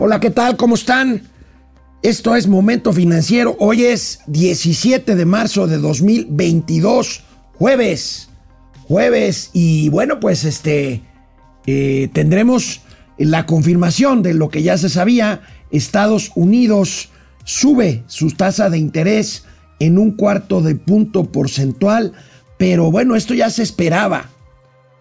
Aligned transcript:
Hola, 0.00 0.20
¿qué 0.20 0.30
tal? 0.30 0.56
¿Cómo 0.56 0.76
están? 0.76 1.22
Esto 2.04 2.36
es 2.36 2.46
Momento 2.46 2.92
Financiero. 2.92 3.56
Hoy 3.58 3.82
es 3.82 4.20
17 4.28 5.16
de 5.16 5.24
marzo 5.24 5.66
de 5.66 5.78
2022, 5.78 7.24
jueves. 7.54 8.28
Jueves. 8.86 9.50
Y 9.54 9.88
bueno, 9.88 10.20
pues 10.20 10.44
este 10.44 11.02
eh, 11.66 12.08
tendremos 12.12 12.82
la 13.18 13.44
confirmación 13.44 14.22
de 14.22 14.34
lo 14.34 14.50
que 14.50 14.62
ya 14.62 14.78
se 14.78 14.88
sabía. 14.88 15.40
Estados 15.72 16.30
Unidos 16.36 17.08
sube 17.42 18.04
su 18.06 18.30
tasa 18.30 18.70
de 18.70 18.78
interés 18.78 19.46
en 19.80 19.98
un 19.98 20.12
cuarto 20.12 20.60
de 20.62 20.76
punto 20.76 21.24
porcentual. 21.24 22.12
Pero 22.56 22.92
bueno, 22.92 23.16
esto 23.16 23.34
ya 23.34 23.50
se 23.50 23.64
esperaba. 23.64 24.30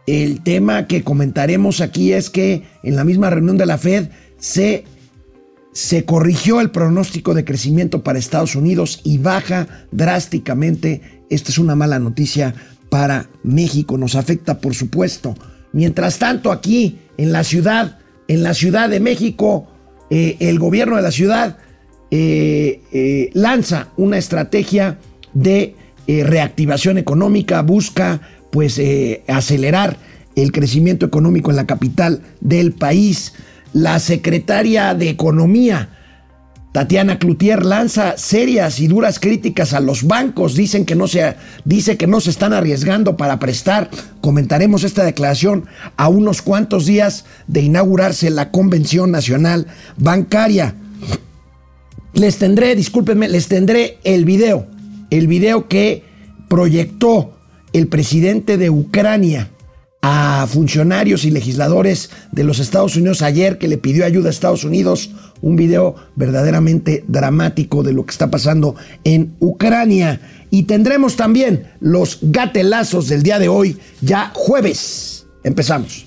El 0.08 0.42
tema 0.42 0.88
que 0.88 1.04
comentaremos 1.04 1.82
aquí 1.82 2.14
es 2.14 2.32
que 2.32 2.64
en 2.82 2.96
la 2.96 3.04
misma 3.04 3.30
reunión 3.30 3.60
de 3.60 3.68
la 3.68 3.78
Fed 3.78 4.10
se, 4.38 4.86
se 5.72 6.06
corrigió 6.06 6.62
el 6.62 6.72
pronóstico 6.72 7.34
de 7.34 7.46
crecimiento 7.46 8.04
para 8.04 8.20
Estados 8.20 8.56
Unidos 8.56 9.02
y 9.04 9.18
baja 9.18 9.68
drásticamente. 9.92 11.02
Esta 11.30 11.52
es 11.52 11.58
una 11.58 11.76
mala 11.76 12.00
noticia 12.00 12.56
para 12.90 13.30
México, 13.44 13.98
nos 13.98 14.16
afecta 14.16 14.60
por 14.60 14.74
supuesto. 14.74 15.36
Mientras 15.74 16.20
tanto, 16.20 16.52
aquí 16.52 17.00
en 17.18 17.32
la 17.32 17.44
ciudad, 17.44 18.00
en 18.28 18.44
la 18.44 18.54
Ciudad 18.54 18.90
de 18.90 19.00
México, 19.00 19.68
eh, 20.10 20.38
el 20.40 20.58
gobierno 20.58 20.96
de 20.96 21.02
la 21.02 21.12
ciudad 21.12 21.58
eh, 22.12 22.82
eh, 22.94 23.30
lanza 23.34 23.90
una 23.98 24.18
estrategia 24.18 25.00
de 25.34 25.76
reactivación 26.08 26.98
económica, 26.98 27.62
busca 27.62 28.22
pues 28.50 28.82
acelerar 29.28 29.98
el 30.38 30.54
crecimiento 30.54 31.06
económico 31.06 31.50
en 31.50 31.58
la 31.58 31.68
capital 31.68 32.22
del 32.40 32.72
país 32.72 33.34
la 33.74 34.00
secretaria 34.00 34.94
de 34.94 35.10
Economía, 35.10 35.90
Tatiana 36.72 37.18
Cloutier, 37.18 37.66
lanza 37.66 38.18
serias 38.18 38.80
y 38.80 38.88
duras 38.88 39.20
críticas 39.20 39.74
a 39.74 39.80
los 39.80 40.04
bancos. 40.04 40.56
Dicen 40.56 40.86
que 40.86 40.96
no 40.96 41.08
se, 41.08 41.36
dice 41.66 41.98
que 41.98 42.06
no 42.06 42.20
se 42.20 42.30
están 42.30 42.54
arriesgando 42.54 43.18
para 43.18 43.40
prestar. 43.40 43.90
Comentaremos 44.22 44.84
esta 44.84 45.04
declaración 45.04 45.66
a 45.96 46.08
unos 46.08 46.42
cuantos 46.42 46.86
días 46.86 47.26
de 47.48 47.62
inaugurarse 47.62 48.30
la 48.30 48.52
Convención 48.52 49.12
Nacional 49.12 49.68
Bancaria. 49.98 50.76
Les 52.14 52.38
tendré, 52.38 52.76
discúlpenme, 52.76 53.28
les 53.28 53.48
tendré 53.48 53.98
el 54.04 54.26
video, 54.26 54.68
el 55.10 55.28
video 55.28 55.68
que 55.68 56.04
proyectó 56.48 57.38
el 57.74 57.88
presidente 57.88 58.58
de 58.58 58.70
Ucrania 58.70 59.50
a 60.02 60.48
funcionarios 60.48 61.26
y 61.26 61.32
legisladores 61.32 62.10
de 62.32 62.44
los 62.44 62.60
Estados 62.60 62.96
Unidos 62.96 63.22
ayer 63.22 63.58
que 63.58 63.68
le 63.68 63.78
pidió 63.78 64.06
ayuda 64.06 64.28
a 64.28 64.32
Estados 64.32 64.64
Unidos, 64.64 65.12
un 65.42 65.56
video 65.56 65.96
verdaderamente 66.16 67.04
dramático 67.08 67.84
de 67.84 67.94
lo 67.94 68.06
que 68.06 68.12
está 68.12 68.30
pasando 68.30 68.76
en 69.04 69.36
Ucrania. 69.40 70.22
Y 70.50 70.64
tendremos 70.64 71.16
también 71.16 71.72
los 71.80 72.20
gatelazos 72.22 73.10
del 73.10 73.24
día 73.24 73.40
de 73.40 73.50
hoy, 73.50 73.78
ya 74.02 74.32
jueves. 74.34 75.28
Empezamos. 75.44 76.07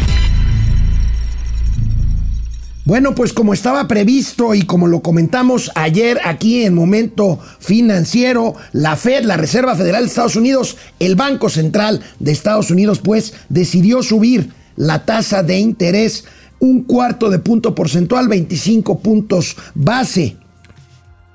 Bueno, 2.91 3.15
pues 3.15 3.31
como 3.31 3.53
estaba 3.53 3.87
previsto 3.87 4.53
y 4.53 4.63
como 4.63 4.85
lo 4.85 4.99
comentamos 4.99 5.71
ayer 5.75 6.19
aquí 6.25 6.65
en 6.65 6.73
Momento 6.73 7.39
Financiero, 7.59 8.55
la 8.73 8.97
Fed, 8.97 9.23
la 9.23 9.37
Reserva 9.37 9.75
Federal 9.75 10.03
de 10.03 10.09
Estados 10.09 10.35
Unidos, 10.35 10.75
el 10.99 11.15
Banco 11.15 11.47
Central 11.47 12.01
de 12.19 12.33
Estados 12.33 12.69
Unidos, 12.69 12.99
pues 12.99 13.33
decidió 13.47 14.03
subir 14.03 14.51
la 14.75 15.05
tasa 15.05 15.41
de 15.41 15.57
interés 15.57 16.25
un 16.59 16.83
cuarto 16.83 17.29
de 17.29 17.39
punto 17.39 17.75
porcentual, 17.75 18.27
25 18.27 18.99
puntos 18.99 19.55
base. 19.73 20.35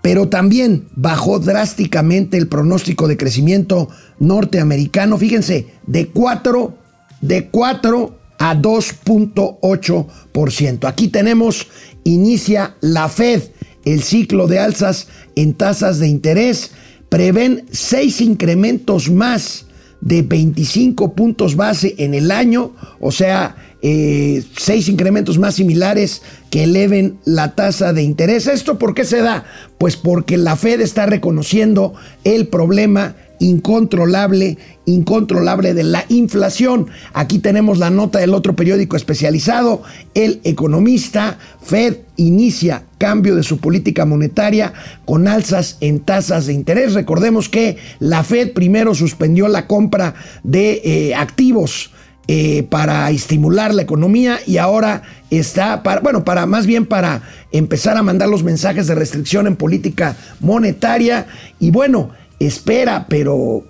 Pero 0.02 0.28
también 0.28 0.88
bajó 0.94 1.38
drásticamente 1.38 2.36
el 2.36 2.48
pronóstico 2.48 3.08
de 3.08 3.16
crecimiento 3.16 3.88
norteamericano. 4.18 5.16
Fíjense, 5.16 5.68
de 5.86 6.08
4, 6.08 6.76
de 7.22 7.48
4 7.48 8.25
a 8.38 8.54
2.8%. 8.54 10.88
Aquí 10.88 11.08
tenemos, 11.08 11.66
inicia 12.04 12.76
la 12.80 13.08
Fed 13.08 13.42
el 13.86 14.02
ciclo 14.02 14.48
de 14.48 14.58
alzas 14.58 15.08
en 15.34 15.54
tasas 15.54 15.98
de 15.98 16.08
interés. 16.08 16.72
Prevén 17.08 17.64
seis 17.70 18.20
incrementos 18.20 19.10
más 19.10 19.66
de 20.02 20.22
25 20.22 21.14
puntos 21.14 21.56
base 21.56 21.94
en 21.98 22.12
el 22.12 22.30
año, 22.30 22.74
o 23.00 23.10
sea, 23.10 23.56
eh, 23.80 24.44
seis 24.56 24.88
incrementos 24.88 25.38
más 25.38 25.54
similares 25.54 26.22
que 26.50 26.64
eleven 26.64 27.18
la 27.24 27.54
tasa 27.54 27.92
de 27.92 28.02
interés. 28.02 28.48
¿Esto 28.48 28.78
por 28.78 28.92
qué 28.92 29.04
se 29.04 29.22
da? 29.22 29.44
Pues 29.78 29.96
porque 29.96 30.36
la 30.36 30.56
Fed 30.56 30.80
está 30.80 31.06
reconociendo 31.06 31.94
el 32.24 32.48
problema 32.48 33.14
incontrolable, 33.38 34.58
incontrolable 34.84 35.74
de 35.74 35.84
la 35.84 36.04
inflación. 36.08 36.88
Aquí 37.12 37.38
tenemos 37.38 37.78
la 37.78 37.90
nota 37.90 38.18
del 38.18 38.34
otro 38.34 38.56
periódico 38.56 38.96
especializado, 38.96 39.82
El 40.14 40.40
Economista, 40.44 41.38
Fed 41.62 41.98
inicia 42.16 42.84
cambio 42.98 43.36
de 43.36 43.42
su 43.42 43.58
política 43.58 44.04
monetaria 44.06 44.72
con 45.04 45.28
alzas 45.28 45.76
en 45.80 46.00
tasas 46.00 46.46
de 46.46 46.52
interés. 46.52 46.94
Recordemos 46.94 47.48
que 47.48 47.76
la 47.98 48.24
Fed 48.24 48.52
primero 48.52 48.94
suspendió 48.94 49.48
la 49.48 49.66
compra 49.66 50.14
de 50.42 50.80
eh, 50.84 51.14
activos. 51.14 51.90
Eh, 52.28 52.66
para 52.68 53.08
estimular 53.12 53.72
la 53.72 53.82
economía 53.82 54.40
y 54.48 54.56
ahora 54.56 55.02
está 55.30 55.84
para, 55.84 56.00
bueno, 56.00 56.24
para 56.24 56.44
más 56.44 56.66
bien 56.66 56.84
para 56.84 57.22
empezar 57.52 57.96
a 57.96 58.02
mandar 58.02 58.28
los 58.28 58.42
mensajes 58.42 58.88
de 58.88 58.96
restricción 58.96 59.46
en 59.46 59.54
política 59.54 60.16
monetaria 60.40 61.28
y 61.60 61.70
bueno, 61.70 62.10
espera, 62.38 63.06
pero 63.08 63.64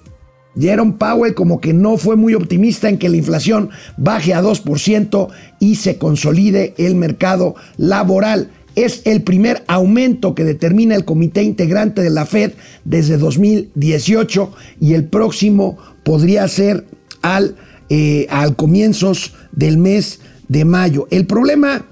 Jerome 0.59 0.95
Powell 0.99 1.35
como 1.35 1.61
que 1.61 1.73
no 1.73 1.99
fue 1.99 2.17
muy 2.17 2.35
optimista 2.35 2.89
en 2.89 2.99
que 2.99 3.09
la 3.09 3.17
inflación 3.17 3.71
baje 3.97 4.35
a 4.35 4.43
2% 4.43 5.29
y 5.61 5.77
se 5.77 5.99
consolide 5.99 6.75
el 6.79 6.95
mercado 6.95 7.55
laboral. 7.77 8.51
Es 8.75 9.03
el 9.05 9.23
primer 9.23 9.65
aumento 9.69 10.35
que 10.35 10.45
determina 10.45 10.95
el 10.95 11.05
comité 11.05 11.43
integrante 11.43 12.03
de 12.03 12.11
la 12.11 12.27
Fed 12.27 12.53
desde 12.85 13.17
2018 13.17 14.53
y 14.81 14.95
el 14.95 15.05
próximo 15.05 15.79
podría 16.03 16.47
ser 16.49 16.87
al, 17.23 17.57
eh, 17.89 18.27
al 18.29 18.55
comienzos 18.57 19.35
del 19.53 19.79
mes 19.79 20.21
de 20.49 20.65
mayo. 20.65 21.09
El 21.11 21.27
problema, 21.27 21.87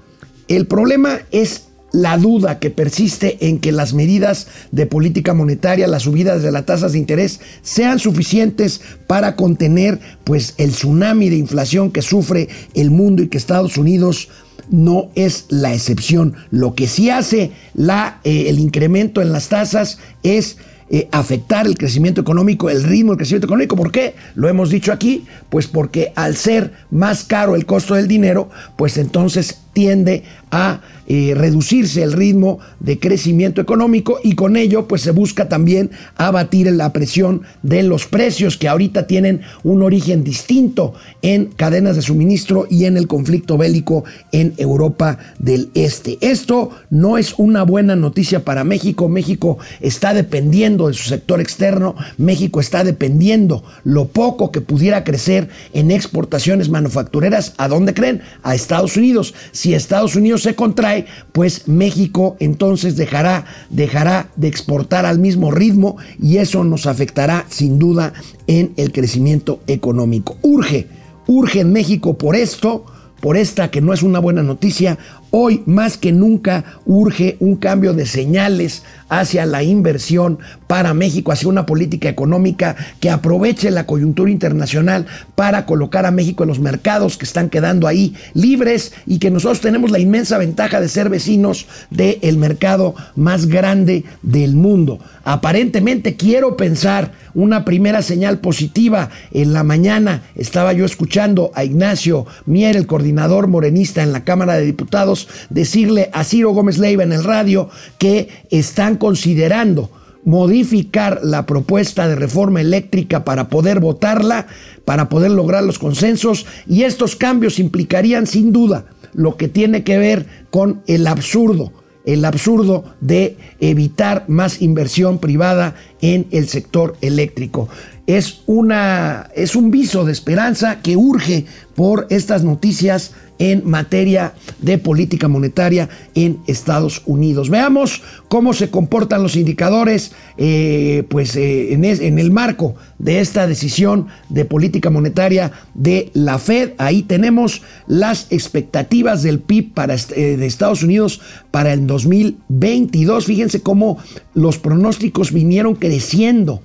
el 0.47 0.67
problema 0.67 1.19
es 1.31 1.64
la 1.95 2.17
duda 2.17 2.59
que 2.59 2.69
persiste 2.69 3.47
en 3.47 3.59
que 3.59 3.71
las 3.71 3.93
medidas 3.93 4.47
de 4.71 4.85
política 4.85 5.33
monetaria, 5.33 5.87
las 5.87 6.03
subidas 6.03 6.43
de 6.43 6.51
las 6.51 6.65
tasas 6.65 6.91
de 6.91 6.99
interés, 6.99 7.39
sean 7.61 7.99
suficientes 7.99 8.81
para 9.07 9.37
contener 9.37 9.99
pues, 10.25 10.55
el 10.57 10.71
tsunami 10.71 11.29
de 11.29 11.37
inflación 11.37 11.91
que 11.91 12.01
sufre 12.01 12.49
el 12.73 12.91
mundo 12.91 13.23
y 13.23 13.29
que 13.29 13.37
Estados 13.37 13.77
Unidos 13.77 14.27
no 14.69 15.09
es 15.15 15.45
la 15.49 15.73
excepción. 15.73 16.35
Lo 16.51 16.75
que 16.75 16.87
sí 16.87 17.09
hace 17.09 17.51
la, 17.73 18.19
eh, 18.25 18.45
el 18.49 18.59
incremento 18.59 19.21
en 19.21 19.31
las 19.31 19.47
tasas 19.47 19.99
es 20.21 20.57
eh, 20.89 21.07
afectar 21.11 21.65
el 21.65 21.77
crecimiento 21.77 22.19
económico, 22.19 22.69
el 22.69 22.83
ritmo 22.83 23.11
del 23.11 23.19
crecimiento 23.19 23.47
económico. 23.47 23.77
¿Por 23.77 23.91
qué? 23.91 24.15
Lo 24.35 24.49
hemos 24.49 24.69
dicho 24.69 24.91
aquí, 24.91 25.25
pues 25.49 25.67
porque 25.67 26.11
al 26.15 26.35
ser 26.35 26.73
más 26.91 27.23
caro 27.23 27.55
el 27.55 27.65
costo 27.65 27.95
del 27.95 28.09
dinero, 28.09 28.49
pues 28.75 28.97
entonces 28.97 29.61
tiende 29.75 30.23
a 30.51 30.79
eh, 31.07 31.33
reducirse 31.35 32.01
el 32.01 32.13
ritmo 32.13 32.57
de 32.79 32.97
crecimiento 32.97 33.61
económico 33.61 34.19
y 34.23 34.33
con 34.33 34.55
ello 34.55 34.87
pues 34.87 35.03
se 35.03 35.11
busca 35.11 35.47
también 35.47 35.91
abatir 36.15 36.71
la 36.71 36.93
presión 36.93 37.43
de 37.61 37.83
los 37.83 38.07
precios 38.07 38.57
que 38.57 38.67
ahorita 38.67 39.05
tienen 39.05 39.41
un 39.63 39.83
origen 39.83 40.23
distinto 40.23 40.95
en 41.21 41.45
cadenas 41.45 41.95
de 41.95 42.01
suministro 42.01 42.65
y 42.71 42.85
en 42.85 42.97
el 42.97 43.07
conflicto 43.07 43.55
bélico 43.55 44.03
en 44.31 44.55
Europa 44.57 45.19
del 45.37 45.69
Este. 45.75 46.17
Esto 46.21 46.71
no 46.89 47.19
es 47.19 47.35
una 47.37 47.61
buena 47.61 47.95
noticia 47.95 48.43
para 48.43 48.63
México. 48.63 49.07
México 49.07 49.59
está 49.81 50.13
dependiendo 50.15 50.87
de 50.87 50.95
su 50.95 51.09
sector 51.09 51.39
externo. 51.39 51.95
México 52.17 52.59
está 52.59 52.83
dependiendo 52.83 53.63
lo 53.83 54.07
poco 54.07 54.51
que 54.51 54.61
pudiera 54.61 55.03
crecer 55.03 55.49
en 55.73 55.91
exportaciones 55.91 56.69
manufactureras. 56.69 57.53
¿A 57.57 57.67
dónde 57.67 57.93
creen? 57.93 58.21
A 58.41 58.55
Estados 58.55 58.97
Unidos 58.97 59.35
si 59.65 59.73
Estados 59.73 60.15
Unidos 60.15 60.43
se 60.43 60.53
contrae, 60.53 61.07
pues 61.31 61.67
México 61.67 62.37
entonces 62.39 62.97
dejará, 62.97 63.45
dejará 63.71 64.29
de 64.35 64.47
exportar 64.47 65.07
al 65.07 65.17
mismo 65.17 65.49
ritmo 65.49 65.97
y 66.21 66.37
eso 66.37 66.63
nos 66.63 66.85
afectará 66.85 67.47
sin 67.49 67.79
duda 67.79 68.13
en 68.45 68.73
el 68.77 68.91
crecimiento 68.91 69.61
económico. 69.65 70.37
Urge, 70.43 70.87
Urge 71.25 71.61
en 71.61 71.73
México 71.73 72.15
por 72.15 72.35
esto, 72.35 72.85
por 73.21 73.37
esta 73.37 73.71
que 73.71 73.81
no 73.81 73.91
es 73.91 74.03
una 74.03 74.19
buena 74.19 74.43
noticia, 74.43 74.99
Hoy 75.31 75.63
más 75.65 75.97
que 75.97 76.11
nunca 76.11 76.63
urge 76.85 77.37
un 77.39 77.57
cambio 77.57 77.93
de 77.93 78.05
señales 78.05 78.83
hacia 79.09 79.45
la 79.45 79.63
inversión 79.63 80.39
para 80.67 80.93
México, 80.93 81.31
hacia 81.31 81.49
una 81.49 81.65
política 81.65 82.09
económica 82.09 82.75
que 82.99 83.09
aproveche 83.09 83.69
la 83.69 83.85
coyuntura 83.85 84.31
internacional 84.31 85.05
para 85.35 85.65
colocar 85.65 86.05
a 86.05 86.11
México 86.11 86.43
en 86.43 86.49
los 86.49 86.59
mercados 86.59 87.17
que 87.17 87.25
están 87.25 87.49
quedando 87.49 87.87
ahí 87.87 88.15
libres 88.33 88.93
y 89.05 89.19
que 89.19 89.29
nosotros 89.29 89.61
tenemos 89.61 89.91
la 89.91 89.99
inmensa 89.99 90.37
ventaja 90.37 90.81
de 90.81 90.89
ser 90.89 91.09
vecinos 91.09 91.67
del 91.89 92.37
mercado 92.37 92.95
más 93.15 93.47
grande 93.47 94.05
del 94.21 94.55
mundo. 94.55 94.99
Aparentemente 95.23 96.15
quiero 96.15 96.55
pensar 96.55 97.11
una 97.33 97.65
primera 97.65 98.01
señal 98.01 98.39
positiva. 98.39 99.09
En 99.31 99.53
la 99.53 99.63
mañana 99.63 100.23
estaba 100.35 100.73
yo 100.73 100.85
escuchando 100.85 101.51
a 101.53 101.63
Ignacio 101.63 102.25
Mier, 102.45 102.75
el 102.75 102.87
coordinador 102.87 103.47
morenista 103.47 104.01
en 104.01 104.11
la 104.11 104.23
Cámara 104.23 104.53
de 104.53 104.65
Diputados, 104.65 105.14
decirle 105.49 106.09
a 106.13 106.23
Ciro 106.23 106.51
Gómez 106.51 106.77
Leiva 106.77 107.03
en 107.03 107.13
el 107.13 107.23
radio 107.23 107.69
que 107.97 108.29
están 108.49 108.97
considerando 108.97 109.89
modificar 110.25 111.21
la 111.23 111.45
propuesta 111.45 112.07
de 112.07 112.15
reforma 112.15 112.59
eléctrica 112.59 113.23
para 113.23 113.47
poder 113.47 113.79
votarla, 113.79 114.47
para 114.83 115.07
poder 115.07 115.31
lograr 115.31 115.63
los 115.63 115.79
consensos, 115.79 116.45
y 116.67 116.83
estos 116.83 117.15
cambios 117.15 117.59
implicarían 117.59 118.27
sin 118.27 118.51
duda 118.51 118.85
lo 119.13 119.37
que 119.37 119.47
tiene 119.47 119.83
que 119.83 119.97
ver 119.97 120.25
con 120.49 120.81
el 120.87 121.07
absurdo, 121.07 121.71
el 122.05 122.25
absurdo 122.25 122.83
de 123.01 123.37
evitar 123.59 124.25
más 124.27 124.61
inversión 124.61 125.19
privada 125.19 125.75
en 126.01 126.27
el 126.31 126.47
sector 126.47 126.97
eléctrico. 127.01 127.69
Es, 128.07 128.41
una, 128.45 129.29
es 129.35 129.55
un 129.55 129.71
viso 129.71 130.05
de 130.05 130.11
esperanza 130.11 130.81
que 130.81 130.97
urge 130.97 131.45
por 131.75 132.07
estas 132.09 132.43
noticias 132.43 133.13
en 133.39 133.67
materia 133.69 134.33
de 134.59 134.77
política 134.77 135.27
monetaria 135.27 135.89
en 136.13 136.39
Estados 136.47 137.01
Unidos. 137.05 137.49
Veamos 137.49 138.01
cómo 138.27 138.53
se 138.53 138.69
comportan 138.69 139.23
los 139.23 139.35
indicadores 139.35 140.13
eh, 140.37 141.03
pues, 141.09 141.35
eh, 141.35 141.73
en, 141.73 142.19
el 142.19 142.31
marco 142.31 142.75
de 142.97 143.19
esta 143.19 143.47
decisión 143.47 144.07
de 144.29 144.45
política 144.45 144.89
monetaria 144.89 145.51
de 145.73 146.11
la 146.13 146.39
Fed. 146.39 146.71
Ahí 146.77 147.03
tenemos 147.03 147.61
las 147.87 148.27
expectativas 148.29 149.23
del 149.23 149.39
PIB 149.39 149.73
para, 149.73 149.95
eh, 149.95 150.37
de 150.37 150.45
Estados 150.45 150.83
Unidos 150.83 151.21
para 151.51 151.73
el 151.73 151.87
2022. 151.87 153.25
Fíjense 153.25 153.61
cómo 153.61 153.97
los 154.33 154.57
pronósticos 154.57 155.31
vinieron 155.31 155.75
creciendo 155.75 156.61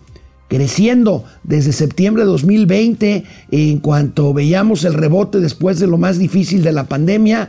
creciendo 0.51 1.25
desde 1.45 1.73
septiembre 1.73 2.25
de 2.25 2.29
2020 2.31 3.25
en 3.53 3.79
cuanto 3.79 4.35
veíamos 4.35 4.85
el 4.85 4.95
rebote 4.95 5.39
después 5.39 5.79
de 5.79 5.87
lo 5.87 5.97
más 5.97 6.19
difícil 6.19 6.65
de 6.65 6.73
la 6.73 6.89
pandemia 6.89 7.49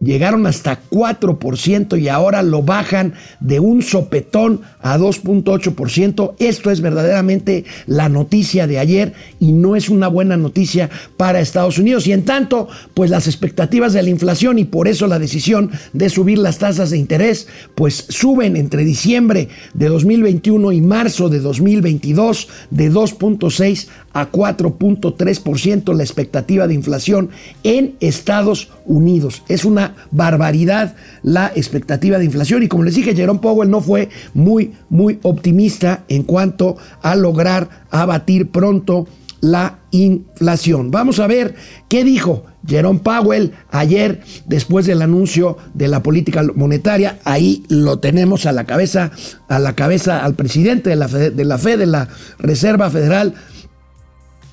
llegaron 0.00 0.46
hasta 0.46 0.80
4% 0.90 2.00
y 2.00 2.08
ahora 2.08 2.42
lo 2.42 2.62
bajan 2.62 3.14
de 3.40 3.60
un 3.60 3.82
sopetón 3.82 4.60
a 4.80 4.98
2.8%. 4.98 6.34
Esto 6.38 6.70
es 6.70 6.80
verdaderamente 6.80 7.64
la 7.86 8.08
noticia 8.08 8.66
de 8.66 8.78
ayer 8.78 9.14
y 9.40 9.52
no 9.52 9.76
es 9.76 9.88
una 9.88 10.08
buena 10.08 10.36
noticia 10.36 10.90
para 11.16 11.40
Estados 11.40 11.78
Unidos. 11.78 12.06
Y 12.06 12.12
en 12.12 12.24
tanto, 12.24 12.68
pues 12.94 13.10
las 13.10 13.26
expectativas 13.26 13.92
de 13.92 14.02
la 14.02 14.10
inflación 14.10 14.58
y 14.58 14.64
por 14.64 14.88
eso 14.88 15.06
la 15.06 15.18
decisión 15.18 15.70
de 15.92 16.10
subir 16.10 16.38
las 16.38 16.58
tasas 16.58 16.90
de 16.90 16.98
interés, 16.98 17.48
pues 17.74 18.06
suben 18.08 18.56
entre 18.56 18.84
diciembre 18.84 19.48
de 19.74 19.88
2021 19.88 20.72
y 20.72 20.80
marzo 20.80 21.28
de 21.28 21.40
2022 21.40 22.48
de 22.70 22.92
2.6 22.92 23.88
a 24.16 24.32
4.3% 24.32 25.94
la 25.94 26.02
expectativa 26.02 26.66
de 26.66 26.72
inflación 26.72 27.28
en 27.64 27.96
Estados 28.00 28.70
Unidos. 28.86 29.42
Es 29.48 29.66
una 29.66 29.94
barbaridad 30.10 30.94
la 31.22 31.52
expectativa 31.54 32.18
de 32.18 32.24
inflación 32.24 32.62
y 32.62 32.68
como 32.68 32.84
les 32.84 32.94
dije, 32.94 33.14
Jerome 33.14 33.40
Powell 33.40 33.68
no 33.68 33.82
fue 33.82 34.08
muy, 34.32 34.72
muy 34.88 35.18
optimista 35.22 36.04
en 36.08 36.22
cuanto 36.22 36.78
a 37.02 37.14
lograr 37.14 37.68
abatir 37.90 38.50
pronto 38.50 39.06
la 39.42 39.80
inflación. 39.90 40.90
Vamos 40.90 41.20
a 41.20 41.26
ver 41.26 41.54
qué 41.88 42.02
dijo 42.02 42.44
Jerome 42.66 43.00
Powell 43.00 43.52
ayer 43.70 44.22
después 44.46 44.86
del 44.86 45.02
anuncio 45.02 45.58
de 45.74 45.88
la 45.88 46.02
política 46.02 46.42
monetaria. 46.54 47.18
Ahí 47.24 47.64
lo 47.68 47.98
tenemos 47.98 48.46
a 48.46 48.52
la 48.52 48.64
cabeza, 48.64 49.10
a 49.48 49.58
la 49.58 49.74
cabeza 49.74 50.24
al 50.24 50.34
presidente 50.36 50.88
de 50.88 50.96
la 50.96 51.06
de 51.06 51.44
la, 51.44 51.58
Fed, 51.58 51.78
de 51.78 51.86
la 51.86 52.08
Reserva 52.38 52.88
Federal 52.88 53.34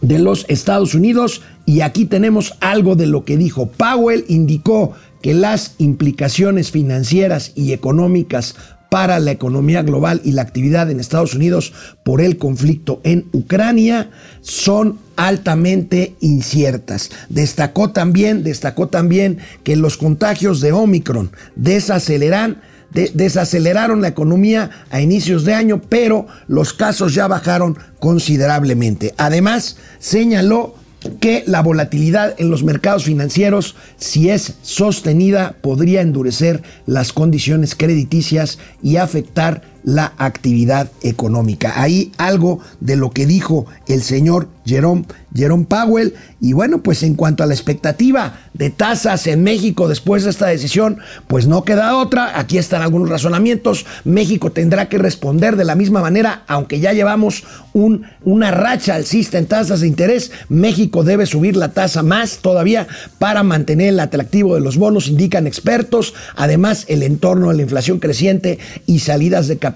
de 0.04 0.20
los 0.20 0.46
Estados 0.50 0.94
Unidos 0.94 1.42
y 1.66 1.82
aquí 1.82 2.06
tenemos 2.06 2.54
algo 2.60 2.96
de 2.96 3.08
lo 3.08 3.26
que 3.26 3.38
dijo. 3.38 3.68
Powell 3.68 4.26
indicó 4.28 4.94
que 5.22 5.34
las 5.34 5.76
implicaciones 5.80 6.70
financieras 6.70 7.54
y 7.56 7.72
económicas 7.72 8.56
para 8.90 9.20
la 9.20 9.32
economía 9.32 9.82
global 9.82 10.22
y 10.24 10.34
la 10.34 10.44
actividad 10.44 10.92
en 10.92 11.00
Estados 11.00 11.34
Unidos 11.34 11.74
por 12.04 12.22
el 12.22 12.38
conflicto 12.38 13.02
en 13.04 13.26
Ucrania 13.32 14.12
son 14.42 15.00
altamente 15.16 16.16
inciertas. 16.20 17.10
Destacó 17.30 17.90
también, 17.90 18.44
destacó 18.44 18.90
también 18.90 19.40
que 19.64 19.78
los 19.78 19.98
contagios 19.98 20.62
de 20.62 20.74
Omicron 20.74 21.32
desaceleran 21.56 22.62
desaceleraron 22.94 24.02
la 24.02 24.08
economía 24.08 24.70
a 24.90 25.02
inicios 25.02 25.46
de 25.46 25.54
año, 25.54 25.82
pero 25.90 26.28
los 26.48 26.74
casos 26.74 27.14
ya 27.14 27.28
bajaron 27.28 27.78
considerablemente. 28.00 29.14
Además, 29.18 29.78
señaló 30.00 30.76
que 31.20 31.44
la 31.48 31.62
volatilidad 31.62 32.36
en 32.38 32.50
los 32.50 32.64
mercados 32.64 33.04
financieros, 33.04 33.76
si 33.98 34.30
es 34.30 34.56
sostenida, 34.62 35.56
podría 35.62 36.02
endurecer 36.02 36.64
las 36.86 37.12
condiciones 37.12 37.76
crediticias 37.76 38.60
y 38.82 38.98
afectar 38.98 39.73
la 39.84 40.14
actividad 40.18 40.90
económica. 41.02 41.74
Ahí 41.82 42.12
algo 42.18 42.60
de 42.80 42.96
lo 42.96 43.12
que 43.12 43.26
dijo 43.26 43.66
el 43.88 44.02
señor 44.02 44.48
Jerome, 44.66 45.06
Jerome 45.36 45.66
Powell. 45.66 46.14
Y 46.40 46.54
bueno, 46.54 46.82
pues 46.82 47.04
en 47.04 47.16
cuanto 47.16 47.44
a 47.44 47.46
la 47.46 47.54
expectativa 47.54 48.40
de 48.54 48.70
tasas 48.70 49.28
en 49.28 49.44
México 49.44 49.88
después 49.88 50.24
de 50.24 50.30
esta 50.30 50.48
decisión, 50.48 51.00
pues 51.28 51.48
no 51.48 51.64
queda 51.64 51.98
otra. 51.98 52.40
Aquí 52.40 52.58
están 52.58 52.82
algunos 52.82 53.10
razonamientos. 53.10 53.86
México 54.04 54.52
tendrá 54.52 54.90
que 54.90 54.98
responder 54.98 55.56
de 55.56 55.66
la 55.66 55.76
misma 55.76 56.02
manera, 56.02 56.44
aunque 56.48 56.80
ya 56.80 56.94
llevamos 56.94 57.44
un, 57.74 58.06
una 58.24 58.52
racha 58.52 58.96
alcista 58.96 59.38
en 59.38 59.48
tasas 59.48 59.82
de 59.82 59.88
interés. 59.88 60.32
México 60.50 61.04
debe 61.04 61.26
subir 61.26 61.56
la 61.56 61.70
tasa 61.70 62.04
más 62.04 62.40
todavía 62.40 62.88
para 63.20 63.44
mantener 63.44 63.90
el 63.90 64.00
atractivo 64.00 64.56
de 64.56 64.62
los 64.62 64.78
bonos, 64.78 65.08
indican 65.08 65.48
expertos. 65.48 66.14
Además, 66.36 66.86
el 66.88 67.04
entorno 67.04 67.50
de 67.50 67.56
la 67.56 67.62
inflación 67.64 68.00
creciente 68.00 68.60
y 68.86 69.00
salidas 69.00 69.48
de 69.48 69.58
capital, 69.58 69.73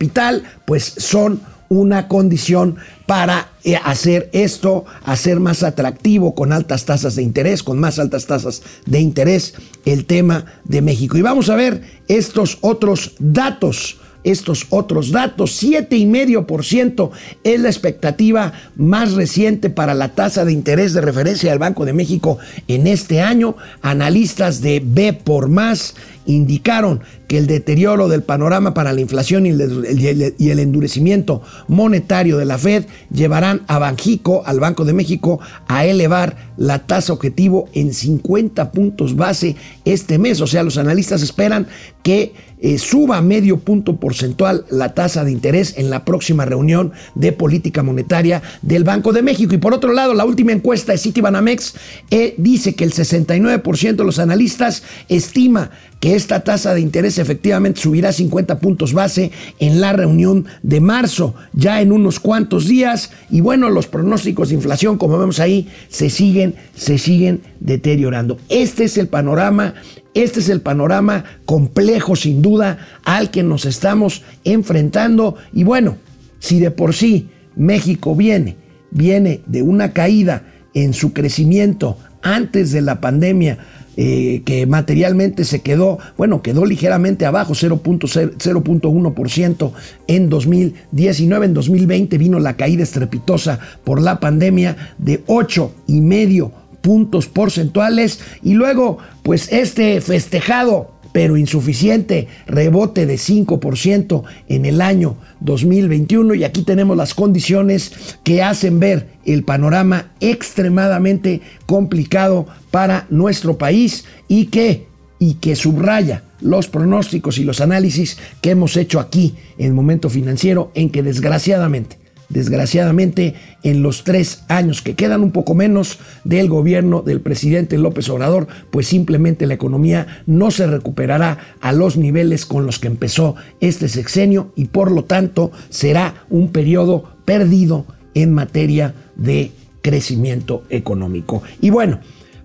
pues 0.66 0.84
son 0.98 1.42
una 1.70 2.08
condición 2.08 2.78
para 3.06 3.50
eh, 3.64 3.76
hacer 3.84 4.30
esto, 4.32 4.86
hacer 5.04 5.40
más 5.40 5.64
atractivo 5.64 6.34
con 6.34 6.54
altas 6.54 6.86
tasas 6.86 7.16
de 7.16 7.24
interés, 7.24 7.64
con 7.64 7.80
más 7.80 8.00
altas 8.00 8.26
tasas 8.26 8.62
de 8.86 9.00
interés 9.00 9.56
el 9.86 10.06
tema 10.06 10.46
de 10.64 10.82
México. 10.82 11.18
Y 11.18 11.22
vamos 11.22 11.50
a 11.50 11.56
ver 11.56 11.82
estos 12.08 12.58
otros 12.62 13.14
datos 13.20 13.98
estos 14.24 14.68
otros 14.70 15.12
datos. 15.12 15.64
7,5% 15.64 17.12
es 17.44 17.60
la 17.62 17.70
expectativa 17.70 18.54
más 18.76 19.14
reciente 19.14 19.70
para 19.70 19.94
la 19.94 20.10
tasa 20.10 20.44
de 20.44 20.52
interés 20.52 20.94
de 20.94 21.02
referencia 21.02 21.50
del 21.50 21.60
Banco 21.60 21.86
de 21.86 21.94
México 21.94 22.38
en 22.68 22.88
este 22.88 23.22
año. 23.22 23.56
Analistas 23.82 24.62
de 24.62 24.82
B 24.84 25.14
por 25.14 25.48
más 25.48 25.96
indicaron 26.28 27.02
que 27.28 27.38
el 27.38 27.48
deterioro 27.48 28.08
del 28.08 28.24
panorama 28.24 28.74
para 28.74 28.94
la 28.94 29.02
inflación 29.02 29.46
y 29.46 29.50
el, 29.50 30.60
endurecimiento 30.60 31.42
monetario 31.68 32.38
de 32.38 32.46
la 32.46 32.58
Fed 32.58 32.86
llevarán 33.12 33.64
a 33.68 33.80
Banjico, 33.80 34.44
al 34.46 34.60
Banco 34.60 34.86
de 34.86 34.94
México, 34.94 35.40
a 35.68 35.86
elevar 35.86 36.54
la 36.58 36.86
tasa 36.86 37.14
objetivo 37.14 37.70
en 37.74 37.94
50 37.94 38.72
puntos 38.72 39.16
base 39.16 39.56
este 39.84 40.18
mes. 40.18 40.40
O 40.42 40.48
sea, 40.48 40.64
los 40.64 40.78
analistas 40.78 41.22
esperan 41.22 41.68
que 42.04 42.34
eh, 42.60 42.80
suba 42.80 43.22
medio 43.22 43.60
punto 43.60 43.98
porcentual 43.98 44.66
la 44.72 44.96
tasa 44.96 45.24
de 45.24 45.32
interés 45.32 45.76
en 45.78 45.92
la 45.92 46.06
próxima 46.06 46.44
reunión 46.44 46.92
de 47.14 47.32
política 47.32 47.84
monetaria 47.84 48.42
del 48.64 48.84
Banco 48.84 49.14
de 49.14 49.22
México. 49.22 49.54
Y 49.54 49.60
por 49.60 49.74
otro 49.74 49.94
lado, 49.94 50.14
la 50.14 50.26
última 50.26 50.54
encuesta 50.54 50.94
de 50.94 50.98
Citibanamex 50.98 51.76
eh, 52.10 52.34
dice 52.38 52.74
que 52.74 52.84
el 52.84 52.94
69% 52.94 53.96
de 53.96 54.04
los 54.04 54.18
analistas 54.18 54.84
estima 55.08 55.70
que 56.00 56.16
esta 56.16 56.42
tasa 56.42 56.74
de 56.74 56.82
interés 56.82 57.18
efectivamente 57.18 57.82
subirá 57.82 58.12
50 58.12 58.60
puntos 58.60 58.94
base 58.94 59.32
en 59.60 59.82
la 59.82 59.94
reunión 59.94 60.46
de 60.62 60.80
marzo, 60.80 61.34
ya 61.54 61.82
en 61.82 61.92
unos 61.92 62.20
cuantos 62.20 62.68
días. 62.68 63.12
Y 63.32 63.42
bueno, 63.42 63.70
los 63.70 63.88
pronósticos 63.88 64.50
de 64.50 64.56
inflación, 64.56 64.98
como 64.98 65.18
vemos 65.18 65.40
ahí, 65.40 65.68
se 65.90 66.10
siguen, 66.10 66.56
se 66.76 66.98
siguen 66.98 67.42
deteriorando. 67.60 68.38
Este 68.50 68.84
es 68.84 68.98
el 68.98 69.08
panorama, 69.08 69.74
este 70.14 70.40
es 70.40 70.50
el 70.50 70.62
panorama 70.62 71.24
complejo 71.46 72.16
sin 72.16 72.42
duda 72.42 72.78
al 73.04 73.32
que 73.32 73.44
nos 73.44 73.66
estamos 73.66 74.24
enfrentando. 74.44 75.36
Y 75.52 75.64
bueno, 75.64 75.98
si 76.40 76.60
de 76.60 76.72
por 76.72 76.94
sí 76.94 77.30
México 77.56 78.16
viene, 78.16 78.56
viene 78.92 79.42
de 79.48 79.64
una 79.64 79.94
caída 79.94 80.44
en 80.74 80.94
su 80.94 81.12
crecimiento 81.12 81.98
antes 82.22 82.72
de 82.72 82.82
la 82.82 83.02
pandemia, 83.02 83.58
eh, 84.00 84.44
que 84.46 84.68
materialmente 84.68 85.44
se 85.44 85.62
quedó, 85.62 85.98
bueno, 86.18 86.44
quedó 86.44 86.66
ligeramente 86.66 87.26
abajo, 87.26 87.54
0.1% 87.54 89.72
en 90.06 90.30
2019. 90.30 91.46
En 91.48 91.54
2020 91.56 92.20
vino 92.20 92.40
la 92.40 92.56
caída 92.56 92.84
estrepitosa 92.84 93.58
por 93.84 94.00
la 94.00 94.20
pandemia 94.20 94.94
de 95.00 95.26
8,5 95.26 96.52
puntos 96.82 97.26
porcentuales. 97.28 98.20
Y 98.44 98.54
luego, 98.54 99.00
pues 99.24 99.52
este 99.52 100.00
festejado 100.00 100.92
pero 101.18 101.36
insuficiente 101.36 102.28
rebote 102.46 103.08
de 103.08 103.16
5% 103.16 104.22
en 104.50 104.68
el 104.68 104.82
año 104.82 105.18
2021 105.40 106.36
y 106.36 106.44
aquí 106.44 106.62
tenemos 106.62 106.96
las 106.96 107.16
condiciones 107.16 107.92
que 108.24 108.44
hacen 108.44 108.80
ver 108.80 109.08
el 109.26 109.44
panorama 109.44 110.12
extremadamente 110.20 111.42
complicado 111.66 112.46
para 112.70 113.08
nuestro 113.10 113.58
país 113.58 114.06
y 114.28 114.46
que, 114.46 114.86
y 115.18 115.34
que 115.40 115.56
subraya 115.56 116.22
los 116.40 116.68
pronósticos 116.68 117.40
y 117.40 117.44
los 117.44 117.62
análisis 117.62 118.20
que 118.40 118.52
hemos 118.52 118.78
hecho 118.78 119.00
aquí 119.00 119.38
en 119.58 119.74
momento 119.74 120.12
financiero 120.12 120.72
en 120.76 120.92
que 120.92 121.02
desgraciadamente 121.02 121.98
desgraciadamente, 122.30 123.36
en 123.64 123.82
los 123.84 124.04
tres 124.04 124.44
años 124.48 124.82
que 124.82 124.96
quedan 124.96 125.22
un 125.22 125.32
poco 125.32 125.54
menos 125.56 126.00
del 126.24 126.50
gobierno 126.50 127.02
del 127.02 127.22
presidente 127.22 127.78
López 127.78 128.10
Obrador, 128.10 128.48
pues 128.72 128.88
simplemente 128.88 129.48
la 129.48 129.54
economía 129.54 130.24
no 130.26 130.52
se 130.52 130.68
recuperará 130.68 131.38
a 131.62 131.72
los 131.74 131.98
niveles 131.98 132.46
con 132.46 132.66
los 132.66 132.80
que 132.80 132.88
empezó 132.88 133.36
este 133.60 133.88
sexenio 133.88 134.52
y 134.56 134.66
por 134.66 134.92
lo 134.92 135.04
tanto 135.04 135.52
será 135.70 136.26
un 136.30 136.52
periodo 136.52 137.04
perdido 137.26 137.86
en 138.14 138.34
materia 138.34 138.94
de 139.16 139.52
crecimiento 139.82 140.64
económico. 140.70 141.44
Y 141.62 141.70
bueno, 141.70 142.00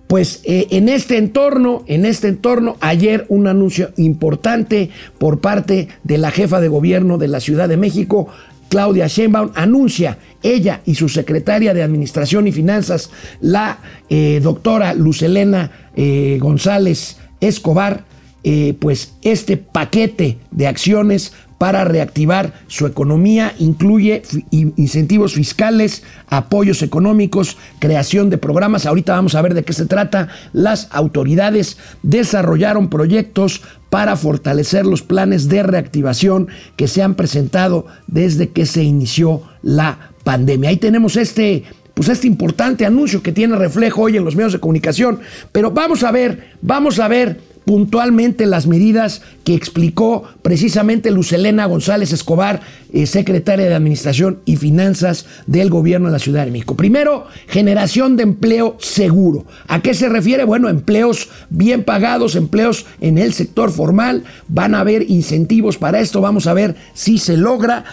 pues 0.07 0.43
eh, 0.45 0.67
en 0.71 0.91
este 0.91 1.17
entorno, 1.17 1.85
en 1.87 2.05
este 2.05 2.29
entorno, 2.29 2.77
ayer 2.81 3.25
un 3.31 3.47
anuncio 3.47 3.93
importante 3.97 4.91
por 5.17 5.41
parte 5.41 5.89
de 6.05 6.19
la 6.19 6.31
jefa 6.31 6.61
de 6.61 6.69
gobierno 6.69 7.17
de 7.17 7.29
la 7.29 7.41
Ciudad 7.41 7.67
de 7.67 7.79
México, 7.79 8.29
Claudia 8.73 9.07
Sheinbaum 9.07 9.51
anuncia, 9.55 10.17
ella 10.43 10.81
y 10.87 10.95
su 10.95 11.11
secretaria 11.11 11.75
de 11.75 11.83
Administración 11.83 12.47
y 12.47 12.53
Finanzas, 12.53 13.11
la 13.43 13.81
eh, 14.09 14.41
doctora 14.43 14.95
Lucelena 14.95 15.71
eh, 15.95 16.39
González 16.41 17.19
Escobar, 17.39 18.05
eh, 18.43 18.75
pues 18.81 19.13
este 19.21 19.59
paquete 19.59 20.39
de 20.51 20.67
acciones 20.69 21.35
para 21.63 21.85
reactivar 21.85 22.55
su 22.67 22.87
economía 22.87 23.55
incluye 23.57 24.23
incentivos 24.51 25.35
fiscales, 25.35 26.03
apoyos 26.27 26.83
económicos, 26.83 27.57
creación 27.79 28.31
de 28.31 28.37
programas. 28.37 28.85
Ahorita 28.85 29.13
vamos 29.13 29.37
a 29.37 29.43
ver 29.43 29.55
de 29.55 29.63
qué 29.63 29.73
se 29.73 29.87
trata. 29.87 30.27
Las 30.53 30.89
autoridades 30.91 31.77
desarrollaron 32.03 32.91
proyectos 32.91 33.63
para 33.91 34.17
fortalecer 34.17 34.87
los 34.87 35.03
planes 35.03 35.49
de 35.49 35.63
reactivación 35.63 36.49
que 36.75 36.89
se 36.89 37.01
han 37.01 37.15
presentado 37.15 37.87
desde 38.09 38.49
que 38.49 38.67
se 38.67 38.83
inició 38.83 39.43
la 39.63 40.11
pandemia. 40.25 40.71
Ahí 40.71 40.79
tenemos 40.79 41.17
este 41.17 41.63
pues 41.95 42.09
este 42.09 42.27
importante 42.27 42.87
anuncio 42.87 43.23
que 43.23 43.31
tiene 43.31 43.55
reflejo 43.55 44.03
hoy 44.03 44.17
en 44.17 44.25
los 44.25 44.35
medios 44.35 44.55
de 44.55 44.59
comunicación, 44.59 45.21
pero 45.53 45.71
vamos 45.71 46.03
a 46.03 46.11
ver, 46.11 46.55
vamos 46.61 46.99
a 46.99 47.07
ver 47.07 47.52
puntualmente 47.65 48.47
las 48.47 48.67
medidas 48.67 49.23
que 49.45 49.55
explicó 49.55 50.25
precisamente 50.43 51.11
Lucelena 51.11 51.67
González 51.67 52.13
Escobar, 52.13 52.61
eh, 52.93 53.07
secretaria 53.07 53.67
de 53.67 53.75
Administración 53.75 54.41
y 54.45 54.57
Finanzas 54.57 55.27
del 55.47 55.71
Gobierno 55.71 56.09
de 56.09 56.13
la 56.13 56.19
Ciudad 56.19 56.45
de 56.45 56.51
México. 56.51 56.77
Primero, 56.77 57.27
generación 57.49 58.17
de 58.17 58.25
empleo 58.25 58.77
seguro. 58.81 59.45
¿A 59.69 59.81
qué 59.81 59.95
se 59.95 60.09
refiere? 60.09 60.45
Bueno, 60.45 60.69
empleos 60.69 61.29
bien 61.51 61.85
pagados, 61.85 62.37
empleos 62.37 62.87
en 63.01 63.19
el 63.19 63.33
sector 63.33 63.71
formal. 63.71 64.25
Van 64.49 64.75
a 64.75 64.81
haber 64.81 65.11
incentivos 65.11 65.79
para 65.79 66.01
esto. 66.01 66.21
Vamos 66.21 66.47
a 66.47 66.55
ver 66.55 66.77
si 66.95 67.19
se 67.19 67.37
logra 67.37 67.85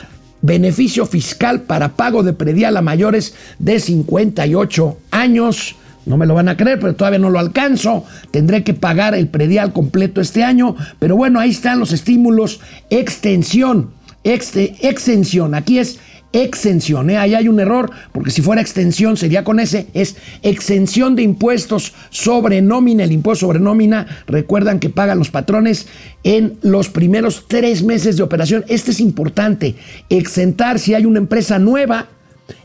beneficio 0.41 1.05
fiscal 1.05 1.61
para 1.61 1.95
pago 1.95 2.23
de 2.23 2.33
predial 2.33 2.77
a 2.77 2.81
mayores 2.81 3.35
de 3.59 3.79
58 3.79 4.97
años. 5.11 5.75
No 6.09 6.17
me 6.17 6.25
lo 6.25 6.33
van 6.33 6.49
a 6.49 6.57
creer, 6.57 6.79
pero 6.79 6.95
todavía 6.95 7.19
no 7.19 7.29
lo 7.29 7.37
alcanzo. 7.37 8.03
Tendré 8.31 8.63
que 8.63 8.73
pagar 8.73 9.13
el 9.13 9.27
predial 9.27 9.73
completo 9.73 10.21
este 10.21 10.43
año. 10.43 10.75
Pero 10.97 11.15
bueno, 11.15 11.39
ahí 11.39 11.51
están 11.51 11.79
los 11.79 11.91
estímulos. 11.91 12.61
Extensión. 12.89 13.91
extensión. 14.23 15.53
Aquí 15.53 15.77
es 15.77 15.99
exención. 16.33 17.11
¿eh? 17.11 17.17
Ahí 17.17 17.35
hay 17.35 17.47
un 17.47 17.59
error, 17.59 17.91
porque 18.11 18.31
si 18.31 18.41
fuera 18.41 18.59
extensión 18.59 19.17
sería 19.17 19.43
con 19.43 19.59
ese. 19.59 19.85
Es 19.93 20.15
exención 20.41 21.15
de 21.15 21.21
impuestos 21.21 21.93
sobre 22.09 22.63
nómina. 22.63 23.03
El 23.03 23.11
impuesto 23.11 23.45
sobre 23.45 23.59
nómina, 23.59 24.07
recuerdan 24.25 24.79
que 24.79 24.89
pagan 24.89 25.19
los 25.19 25.29
patrones 25.29 25.85
en 26.23 26.57
los 26.63 26.89
primeros 26.89 27.45
tres 27.47 27.83
meses 27.83 28.17
de 28.17 28.23
operación. 28.23 28.65
Este 28.67 28.89
es 28.89 28.99
importante. 28.99 29.75
Exentar 30.09 30.79
si 30.79 30.95
hay 30.95 31.05
una 31.05 31.19
empresa 31.19 31.59
nueva 31.59 32.07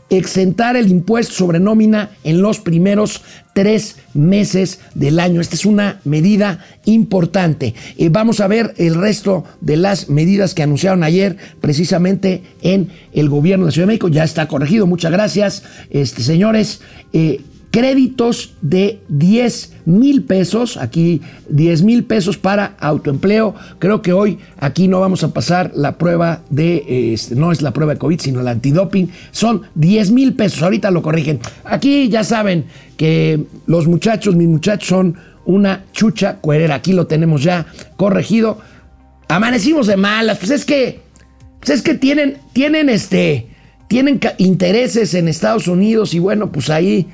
exentar 0.09 0.75
el 0.75 0.89
impuesto 0.89 1.33
sobre 1.33 1.59
nómina 1.59 2.11
en 2.23 2.41
los 2.41 2.59
primeros 2.59 3.21
tres 3.53 3.97
meses 4.13 4.79
del 4.93 5.19
año. 5.19 5.41
Esta 5.41 5.55
es 5.55 5.65
una 5.65 5.99
medida 6.03 6.65
importante. 6.85 7.73
Eh, 7.97 8.09
vamos 8.09 8.39
a 8.39 8.47
ver 8.47 8.73
el 8.77 8.95
resto 8.95 9.43
de 9.61 9.77
las 9.77 10.09
medidas 10.09 10.53
que 10.53 10.63
anunciaron 10.63 11.03
ayer 11.03 11.37
precisamente 11.61 12.43
en 12.61 12.89
el 13.13 13.29
gobierno 13.29 13.65
de 13.65 13.71
Ciudad 13.71 13.87
de 13.87 13.93
México. 13.93 14.09
Ya 14.09 14.23
está 14.23 14.47
corregido. 14.47 14.85
Muchas 14.87 15.11
gracias, 15.11 15.63
este, 15.89 16.21
señores. 16.21 16.81
Eh, 17.13 17.41
créditos 17.75 18.53
de 18.61 19.01
10 19.09 19.73
mil 19.83 20.23
pesos, 20.23 20.77
aquí 20.77 21.21
10 21.49 21.81
mil 21.81 22.05
pesos 22.05 22.37
para 22.37 22.77
autoempleo. 22.79 23.53
Creo 23.79 24.01
que 24.01 24.13
hoy 24.13 24.39
aquí 24.57 24.87
no 24.87 25.01
vamos 25.01 25.25
a 25.25 25.33
pasar 25.33 25.73
la 25.75 25.97
prueba 25.97 26.41
de, 26.49 27.11
este, 27.13 27.35
no 27.35 27.51
es 27.51 27.61
la 27.61 27.71
prueba 27.71 27.91
de 27.91 27.99
COVID, 27.99 28.21
sino 28.21 28.39
el 28.39 28.47
antidoping. 28.47 29.11
Son 29.31 29.63
10 29.75 30.11
mil 30.11 30.35
pesos, 30.35 30.63
ahorita 30.63 30.89
lo 30.89 31.01
corrigen. 31.01 31.41
Aquí 31.65 32.07
ya 32.07 32.23
saben 32.23 32.63
que 32.95 33.43
los 33.67 33.87
muchachos, 33.87 34.37
mis 34.37 34.47
muchachos 34.47 34.87
son 34.87 35.17
una 35.43 35.83
chucha 35.91 36.37
cuerera. 36.37 36.75
Aquí 36.75 36.93
lo 36.93 37.07
tenemos 37.07 37.43
ya 37.43 37.65
corregido. 37.97 38.57
Amanecimos 39.27 39.87
de 39.87 39.97
malas, 39.97 40.37
pues 40.37 40.51
es 40.51 40.63
que, 40.63 41.01
pues 41.59 41.71
es 41.71 41.81
que 41.81 41.95
tienen, 41.95 42.37
tienen 42.53 42.87
este, 42.87 43.49
tienen 43.89 44.21
intereses 44.37 45.13
en 45.13 45.27
Estados 45.27 45.67
Unidos 45.67 46.13
y 46.13 46.19
bueno, 46.19 46.53
pues 46.53 46.69
ahí 46.69 47.09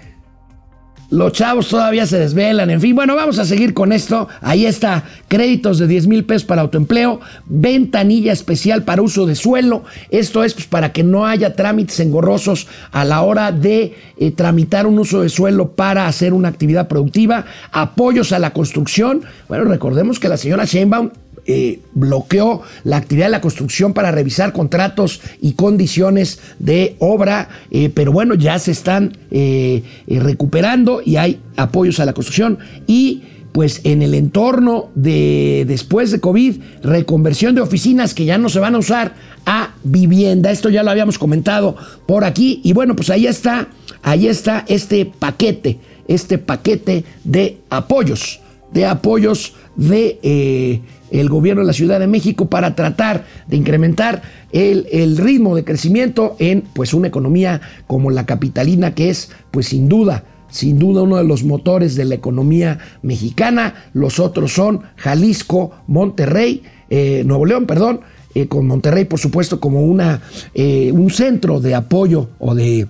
los 1.11 1.33
chavos 1.33 1.67
todavía 1.67 2.05
se 2.05 2.17
desvelan, 2.17 2.69
en 2.69 2.79
fin, 2.79 2.95
bueno, 2.95 3.17
vamos 3.17 3.37
a 3.37 3.43
seguir 3.43 3.73
con 3.73 3.91
esto. 3.91 4.29
Ahí 4.39 4.65
está, 4.65 5.03
créditos 5.27 5.77
de 5.77 5.85
10 5.85 6.07
mil 6.07 6.23
pesos 6.23 6.45
para 6.45 6.61
autoempleo, 6.61 7.19
ventanilla 7.45 8.31
especial 8.31 8.83
para 8.83 9.01
uso 9.01 9.25
de 9.25 9.35
suelo. 9.35 9.83
Esto 10.09 10.41
es 10.45 10.53
pues, 10.53 10.67
para 10.67 10.93
que 10.93 11.03
no 11.03 11.27
haya 11.27 11.53
trámites 11.53 11.99
engorrosos 11.99 12.67
a 12.93 13.03
la 13.03 13.23
hora 13.23 13.51
de 13.51 13.93
eh, 14.17 14.31
tramitar 14.31 14.87
un 14.87 14.99
uso 14.99 15.21
de 15.21 15.27
suelo 15.27 15.71
para 15.71 16.07
hacer 16.07 16.33
una 16.33 16.47
actividad 16.47 16.87
productiva. 16.87 17.45
Apoyos 17.73 18.31
a 18.31 18.39
la 18.39 18.53
construcción. 18.53 19.23
Bueno, 19.49 19.65
recordemos 19.65 20.17
que 20.17 20.29
la 20.29 20.37
señora 20.37 20.63
Sheinbaum 20.63 21.09
eh, 21.47 21.79
bloqueó 21.95 22.61
la 22.83 22.97
actividad 22.97 23.25
de 23.25 23.31
la 23.31 23.41
construcción 23.41 23.93
para 23.93 24.11
revisar 24.11 24.53
contratos 24.53 25.21
y 25.41 25.53
condiciones 25.53 26.39
de 26.59 26.95
obra, 26.99 27.49
eh, 27.71 27.89
pero 27.89 28.11
bueno, 28.11 28.35
ya 28.35 28.59
se 28.59 28.71
están 28.71 29.17
eh, 29.31 29.81
recuperando 30.07 31.01
y 31.03 31.15
hay 31.15 31.41
apoyos 31.57 31.99
a 31.99 32.05
la 32.05 32.13
construcción 32.13 32.59
y 32.85 33.23
pues 33.53 33.81
en 33.85 34.03
el 34.03 34.13
entorno 34.13 34.91
de 34.93 35.65
después 35.67 36.11
de 36.11 36.19
COVID, 36.19 36.61
reconversión 36.83 37.55
de 37.55 37.61
oficinas 37.61 38.13
que 38.13 38.25
ya 38.25 38.37
no 38.37 38.47
se 38.47 38.59
van 38.59 38.75
a 38.75 38.77
usar 38.77 39.15
a 39.47 39.73
vivienda. 39.83 40.51
Esto 40.51 40.69
ya 40.69 40.83
lo 40.83 40.91
habíamos 40.91 41.17
comentado 41.17 41.75
por 42.05 42.23
aquí. 42.23 42.61
Y 42.63 42.73
bueno, 42.73 42.95
pues 42.95 43.09
ahí 43.09 43.25
está, 43.25 43.67
ahí 44.03 44.27
está 44.27 44.63
este 44.69 45.05
paquete, 45.05 45.79
este 46.07 46.37
paquete 46.37 47.03
de 47.23 47.57
apoyos, 47.69 48.39
de 48.71 48.85
apoyos 48.85 49.53
de 49.75 50.81
el 51.11 51.29
gobierno 51.29 51.61
de 51.61 51.67
la 51.67 51.73
Ciudad 51.73 51.99
de 51.99 52.07
México 52.07 52.49
para 52.49 52.75
tratar 52.75 53.25
de 53.47 53.57
incrementar 53.57 54.21
el, 54.51 55.17
ritmo 55.17 55.55
de 55.55 55.63
crecimiento 55.63 56.35
en 56.39 56.61
pues 56.73 56.93
una 56.93 57.09
economía 57.09 57.61
como 57.85 58.09
la 58.09 58.25
capitalina 58.25 58.95
que 58.95 59.09
es 59.09 59.29
pues 59.51 59.67
sin 59.67 59.87
duda 59.89 60.23
sin 60.49 60.79
duda 60.79 61.03
uno 61.03 61.17
de 61.17 61.23
los 61.23 61.43
motores 61.43 61.95
de 61.95 62.03
la 62.03 62.15
economía 62.15 62.77
mexicana. 63.03 63.85
Los 63.93 64.19
otros 64.19 64.51
son 64.51 64.81
Jalisco, 64.97 65.71
Monterrey, 65.87 66.63
eh, 66.89 67.23
Nuevo 67.25 67.45
León, 67.45 67.65
perdón, 67.65 68.01
eh, 68.35 68.47
con 68.47 68.67
Monterrey 68.67 69.05
por 69.05 69.17
supuesto 69.17 69.61
como 69.61 69.81
una, 69.81 70.21
eh, 70.53 70.91
un 70.91 71.09
centro 71.09 71.61
de 71.61 71.73
apoyo 71.73 72.31
o 72.37 72.53
de 72.53 72.85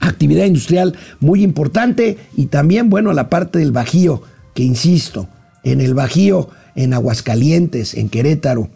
actividad 0.00 0.44
industrial 0.44 0.96
muy 1.20 1.44
importante 1.44 2.18
y 2.36 2.46
también, 2.46 2.90
bueno, 2.90 3.12
la 3.12 3.30
parte 3.30 3.60
del 3.60 3.70
Bajío, 3.70 4.22
que 4.52 4.64
insisto, 4.64 5.28
en 5.62 5.80
el 5.80 5.94
Bajío 5.94 6.48
en 6.74 6.94
Aguascalientes, 6.94 7.94
en 7.94 8.08
Querétaro, 8.08 8.68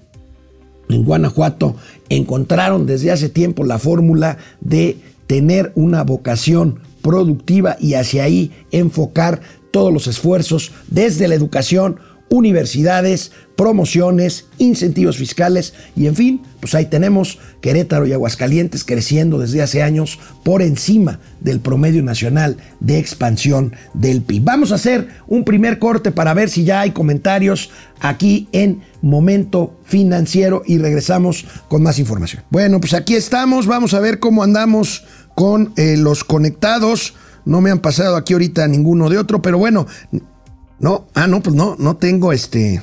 en 0.88 1.04
Guanajuato, 1.04 1.76
encontraron 2.08 2.86
desde 2.86 3.10
hace 3.10 3.28
tiempo 3.28 3.64
la 3.64 3.78
fórmula 3.78 4.38
de 4.60 4.98
tener 5.26 5.72
una 5.74 6.04
vocación 6.04 6.80
productiva 7.02 7.76
y 7.80 7.94
hacia 7.94 8.24
ahí 8.24 8.52
enfocar 8.70 9.40
todos 9.70 9.92
los 9.92 10.06
esfuerzos 10.06 10.72
desde 10.88 11.28
la 11.28 11.34
educación, 11.34 11.96
universidades, 12.28 13.33
promociones, 13.56 14.47
incentivos 14.59 15.16
fiscales 15.16 15.75
y 15.95 16.06
en 16.06 16.14
fin, 16.14 16.42
pues 16.61 16.75
ahí 16.75 16.87
tenemos 16.87 17.38
Querétaro 17.61 18.06
y 18.06 18.12
Aguascalientes 18.12 18.85
creciendo 18.85 19.38
desde 19.38 19.62
hace 19.62 19.83
años 19.83 20.18
por 20.42 20.62
encima 20.62 21.21
del 21.40 21.61
promedio 21.61 22.02
nacional 22.02 22.56
de 22.80 22.99
expansión 22.99 23.75
del 23.95 24.23
PIB. 24.23 24.42
Vamos 24.45 24.73
a 24.73 24.76
hacer 24.76 25.09
un 25.26 25.45
primer 25.45 25.78
corte 25.78 26.11
para 26.11 26.35
ver 26.35 26.50
si 26.50 26.64
ya 26.64 26.80
hay 26.80 26.90
comentarios 26.90 27.71
aquí 28.00 28.49
en 28.52 28.83
Momento 29.00 29.78
Financiero 29.85 30.62
y 30.66 30.78
regresamos 30.78 31.47
con 31.68 31.83
más 31.83 31.99
información. 31.99 32.42
Bueno, 32.50 32.80
pues 32.80 32.95
aquí 32.95 33.14
estamos, 33.14 33.66
vamos 33.66 33.95
a 33.95 34.00
ver 34.00 34.18
cómo 34.18 34.42
andamos 34.42 35.04
con 35.35 35.73
eh, 35.76 35.97
los 35.97 36.25
conectados. 36.25 37.14
No 37.45 37.61
me 37.61 37.71
han 37.71 37.78
pasado 37.78 38.16
aquí 38.16 38.33
ahorita 38.33 38.66
ninguno 38.66 39.09
de 39.09 39.18
otro, 39.18 39.40
pero 39.40 39.59
bueno, 39.59 39.87
no, 40.78 41.09
ah, 41.14 41.26
no, 41.26 41.42
pues 41.42 41.56
no, 41.56 41.76
no 41.78 41.97
tengo 41.97 42.33
este. 42.33 42.83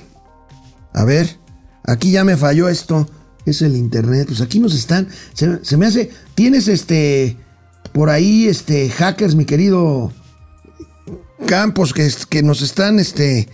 A 0.94 1.04
ver, 1.04 1.38
aquí 1.84 2.12
ya 2.12 2.24
me 2.24 2.38
falló 2.38 2.70
esto. 2.70 3.08
Es 3.46 3.62
el 3.62 3.76
internet. 3.76 4.28
Pues 4.28 4.42
aquí 4.42 4.60
nos 4.60 4.74
están. 4.74 5.10
Se, 5.34 5.78
me 5.78 5.86
hace. 5.86 6.12
Tienes 6.36 6.68
este. 6.68 7.38
Por 7.92 8.10
ahí, 8.10 8.48
este. 8.48 8.90
Hackers, 8.90 9.36
mi 9.36 9.46
querido. 9.46 10.12
Campos, 11.46 11.94
que, 11.94 12.10
que 12.30 12.42
nos 12.42 12.62
están, 12.62 13.00
este. 13.00 13.50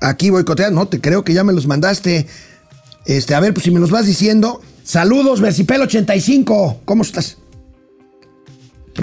Aquí 0.00 0.30
boicoteando. 0.30 0.80
No, 0.80 0.88
te 0.88 1.00
creo 1.00 1.24
que 1.24 1.34
ya 1.34 1.44
me 1.44 1.52
los 1.52 1.66
mandaste. 1.66 2.26
Este, 3.06 3.34
a 3.34 3.40
ver, 3.40 3.54
pues 3.54 3.64
si 3.64 3.70
me 3.70 3.80
los 3.80 3.90
vas 3.90 4.06
diciendo. 4.06 4.60
Saludos, 4.84 5.40
Versipel 5.40 5.80
85. 5.82 6.82
¿Cómo 6.84 7.02
estás? 7.02 7.38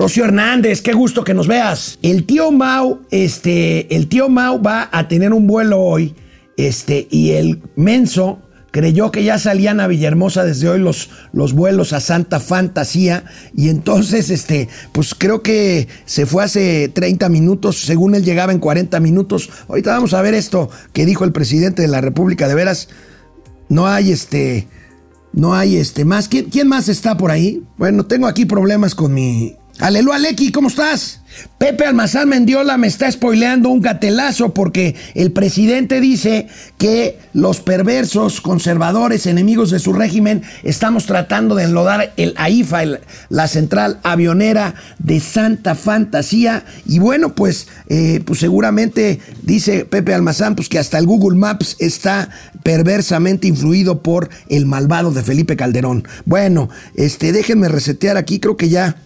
Rocio 0.03 0.25
Hernández, 0.25 0.81
qué 0.81 0.91
gusto 0.91 1.23
que 1.23 1.33
nos 1.33 1.47
veas. 1.47 1.97
El 2.01 2.25
tío 2.25 2.51
Mau, 2.51 3.03
este, 3.09 3.95
el 3.95 4.09
tío 4.09 4.27
Mau 4.27 4.61
va 4.61 4.89
a 4.91 5.07
tener 5.07 5.31
un 5.31 5.47
vuelo 5.47 5.79
hoy, 5.79 6.13
este, 6.57 7.07
y 7.09 7.31
el 7.31 7.61
menso 7.77 8.41
creyó 8.71 9.13
que 9.13 9.23
ya 9.23 9.39
salían 9.39 9.79
a 9.79 9.87
Villahermosa 9.87 10.43
desde 10.43 10.67
hoy 10.67 10.79
los, 10.79 11.09
los 11.31 11.53
vuelos 11.53 11.93
a 11.93 12.01
Santa 12.01 12.41
Fantasía 12.41 13.23
y 13.55 13.69
entonces 13.69 14.29
este 14.29 14.67
pues 14.91 15.15
creo 15.15 15.41
que 15.41 15.87
se 16.03 16.25
fue 16.25 16.43
hace 16.43 16.89
30 16.89 17.29
minutos, 17.29 17.79
según 17.79 18.13
él 18.13 18.25
llegaba 18.25 18.51
en 18.51 18.59
40 18.59 18.99
minutos. 18.99 19.49
Ahorita 19.69 19.91
vamos 19.91 20.13
a 20.13 20.21
ver 20.21 20.33
esto 20.33 20.69
que 20.91 21.05
dijo 21.05 21.23
el 21.23 21.31
presidente 21.31 21.81
de 21.81 21.87
la 21.87 22.01
República, 22.01 22.49
de 22.49 22.55
veras 22.55 22.89
no 23.69 23.87
hay 23.87 24.11
este 24.11 24.67
no 25.31 25.55
hay 25.55 25.77
este 25.77 26.03
más. 26.03 26.27
¿Quién, 26.27 26.49
quién 26.49 26.67
más 26.67 26.89
está 26.89 27.15
por 27.15 27.31
ahí? 27.31 27.63
Bueno, 27.77 28.05
tengo 28.05 28.27
aquí 28.27 28.45
problemas 28.45 28.95
con 28.95 29.13
mi 29.13 29.55
Aleluya, 29.79 30.17
Aleki, 30.17 30.51
¿cómo 30.51 30.67
estás? 30.67 31.19
Pepe 31.57 31.85
Almazán 31.85 32.29
Mendiola 32.29 32.77
me 32.77 32.85
está 32.85 33.11
spoileando 33.11 33.69
un 33.69 33.81
gatelazo 33.81 34.53
porque 34.53 34.95
el 35.15 35.31
presidente 35.31 35.99
dice 35.99 36.47
que 36.77 37.17
los 37.33 37.59
perversos, 37.59 38.39
conservadores, 38.39 39.25
enemigos 39.25 39.71
de 39.71 39.79
su 39.79 39.93
régimen, 39.93 40.43
estamos 40.61 41.07
tratando 41.07 41.55
de 41.55 41.63
enlodar 41.63 42.13
el 42.17 42.35
AIFA, 42.37 42.83
la 43.29 43.47
central 43.47 43.99
avionera 44.03 44.75
de 44.99 45.19
Santa 45.19 45.73
Fantasía. 45.73 46.65
Y 46.85 46.99
bueno, 46.99 47.33
pues, 47.33 47.67
eh, 47.89 48.21
pues 48.23 48.39
seguramente 48.39 49.19
dice 49.41 49.85
Pepe 49.85 50.13
Almazán 50.13 50.55
pues 50.55 50.69
que 50.69 50.77
hasta 50.77 50.99
el 50.99 51.07
Google 51.07 51.39
Maps 51.39 51.77
está 51.79 52.29
perversamente 52.61 53.47
influido 53.47 54.03
por 54.03 54.29
el 54.49 54.67
malvado 54.67 55.11
de 55.11 55.23
Felipe 55.23 55.55
Calderón. 55.57 56.07
Bueno, 56.25 56.69
este, 56.93 57.31
déjenme 57.31 57.69
resetear 57.69 58.17
aquí, 58.17 58.39
creo 58.39 58.55
que 58.55 58.69
ya 58.69 58.97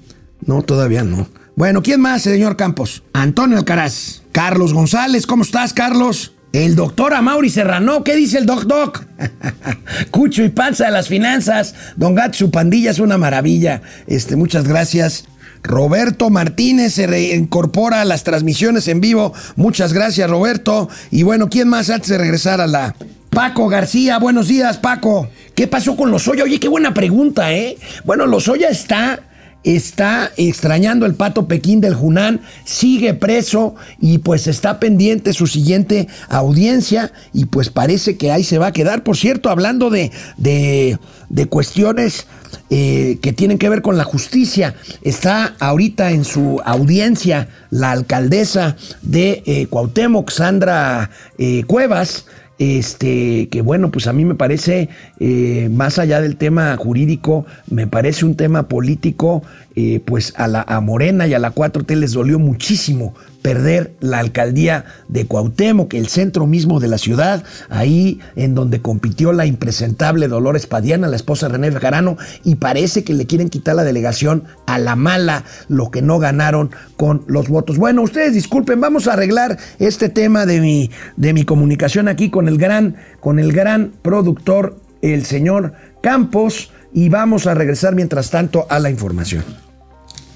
no, 0.46 0.62
todavía 0.62 1.04
no. 1.04 1.28
Bueno, 1.56 1.82
¿quién 1.82 2.02
más, 2.02 2.22
señor 2.22 2.56
Campos? 2.56 3.04
Antonio 3.14 3.58
Alcaraz. 3.58 4.22
Carlos 4.32 4.74
González, 4.74 5.26
¿cómo 5.26 5.44
estás, 5.44 5.74
Carlos? 5.74 6.34
El 6.54 6.76
doctor 6.76 7.14
Amaury 7.14 7.50
Serrano, 7.50 8.04
¿qué 8.04 8.16
dice 8.16 8.38
el 8.38 8.46
doc 8.46 8.64
doc? 8.64 9.06
Cucho 10.12 10.44
y 10.44 10.50
panza 10.50 10.86
de 10.86 10.92
las 10.92 11.08
finanzas. 11.08 11.76
Don 11.96 12.16
Gato, 12.16 12.38
su 12.38 12.52
pandilla 12.52 12.92
es 12.92 13.00
una 13.00 13.18
maravilla. 13.18 13.82
Este, 14.06 14.36
muchas 14.36 14.68
gracias. 14.68 15.26
Roberto 15.64 16.30
Martínez 16.30 16.94
se 16.94 17.08
reincorpora 17.08 18.02
a 18.02 18.06
las 18.06 18.24
transmisiones 18.24 18.88
en 18.88 19.02
vivo. 19.02 19.34
Muchas 19.56 19.94
gracias, 19.94 20.30
Roberto. 20.30 20.90
Y 21.12 21.24
bueno, 21.24 21.50
¿quién 21.50 21.68
más 21.68 21.90
antes 21.90 22.10
de 22.10 22.18
regresar 22.18 22.62
a 22.62 22.68
la... 22.68 22.96
Paco 23.30 23.68
García, 23.68 24.18
buenos 24.18 24.48
días, 24.48 24.78
Paco. 24.78 25.30
¿Qué 25.54 25.68
pasó 25.68 25.96
con 25.96 26.10
Lozoya? 26.10 26.44
Oye, 26.44 26.60
qué 26.60 26.70
buena 26.70 26.94
pregunta, 26.94 27.54
¿eh? 27.54 27.78
Bueno, 28.04 28.26
Lozoya 28.26 28.70
está 28.70 29.27
está 29.76 30.32
extrañando 30.38 31.06
el 31.06 31.16
pato 31.16 31.48
Pekín 31.48 31.82
del 31.82 31.94
Junán, 31.94 32.42
sigue 32.64 33.14
preso 33.14 33.76
y 34.00 34.20
pues 34.20 34.48
está 34.48 34.80
pendiente 34.80 35.34
su 35.34 35.48
siguiente 35.48 36.08
audiencia 36.30 37.12
y 37.34 37.46
pues 37.46 37.70
parece 37.70 38.18
que 38.18 38.32
ahí 38.32 38.44
se 38.44 38.60
va 38.60 38.68
a 38.68 38.72
quedar. 38.72 39.04
Por 39.04 39.18
cierto, 39.18 39.50
hablando 39.50 39.90
de, 39.90 40.12
de, 40.38 41.46
cuestiones 41.50 42.28
eh, 42.70 43.20
que 43.22 43.34
tienen 43.34 43.58
que 43.58 43.70
ver 43.70 43.82
con 43.82 43.98
la 43.98 44.04
justicia, 44.04 44.76
está 45.02 45.56
ahorita 45.60 46.12
en 46.12 46.24
su 46.24 46.62
audiencia 46.64 47.50
la 47.70 47.92
alcaldesa 47.92 48.78
de 49.02 49.44
eh, 49.46 49.68
Cuauhtémoc, 49.68 50.30
Sandra 50.30 51.10
eh, 51.38 51.64
Cuevas, 51.66 52.26
este, 52.60 53.50
que 53.50 53.62
bueno, 53.62 53.92
pues 53.92 54.08
a 54.08 54.14
mí 54.14 54.26
me 54.26 54.36
parece, 54.36 54.90
eh, 55.20 55.70
más 55.72 56.00
allá 56.00 56.22
del 56.22 56.38
tema 56.38 56.76
jurídico, 56.76 57.46
me 57.70 57.88
parece 57.88 58.26
un 58.26 58.36
tema 58.36 58.68
político, 58.68 59.44
eh, 59.76 60.02
pues 60.04 60.34
a, 60.38 60.48
la, 60.48 60.64
a 60.68 60.82
Morena 60.82 61.28
y 61.28 61.34
a 61.34 61.40
la 61.40 61.54
4T 61.54 61.96
les 61.96 62.14
dolió 62.14 62.40
muchísimo 62.40 63.14
perder 63.48 63.94
la 64.02 64.20
alcaldía 64.20 64.84
de 65.08 65.26
Cuauhtémoc, 65.26 65.94
el 65.94 66.10
centro 66.10 66.46
mismo 66.48 66.82
de 66.82 66.90
la 66.90 66.98
ciudad, 66.98 67.46
ahí 67.70 68.20
en 68.36 68.56
donde 68.56 68.82
compitió 68.82 69.32
la 69.32 69.46
impresentable 69.46 70.28
Dolores 70.28 70.68
Padiana, 70.68 71.08
la 71.08 71.16
esposa 71.16 71.48
de 71.48 71.54
René 71.54 71.70
Bejarano, 71.70 72.18
y 72.44 72.56
parece 72.56 73.06
que 73.06 73.14
le 73.14 73.26
quieren 73.26 73.48
quitar 73.48 73.78
la 73.78 73.86
delegación 73.86 74.44
a 74.66 74.80
la 74.80 74.98
mala, 74.98 75.46
lo 75.70 75.92
que 75.92 76.02
no 76.02 76.20
ganaron 76.20 76.72
con 76.98 77.24
los 77.28 77.48
votos. 77.48 77.78
Bueno, 77.78 78.02
ustedes 78.02 78.34
disculpen, 78.34 78.82
vamos 78.82 79.08
a 79.08 79.14
arreglar 79.14 79.58
este 79.80 80.10
tema 80.10 80.46
de 80.46 80.60
mi, 80.60 80.92
de 81.16 81.32
mi 81.32 81.46
comunicación 81.46 82.10
aquí 82.10 82.30
con 82.30 82.50
el 82.50 82.58
gran, 82.58 82.98
con 83.22 83.40
el 83.40 83.54
gran 83.54 83.94
productor, 84.02 84.78
el 85.02 85.24
señor 85.24 85.72
Campos, 86.04 86.74
y 86.92 87.08
vamos 87.08 87.48
a 87.48 87.54
regresar 87.54 87.96
mientras 87.96 88.30
tanto 88.30 88.68
a 88.70 88.80
la 88.80 88.90
información. 88.90 89.46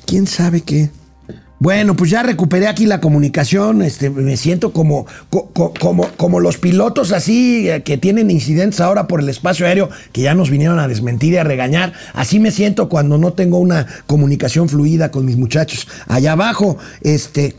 ¿Quién 0.06 0.28
sabe 0.28 0.62
qué? 0.62 0.91
Bueno, 1.62 1.95
pues 1.95 2.10
ya 2.10 2.24
recuperé 2.24 2.67
aquí 2.67 2.88
la 2.88 3.00
comunicación, 3.00 3.84
este, 3.84 4.10
me 4.10 4.36
siento 4.36 4.74
como, 4.74 5.06
como, 5.30 6.08
como 6.17 6.39
los 6.39 6.58
pilotos 6.58 7.12
así 7.12 7.69
eh, 7.69 7.84
que 7.84 8.00
tienen 8.00 8.32
incidentes 8.32 8.80
ahora 8.82 9.06
por 9.06 9.19
el 9.19 9.30
espacio 9.30 9.67
aéreo 9.67 9.88
que 10.12 10.21
ya 10.21 10.34
nos 10.34 10.50
vinieron 10.50 10.80
a 10.80 10.88
desmentir 10.88 11.34
y 11.34 11.38
a 11.38 11.43
regañar. 11.43 11.93
Así 12.13 12.39
me 12.39 12.50
siento 12.50 12.89
cuando 12.89 13.19
no 13.19 13.34
tengo 13.34 13.60
una 13.60 13.86
comunicación 14.08 14.69
fluida 14.69 15.12
con 15.12 15.24
mis 15.24 15.38
muchachos. 15.38 15.88
Allá 16.08 16.32
abajo, 16.32 16.80
este, 17.02 17.56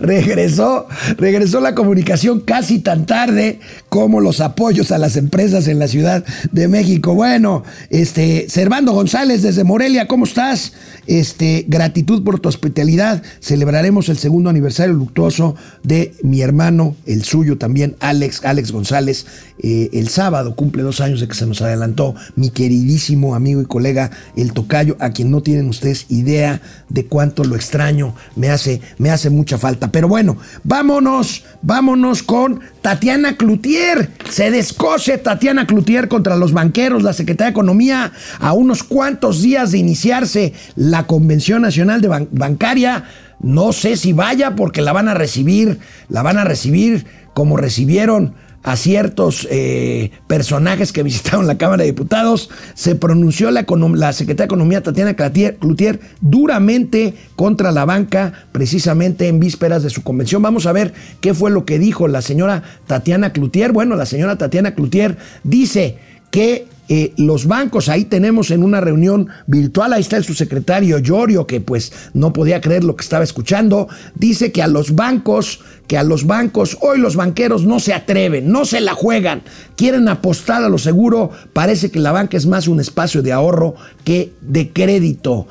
regresó, 0.00 0.86
regresó 1.16 1.60
la 1.60 1.74
comunicación 1.74 2.40
casi 2.40 2.80
tan 2.80 3.06
tarde 3.06 3.60
como 3.88 4.20
los 4.20 4.40
apoyos 4.40 4.90
a 4.92 4.98
las 4.98 5.16
empresas 5.16 5.68
en 5.68 5.78
la 5.78 5.88
Ciudad 5.88 6.24
de 6.52 6.68
México. 6.68 7.14
Bueno, 7.14 7.64
este, 7.90 8.46
Servando 8.48 8.92
González 8.92 9.42
desde 9.42 9.64
Morelia, 9.64 10.08
¿cómo 10.08 10.24
estás? 10.24 10.72
Este, 11.06 11.64
gratitud 11.68 12.22
por 12.24 12.40
tu 12.40 12.48
hospitalidad. 12.48 13.22
Celebraremos 13.40 14.08
el 14.08 14.18
segundo 14.18 14.50
aniversario 14.50 14.94
luctuoso 14.94 15.56
de 15.82 16.14
mi 16.22 16.40
hermano, 16.40 16.96
el 17.06 17.24
suyo 17.24 17.58
también, 17.58 17.96
Alex, 18.00 18.44
Alex 18.44 18.72
González. 18.72 19.26
Eh, 19.62 19.90
el 19.92 20.08
sábado 20.08 20.54
cumple 20.56 20.82
dos 20.82 21.00
años 21.00 21.20
de 21.20 21.28
que 21.28 21.34
se 21.34 21.46
nos 21.46 21.60
adelantó 21.60 22.14
mi 22.36 22.50
queridísimo 22.50 23.34
amigo 23.34 23.60
y 23.60 23.66
colega, 23.66 24.10
el 24.36 24.52
Tocayo, 24.52 24.96
a 25.00 25.10
quien 25.10 25.30
no 25.30 25.42
tienen 25.42 25.68
ustedes 25.68 26.06
idea 26.08 26.62
de 26.88 27.06
cuánto 27.06 27.44
lo 27.44 27.56
extraño. 27.56 28.14
Me 28.36 28.48
hace, 28.48 28.80
me 28.98 29.10
hace 29.10 29.30
mucha 29.30 29.58
falta. 29.58 29.89
Pero 29.90 30.08
bueno, 30.08 30.36
vámonos, 30.64 31.44
vámonos 31.62 32.22
con 32.22 32.60
Tatiana 32.82 33.36
Cloutier. 33.36 34.10
Se 34.28 34.50
descoce 34.50 35.18
Tatiana 35.18 35.66
Cloutier 35.66 36.08
contra 36.08 36.36
los 36.36 36.52
banqueros, 36.52 37.02
la 37.02 37.12
Secretaría 37.12 37.48
de 37.48 37.52
Economía, 37.52 38.12
a 38.38 38.52
unos 38.52 38.82
cuantos 38.82 39.42
días 39.42 39.72
de 39.72 39.78
iniciarse 39.78 40.54
la 40.76 41.06
Convención 41.06 41.62
Nacional 41.62 42.00
de 42.00 42.26
Bancaria. 42.30 43.04
No 43.40 43.72
sé 43.72 43.96
si 43.96 44.12
vaya 44.12 44.54
porque 44.56 44.82
la 44.82 44.92
van 44.92 45.08
a 45.08 45.14
recibir, 45.14 45.78
la 46.08 46.22
van 46.22 46.38
a 46.38 46.44
recibir 46.44 47.06
como 47.34 47.56
recibieron 47.56 48.34
a 48.62 48.76
ciertos 48.76 49.48
eh, 49.50 50.10
personajes 50.26 50.92
que 50.92 51.02
visitaron 51.10 51.46
la 51.46 51.58
Cámara 51.58 51.82
de 51.82 51.90
Diputados, 51.90 52.50
se 52.74 52.94
pronunció 52.94 53.50
la, 53.50 53.66
la 53.94 54.12
Secretaria 54.12 54.46
de 54.46 54.54
Economía 54.54 54.82
Tatiana 54.82 55.14
Cloutier 55.14 56.00
duramente 56.20 57.14
contra 57.36 57.72
la 57.72 57.84
banca, 57.84 58.32
precisamente 58.52 59.28
en 59.28 59.40
vísperas 59.40 59.82
de 59.82 59.90
su 59.90 60.02
convención. 60.02 60.42
Vamos 60.42 60.66
a 60.66 60.72
ver 60.72 60.92
qué 61.20 61.34
fue 61.34 61.50
lo 61.50 61.64
que 61.64 61.78
dijo 61.78 62.08
la 62.08 62.22
señora 62.22 62.62
Tatiana 62.86 63.32
Cloutier. 63.32 63.72
Bueno, 63.72 63.96
la 63.96 64.06
señora 64.06 64.36
Tatiana 64.36 64.74
Cloutier 64.74 65.16
dice 65.44 65.98
que 66.30 66.66
eh, 66.92 67.12
los 67.16 67.46
bancos, 67.46 67.88
ahí 67.88 68.04
tenemos 68.04 68.50
en 68.50 68.64
una 68.64 68.80
reunión 68.80 69.28
virtual, 69.46 69.92
ahí 69.92 70.00
está 70.00 70.16
el 70.16 70.24
subsecretario 70.24 70.98
Llorio, 70.98 71.46
que 71.46 71.60
pues 71.60 71.92
no 72.14 72.32
podía 72.32 72.60
creer 72.60 72.82
lo 72.82 72.96
que 72.96 73.04
estaba 73.04 73.22
escuchando, 73.22 73.86
dice 74.16 74.50
que 74.50 74.60
a 74.60 74.66
los 74.66 74.96
bancos, 74.96 75.60
que 75.86 75.96
a 75.96 76.02
los 76.02 76.26
bancos, 76.26 76.76
hoy 76.80 76.98
los 76.98 77.14
banqueros 77.14 77.64
no 77.64 77.78
se 77.78 77.94
atreven, 77.94 78.50
no 78.50 78.64
se 78.64 78.80
la 78.80 78.94
juegan, 78.94 79.42
quieren 79.76 80.08
apostar 80.08 80.64
a 80.64 80.68
lo 80.68 80.78
seguro, 80.78 81.30
parece 81.52 81.92
que 81.92 82.00
la 82.00 82.10
banca 82.10 82.36
es 82.36 82.46
más 82.46 82.66
un 82.66 82.80
espacio 82.80 83.22
de 83.22 83.30
ahorro 83.30 83.76
que 84.02 84.32
de 84.40 84.72
crédito. 84.72 85.46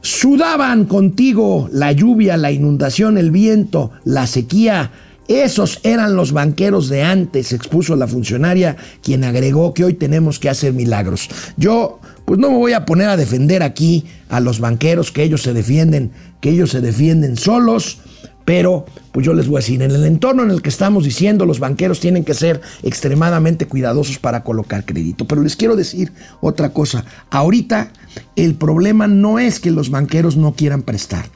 Sudaban 0.00 0.86
contigo 0.86 1.68
la 1.70 1.92
lluvia, 1.92 2.36
la 2.36 2.50
inundación, 2.50 3.18
el 3.18 3.30
viento, 3.30 3.92
la 4.04 4.26
sequía, 4.26 4.90
esos 5.28 5.80
eran 5.82 6.16
los 6.16 6.32
banqueros 6.32 6.88
de 6.88 7.02
antes, 7.02 7.52
expuso 7.52 7.96
la 7.96 8.06
funcionaria, 8.06 8.76
quien 9.02 9.24
agregó 9.24 9.74
que 9.74 9.84
hoy 9.84 9.94
tenemos 9.94 10.38
que 10.38 10.48
hacer 10.48 10.72
milagros. 10.72 11.28
Yo, 11.56 12.00
pues 12.24 12.38
no 12.38 12.50
me 12.50 12.56
voy 12.56 12.72
a 12.72 12.84
poner 12.84 13.08
a 13.08 13.16
defender 13.16 13.62
aquí 13.62 14.04
a 14.28 14.40
los 14.40 14.60
banqueros, 14.60 15.12
que 15.12 15.22
ellos 15.22 15.42
se 15.42 15.52
defienden, 15.52 16.12
que 16.40 16.50
ellos 16.50 16.70
se 16.70 16.80
defienden 16.80 17.36
solos, 17.36 17.98
pero 18.44 18.86
pues 19.10 19.26
yo 19.26 19.34
les 19.34 19.48
voy 19.48 19.56
a 19.56 19.58
decir, 19.58 19.82
en 19.82 19.90
el 19.90 20.04
entorno 20.04 20.44
en 20.44 20.52
el 20.52 20.62
que 20.62 20.68
estamos 20.68 21.02
diciendo, 21.02 21.46
los 21.46 21.58
banqueros 21.58 21.98
tienen 21.98 22.24
que 22.24 22.32
ser 22.32 22.60
extremadamente 22.84 23.66
cuidadosos 23.66 24.18
para 24.18 24.44
colocar 24.44 24.84
crédito. 24.84 25.26
Pero 25.26 25.42
les 25.42 25.56
quiero 25.56 25.74
decir 25.74 26.12
otra 26.40 26.68
cosa, 26.68 27.04
ahorita 27.30 27.90
el 28.36 28.54
problema 28.54 29.08
no 29.08 29.40
es 29.40 29.58
que 29.58 29.72
los 29.72 29.90
banqueros 29.90 30.36
no 30.36 30.54
quieran 30.54 30.82
prestar. 30.82 31.26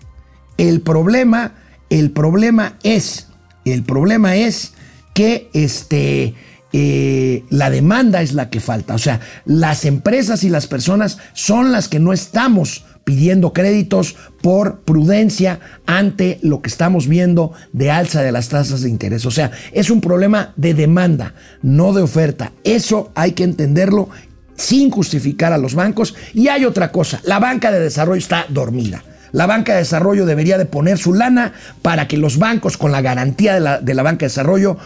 El 0.57 0.83
problema, 0.83 1.55
el 1.89 2.13
problema 2.13 2.79
es 2.85 3.30
el 3.73 3.83
problema 3.83 4.37
es 4.37 4.73
que 5.15 5.51
este, 5.53 6.35
eh, 6.73 7.45
la 7.51 7.71
demanda 7.71 8.23
es 8.23 8.33
la 8.33 8.51
que 8.51 8.61
falta. 8.61 8.95
O 8.95 8.99
sea, 8.99 9.21
las 9.45 9.85
empresas 9.85 10.45
y 10.45 10.49
las 10.49 10.67
personas 10.67 11.19
son 11.33 11.73
las 11.73 11.89
que 11.89 11.99
no 11.99 12.13
estamos 12.13 12.85
pidiendo 13.05 13.53
créditos 13.53 14.15
por 14.41 14.81
prudencia 14.81 15.59
ante 15.87 16.39
lo 16.43 16.63
que 16.63 16.69
estamos 16.69 17.09
viendo 17.09 17.53
de 17.73 17.91
alza 17.91 18.23
de 18.23 18.31
las 18.31 18.49
tasas 18.49 18.83
de 18.83 18.91
interés. 18.91 19.27
O 19.27 19.31
sea, 19.31 19.51
es 19.73 19.91
un 19.91 20.01
problema 20.01 20.53
de 20.57 20.75
demanda, 20.75 21.35
no 21.63 21.93
de 21.93 22.03
oferta. 22.03 22.53
Eso 22.63 23.11
hay 23.15 23.33
que 23.33 23.45
entenderlo 23.45 24.09
sin 24.55 24.91
justificar 24.91 25.53
a 25.53 25.59
los 25.59 25.75
bancos. 25.75 26.15
Y 26.35 26.49
hay 26.49 26.65
otra 26.65 26.93
cosa, 26.93 27.21
la 27.25 27.41
banca 27.41 27.73
de 27.73 27.81
desarrollo 27.81 28.19
está 28.19 28.47
dormida. 28.49 29.03
La 29.33 29.47
banca 29.47 29.73
de 29.73 29.79
desarrollo 29.81 30.27
debería 30.27 30.59
de 30.59 30.67
poner 30.67 30.99
su 30.99 31.15
lana 31.15 31.53
para 31.83 32.09
que 32.09 32.17
los 32.17 32.39
bancos, 32.39 32.77
con 32.77 32.93
la 32.93 33.01
garantía 33.01 33.55
de 33.55 33.61
la, 33.61 33.81
de 33.81 33.95
la 33.95 34.03
banca 34.03 34.21
de 34.21 34.27
desarrollo, 34.27 34.77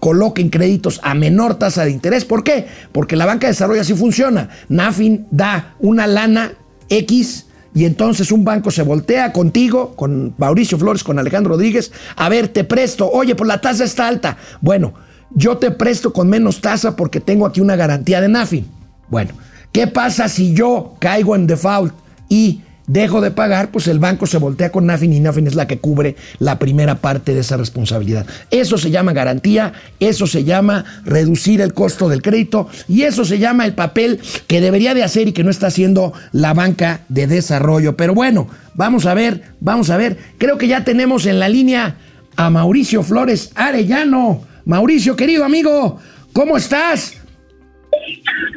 coloquen 0.00 0.50
créditos 0.50 1.00
a 1.02 1.14
menor 1.14 1.56
tasa 1.56 1.84
de 1.84 1.90
interés. 1.90 2.24
¿Por 2.24 2.44
qué? 2.44 2.66
Porque 2.92 3.16
la 3.16 3.26
banca 3.26 3.46
de 3.46 3.52
desarrollo 3.52 3.80
así 3.80 3.94
funciona. 3.94 4.50
Nafin 4.68 5.26
da 5.30 5.74
una 5.80 6.06
lana 6.06 6.52
X 6.88 7.46
y 7.74 7.84
entonces 7.84 8.32
un 8.32 8.42
banco 8.42 8.70
se 8.70 8.82
voltea 8.82 9.32
contigo, 9.32 9.94
con 9.96 10.34
Mauricio 10.38 10.78
Flores, 10.78 11.04
con 11.04 11.18
Alejandro 11.18 11.52
Rodríguez, 11.52 11.92
a 12.16 12.30
ver, 12.30 12.48
te 12.48 12.64
presto, 12.64 13.10
oye, 13.10 13.34
pues 13.34 13.48
la 13.48 13.60
tasa 13.60 13.84
está 13.84 14.08
alta. 14.08 14.38
Bueno, 14.62 14.94
yo 15.34 15.58
te 15.58 15.70
presto 15.70 16.12
con 16.12 16.28
menos 16.28 16.62
tasa 16.62 16.96
porque 16.96 17.20
tengo 17.20 17.44
aquí 17.44 17.60
una 17.60 17.76
garantía 17.76 18.22
de 18.22 18.28
Nafin. 18.28 18.66
Bueno, 19.08 19.34
¿qué 19.72 19.86
pasa 19.86 20.28
si 20.30 20.54
yo 20.54 20.94
caigo 21.00 21.36
en 21.36 21.46
default 21.46 21.92
y 22.30 22.62
dejo 22.86 23.20
de 23.20 23.30
pagar, 23.30 23.70
pues 23.70 23.88
el 23.88 23.98
banco 23.98 24.26
se 24.26 24.38
voltea 24.38 24.70
con 24.70 24.86
Nafin 24.86 25.12
y 25.12 25.20
Nafin 25.20 25.46
es 25.46 25.54
la 25.54 25.66
que 25.66 25.78
cubre 25.78 26.16
la 26.38 26.58
primera 26.58 26.96
parte 26.96 27.34
de 27.34 27.40
esa 27.40 27.56
responsabilidad. 27.56 28.26
Eso 28.50 28.78
se 28.78 28.90
llama 28.90 29.12
garantía, 29.12 29.72
eso 30.00 30.26
se 30.26 30.44
llama 30.44 30.84
reducir 31.04 31.60
el 31.60 31.74
costo 31.74 32.08
del 32.08 32.22
crédito 32.22 32.68
y 32.88 33.02
eso 33.02 33.24
se 33.24 33.38
llama 33.38 33.64
el 33.64 33.74
papel 33.74 34.20
que 34.46 34.60
debería 34.60 34.94
de 34.94 35.04
hacer 35.04 35.28
y 35.28 35.32
que 35.32 35.44
no 35.44 35.50
está 35.50 35.68
haciendo 35.68 36.12
la 36.32 36.54
banca 36.54 37.00
de 37.08 37.26
desarrollo. 37.26 37.96
Pero 37.96 38.14
bueno, 38.14 38.48
vamos 38.74 39.06
a 39.06 39.14
ver, 39.14 39.42
vamos 39.60 39.90
a 39.90 39.96
ver. 39.96 40.16
Creo 40.38 40.58
que 40.58 40.68
ya 40.68 40.84
tenemos 40.84 41.26
en 41.26 41.38
la 41.38 41.48
línea 41.48 41.96
a 42.36 42.50
Mauricio 42.50 43.02
Flores 43.02 43.52
Arellano. 43.54 44.42
Mauricio, 44.64 45.16
querido 45.16 45.44
amigo, 45.44 46.00
¿cómo 46.32 46.56
estás? 46.56 47.22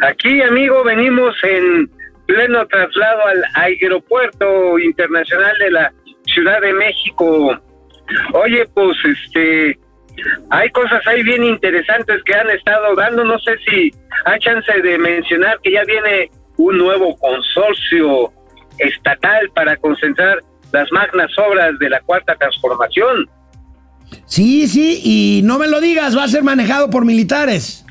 Aquí, 0.02 0.42
amigo, 0.42 0.84
venimos 0.84 1.36
en 1.44 1.90
pleno 2.30 2.68
traslado 2.68 3.26
al 3.26 3.44
aeropuerto 3.56 4.78
internacional 4.78 5.58
de 5.58 5.72
la 5.72 5.94
Ciudad 6.28 6.62
de 6.62 6.74
México. 6.74 7.60
Oye, 8.34 8.68
pues 8.76 8.96
este, 9.04 9.80
hay 10.52 10.70
cosas 10.70 11.06
ahí 11.08 11.24
bien 11.24 11.44
interesantes 11.44 12.22
que 12.24 12.36
han 12.36 12.48
estado 12.52 12.96
dando. 12.96 13.24
No 13.24 13.40
sé 13.40 13.58
si 13.68 13.92
hay 14.26 14.40
chance 14.40 14.72
de 14.72 14.98
mencionar 15.00 15.60
que 15.64 15.72
ya 15.72 15.84
viene 15.86 16.30
un 16.58 16.78
nuevo 16.78 17.18
consorcio 17.18 18.32
estatal 18.78 19.50
para 19.56 19.76
concentrar 19.78 20.44
las 20.72 20.92
magnas 20.92 21.32
obras 21.40 21.80
de 21.80 21.90
la 21.90 22.00
cuarta 22.02 22.36
transformación. 22.36 23.28
Sí, 24.26 24.68
sí, 24.68 25.02
y 25.04 25.42
no 25.44 25.58
me 25.58 25.68
lo 25.68 25.82
digas, 25.82 26.16
va 26.16 26.26
a 26.26 26.28
ser 26.28 26.44
manejado 26.44 26.92
por 26.92 27.06
militares. 27.06 27.84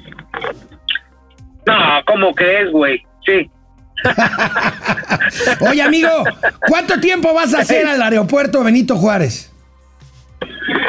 No, 1.66 1.74
¿cómo 2.06 2.32
crees, 2.34 2.70
güey? 2.70 3.04
Sí, 3.26 3.50
Oye, 5.60 5.82
amigo, 5.82 6.24
¿cuánto 6.68 7.00
tiempo 7.00 7.34
vas 7.34 7.54
a 7.54 7.60
hacer 7.60 7.86
al 7.86 8.00
aeropuerto 8.02 8.62
Benito 8.62 8.96
Juárez? 8.96 9.52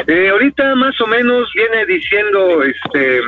Eh, 0.06 0.28
ahorita 0.28 0.74
más 0.74 1.00
o 1.00 1.06
menos 1.06 1.48
viene 1.54 1.86
diciendo 1.86 2.62
este 2.62 3.20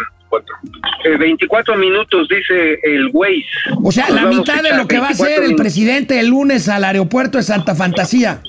24 1.19 1.75
eh, 1.75 1.77
minutos, 1.77 2.29
dice 2.29 2.79
el 2.83 3.11
Waze. 3.13 3.45
O 3.83 3.93
sea, 3.93 4.11
la 4.11 4.27
mitad 4.27 4.63
de 4.63 4.77
lo 4.77 4.89
que 4.89 4.99
va 4.99 5.09
a 5.09 5.11
hacer 5.11 5.43
el 5.45 5.55
presidente 5.55 6.19
el 6.19 6.29
lunes 6.29 6.69
al 6.69 6.85
aeropuerto 6.85 7.39
de 7.39 7.45
Santa 7.45 7.75
Fantasía. 7.75 8.41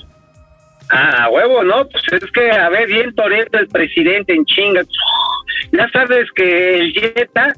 Ah, 0.90 1.28
huevo, 1.30 1.64
¿no? 1.64 1.88
Pues 1.88 2.04
es 2.22 2.30
que, 2.30 2.50
a 2.50 2.68
ver, 2.68 2.86
bien 2.86 3.14
Toreto 3.14 3.58
el 3.58 3.68
presidente 3.68 4.34
en 4.34 4.44
chinga. 4.44 4.82
Ya 5.72 5.88
sabes 5.92 6.26
que 6.34 6.76
el 6.76 6.92
Jetta 6.92 7.54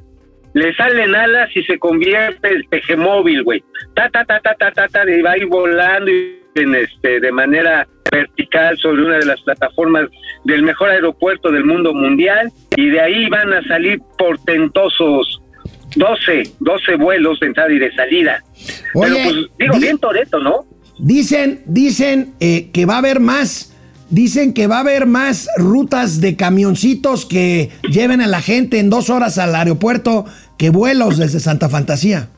le 0.56 0.74
salen 0.74 1.14
alas 1.14 1.54
y 1.54 1.62
se 1.64 1.78
convierte 1.78 2.48
el 2.48 2.64
peje 2.64 2.96
móvil, 2.96 3.42
güey. 3.42 3.62
Ta, 3.94 4.08
ta, 4.08 4.24
ta, 4.24 4.40
ta, 4.40 4.54
ta, 4.54 4.70
ta, 4.72 4.88
ta, 4.88 5.10
y 5.10 5.20
va 5.20 5.32
a 5.32 5.36
ir 5.36 5.44
volando 5.48 6.10
en 6.10 6.74
este, 6.74 7.20
de 7.20 7.30
manera 7.30 7.86
vertical 8.10 8.78
sobre 8.78 9.04
una 9.04 9.18
de 9.18 9.26
las 9.26 9.38
plataformas 9.42 10.08
del 10.44 10.62
mejor 10.62 10.88
aeropuerto 10.88 11.52
del 11.52 11.66
mundo 11.66 11.92
mundial 11.92 12.50
y 12.74 12.88
de 12.88 13.00
ahí 13.02 13.28
van 13.28 13.52
a 13.52 13.62
salir 13.64 14.00
portentosos 14.16 15.42
12, 15.94 16.44
12 16.60 16.96
vuelos 16.96 17.38
de 17.40 17.48
entrada 17.48 17.70
y 17.70 17.78
de 17.78 17.92
salida. 17.92 18.42
Pero 18.94 19.14
pues 19.24 19.34
digo, 19.58 19.78
bien 19.78 19.98
Toreto, 19.98 20.38
¿no? 20.38 20.64
Dicen, 20.98 21.64
dicen 21.66 22.32
eh, 22.40 22.70
que 22.72 22.86
va 22.86 22.94
a 22.94 22.98
haber 22.98 23.20
más 23.20 23.76
Dicen 24.08 24.52
que 24.52 24.68
va 24.68 24.76
a 24.76 24.80
haber 24.80 25.06
más 25.06 25.48
rutas 25.56 26.20
de 26.20 26.36
camioncitos 26.36 27.26
que 27.26 27.70
lleven 27.90 28.20
a 28.20 28.28
la 28.28 28.40
gente 28.40 28.78
en 28.78 28.88
dos 28.88 29.10
horas 29.10 29.36
al 29.36 29.52
aeropuerto 29.56 30.26
que 30.58 30.70
vuelos 30.70 31.18
desde 31.18 31.40
Santa 31.40 31.68
Fantasía. 31.68 32.28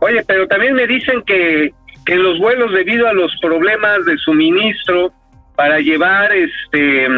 Oye, 0.00 0.22
pero 0.26 0.46
también 0.48 0.74
me 0.74 0.86
dicen 0.86 1.22
que, 1.22 1.72
que 2.04 2.16
los 2.16 2.38
vuelos 2.38 2.72
debido 2.72 3.08
a 3.08 3.12
los 3.12 3.32
problemas 3.40 4.04
de 4.06 4.16
suministro 4.18 5.12
para 5.56 5.78
llevar 5.78 6.32
este 6.32 7.08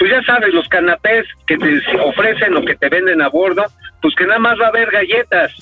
pues 0.00 0.10
ya 0.10 0.22
sabes, 0.22 0.54
los 0.54 0.66
canapés 0.68 1.26
que 1.46 1.58
te 1.58 1.78
ofrecen 2.02 2.56
o 2.56 2.64
que 2.64 2.74
te 2.74 2.88
venden 2.88 3.20
a 3.20 3.28
bordo, 3.28 3.66
pues 4.00 4.14
que 4.14 4.26
nada 4.26 4.38
más 4.38 4.58
va 4.58 4.64
a 4.64 4.68
haber 4.70 4.90
galletas. 4.90 5.52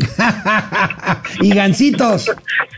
y 1.40 1.52
gancitos. 1.52 2.30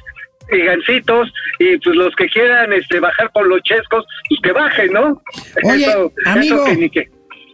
y 0.51 0.59
gancitos, 0.59 1.31
y 1.59 1.77
pues 1.77 1.97
los 1.97 2.17
que 2.17 2.29
quieran 2.29 2.73
este 2.73 2.99
bajar 2.99 3.31
por 3.33 3.47
los 3.47 3.63
chescos, 3.63 4.07
pues 4.31 4.41
que 4.43 4.53
bajen, 4.53 4.93
¿no? 4.95 5.23
Oye, 5.65 5.87
amigo, 6.25 6.65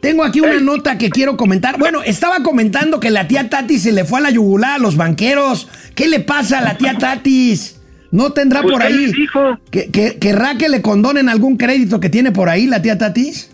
tengo 0.06 0.24
aquí 0.24 0.40
una 0.40 0.60
nota 0.60 0.98
que 0.98 1.10
quiero 1.10 1.36
comentar. 1.36 1.78
Bueno, 1.78 2.02
estaba 2.02 2.42
comentando 2.42 3.00
que 3.00 3.10
la 3.10 3.26
tía 3.26 3.48
Tati 3.48 3.78
se 3.78 3.92
le 3.92 4.04
fue 4.04 4.20
a 4.20 4.22
la 4.22 4.30
yugular 4.30 4.76
a 4.76 4.78
los 4.78 4.96
banqueros. 4.96 5.68
¿Qué 5.94 6.08
le 6.08 6.20
pasa 6.20 6.58
a 6.58 6.62
la 6.62 6.76
tía 6.76 6.96
Tatis? 6.98 7.82
¿No 8.12 8.32
tendrá 8.32 8.62
pues, 8.62 8.72
por 8.72 8.82
ahí? 8.82 9.12
Dijo? 9.12 9.58
¿Que, 9.70 9.90
que, 9.90 10.18
¿Querrá 10.18 10.56
que 10.56 10.68
le 10.68 10.80
condonen 10.80 11.28
algún 11.28 11.56
crédito 11.56 11.98
que 11.98 12.08
tiene 12.08 12.30
por 12.30 12.48
ahí 12.48 12.66
la 12.66 12.80
tía 12.80 12.98
Tatis? 12.98 13.50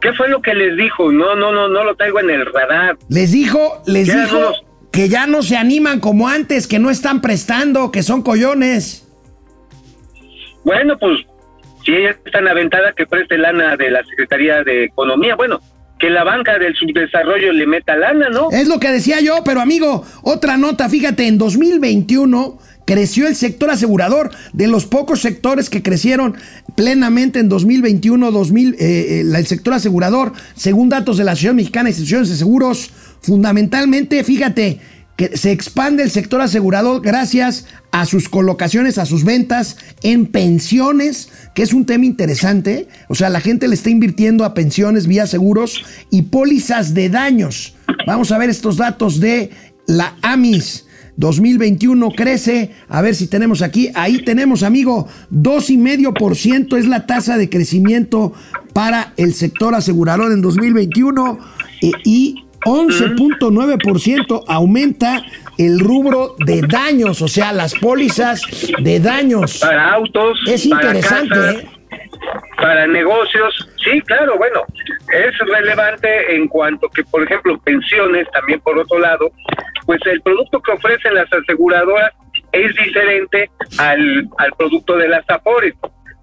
¿Qué 0.00 0.12
fue 0.12 0.28
lo 0.28 0.42
que 0.42 0.52
les 0.52 0.76
dijo? 0.76 1.10
No, 1.10 1.36
no, 1.36 1.52
no, 1.52 1.68
no 1.68 1.84
lo 1.84 1.94
traigo 1.94 2.20
en 2.20 2.30
el 2.30 2.44
radar. 2.46 2.98
Les 3.08 3.32
dijo, 3.32 3.82
les 3.86 4.08
dijo 4.08 4.52
que 4.90 5.08
ya 5.08 5.26
no 5.26 5.42
se 5.42 5.56
animan 5.56 6.00
como 6.00 6.28
antes, 6.28 6.66
que 6.66 6.78
no 6.78 6.90
están 6.90 7.20
prestando, 7.20 7.90
que 7.90 8.02
son 8.02 8.22
collones. 8.22 9.08
Bueno, 10.64 10.98
pues 10.98 11.20
si 11.84 11.92
ella 11.94 12.10
está 12.24 12.38
en 12.38 12.48
aventada 12.48 12.92
que 12.92 13.06
preste 13.06 13.38
lana 13.38 13.76
de 13.76 13.90
la 13.90 14.04
Secretaría 14.04 14.62
de 14.62 14.84
Economía, 14.84 15.36
bueno, 15.36 15.60
que 15.98 16.10
la 16.10 16.24
banca 16.24 16.58
del 16.58 16.74
subdesarrollo 16.74 17.52
le 17.52 17.66
meta 17.66 17.96
lana, 17.96 18.28
¿no? 18.28 18.50
Es 18.50 18.66
lo 18.66 18.80
que 18.80 18.90
decía 18.90 19.20
yo, 19.20 19.44
pero 19.44 19.60
amigo, 19.60 20.04
otra 20.22 20.56
nota, 20.56 20.88
fíjate, 20.88 21.28
en 21.28 21.38
2021 21.38 22.58
creció 22.84 23.28
el 23.28 23.36
sector 23.36 23.70
asegurador, 23.70 24.30
de 24.52 24.66
los 24.66 24.86
pocos 24.86 25.20
sectores 25.20 25.70
que 25.70 25.82
crecieron 25.82 26.36
plenamente 26.74 27.38
en 27.38 27.48
2021, 27.48 28.32
2000, 28.32 28.74
eh, 28.74 28.76
eh, 28.80 29.20
el 29.20 29.46
sector 29.46 29.74
asegurador, 29.74 30.32
según 30.54 30.88
datos 30.88 31.18
de 31.18 31.24
la 31.24 31.32
Asociación 31.32 31.56
Mexicana 31.56 31.84
de 31.84 31.90
Instituciones 31.90 32.28
de 32.28 32.36
Seguros, 32.36 32.90
fundamentalmente, 33.20 34.24
fíjate, 34.24 34.80
que 35.16 35.36
se 35.36 35.52
expande 35.52 36.02
el 36.02 36.10
sector 36.10 36.40
asegurador 36.40 37.02
gracias 37.02 37.66
a 37.92 38.06
sus 38.06 38.28
colocaciones, 38.28 38.98
a 38.98 39.06
sus 39.06 39.22
ventas 39.22 39.76
en 40.02 40.26
pensiones, 40.26 41.28
que 41.54 41.62
es 41.62 41.72
un 41.72 41.84
tema 41.84 42.06
interesante. 42.06 42.88
O 43.08 43.14
sea, 43.14 43.28
la 43.28 43.40
gente 43.40 43.68
le 43.68 43.74
está 43.74 43.90
invirtiendo 43.90 44.44
a 44.44 44.54
pensiones 44.54 45.06
vía 45.06 45.26
seguros 45.26 45.84
y 46.10 46.22
pólizas 46.22 46.94
de 46.94 47.10
daños. 47.10 47.76
Vamos 48.06 48.32
a 48.32 48.38
ver 48.38 48.50
estos 48.50 48.78
datos 48.78 49.20
de 49.20 49.50
la 49.86 50.16
AMIS. 50.22 50.86
2021 51.18 52.10
crece, 52.12 52.70
a 52.88 53.02
ver 53.02 53.14
si 53.14 53.26
tenemos 53.26 53.60
aquí, 53.60 53.90
ahí 53.94 54.24
tenemos 54.24 54.62
amigo, 54.62 55.06
2,5% 55.30 56.78
es 56.78 56.86
la 56.86 57.04
tasa 57.04 57.36
de 57.36 57.50
crecimiento 57.50 58.32
para 58.72 59.12
el 59.18 59.34
sector 59.34 59.74
asegurador 59.74 60.32
en 60.32 60.40
2021 60.40 61.38
eh, 61.82 61.90
y 62.04 62.44
11.9% 62.64 64.44
aumenta 64.46 65.22
el 65.58 65.80
rubro 65.80 66.34
de 66.38 66.62
daños, 66.62 67.22
o 67.22 67.28
sea, 67.28 67.52
las 67.52 67.74
pólizas 67.74 68.42
de 68.78 69.00
daños. 69.00 69.58
Para 69.58 69.92
autos, 69.92 70.38
Es 70.46 70.66
para 70.68 70.92
casas, 70.94 71.54
¿eh? 71.54 71.68
para 72.56 72.86
negocios. 72.86 73.68
Sí, 73.84 74.00
claro, 74.02 74.36
bueno, 74.38 74.60
es 75.12 75.38
relevante 75.38 76.34
en 76.34 76.48
cuanto 76.48 76.88
que, 76.88 77.02
por 77.04 77.22
ejemplo, 77.22 77.58
pensiones, 77.60 78.26
también 78.32 78.60
por 78.60 78.78
otro 78.78 78.98
lado, 78.98 79.30
pues 79.86 80.00
el 80.06 80.20
producto 80.22 80.60
que 80.60 80.72
ofrecen 80.72 81.14
las 81.14 81.32
aseguradoras 81.32 82.12
es 82.52 82.74
diferente 82.76 83.50
al, 83.78 84.28
al 84.38 84.52
producto 84.56 84.96
de 84.96 85.08
las 85.08 85.28
Afores. 85.28 85.74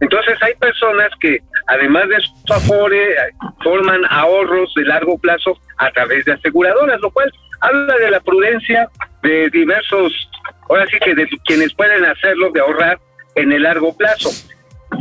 Entonces 0.01 0.37
hay 0.41 0.53
personas 0.55 1.09
que, 1.19 1.39
además 1.67 2.07
de 2.09 2.19
su 2.21 2.53
Afore, 2.53 3.15
forman 3.63 4.01
ahorros 4.09 4.73
de 4.75 4.85
largo 4.85 5.17
plazo 5.17 5.57
a 5.77 5.91
través 5.91 6.25
de 6.25 6.33
aseguradoras, 6.33 6.99
lo 7.01 7.11
cual 7.11 7.31
habla 7.61 7.95
de 7.97 8.11
la 8.11 8.19
prudencia 8.21 8.89
de 9.23 9.49
diversos, 9.49 10.29
ahora 10.69 10.85
sí 10.87 10.97
que 10.99 11.15
de 11.15 11.27
quienes 11.45 11.73
pueden 11.73 12.05
hacerlo, 12.05 12.51
de 12.51 12.61
ahorrar 12.61 12.99
en 13.35 13.51
el 13.51 13.63
largo 13.63 13.95
plazo. 13.95 14.29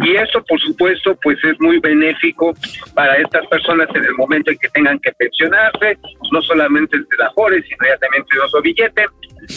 Y 0.05 0.17
eso, 0.17 0.43
por 0.45 0.61
supuesto, 0.61 1.19
pues 1.23 1.39
es 1.45 1.59
muy 1.61 1.79
benéfico 1.81 2.55
para 2.95 3.17
estas 3.17 3.47
personas 3.49 3.89
en 3.95 4.05
el 4.05 4.15
momento 4.15 4.51
en 4.51 4.59
que 4.59 4.69
tengan 4.69 4.99
que 5.01 5.13
pensionarse, 5.13 5.99
no 6.31 6.43
solamente 6.43 6.97
el 6.97 7.23
Afore, 7.23 7.63
sino 7.63 7.79
ya 7.89 7.97
también 7.99 8.25
otro 8.45 8.63
billete. 8.63 9.07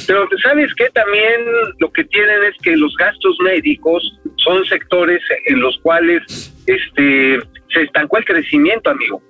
Pero 0.08 0.28
sabes 0.42 0.74
que 0.76 0.90
también 0.90 1.42
lo 1.80 1.92
que 1.92 2.04
tienen 2.06 2.44
es 2.44 2.56
que 2.64 2.76
los 2.76 2.96
gastos 2.96 3.38
médicos 3.44 4.20
son 4.38 4.66
sectores 4.66 5.22
en 5.48 5.60
los 5.60 5.78
cuales 5.80 6.24
este 6.66 7.40
se 7.74 7.82
estancó 7.84 8.18
el 8.18 8.26
crecimiento, 8.26 8.90
amigo. 8.90 9.22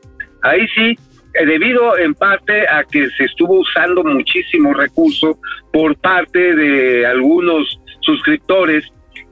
Ahí 0.44 0.68
sí, 0.76 0.96
eh, 1.34 1.46
debido 1.46 1.98
en 1.98 2.14
parte 2.14 2.68
a 2.68 2.84
que 2.84 3.10
se 3.12 3.26
estuvo 3.26 3.60
usando 3.60 4.04
muchísimo 4.04 4.74
recurso 4.74 5.38
por 5.72 5.96
parte 5.98 6.56
de 6.56 7.06
algunos 7.06 7.80
suscriptores 8.02 8.86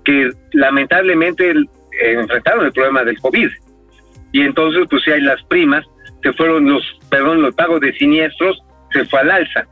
que 0.10 0.32
lamentablemente 0.54 1.50
el- 1.52 1.69
eh, 2.04 2.13
enfrentaron 2.19 2.65
el 2.65 2.72
problema 2.72 3.04
del 3.04 3.19
COVID. 3.19 3.50
Y 4.32 4.41
entonces, 4.41 4.82
pues 4.89 5.04
sí 5.04 5.12
hay 5.12 5.22
las 5.22 5.41
primas, 5.43 5.84
que 6.22 6.34
fueron 6.34 6.65
los, 6.69 6.84
perdón, 7.10 7.41
los 7.41 7.54
pagos 7.56 7.80
de 7.82 7.93
siniestros, 7.93 8.58
se 8.91 9.06
fue 9.06 9.19
al 9.19 9.32
alza. 9.32 9.65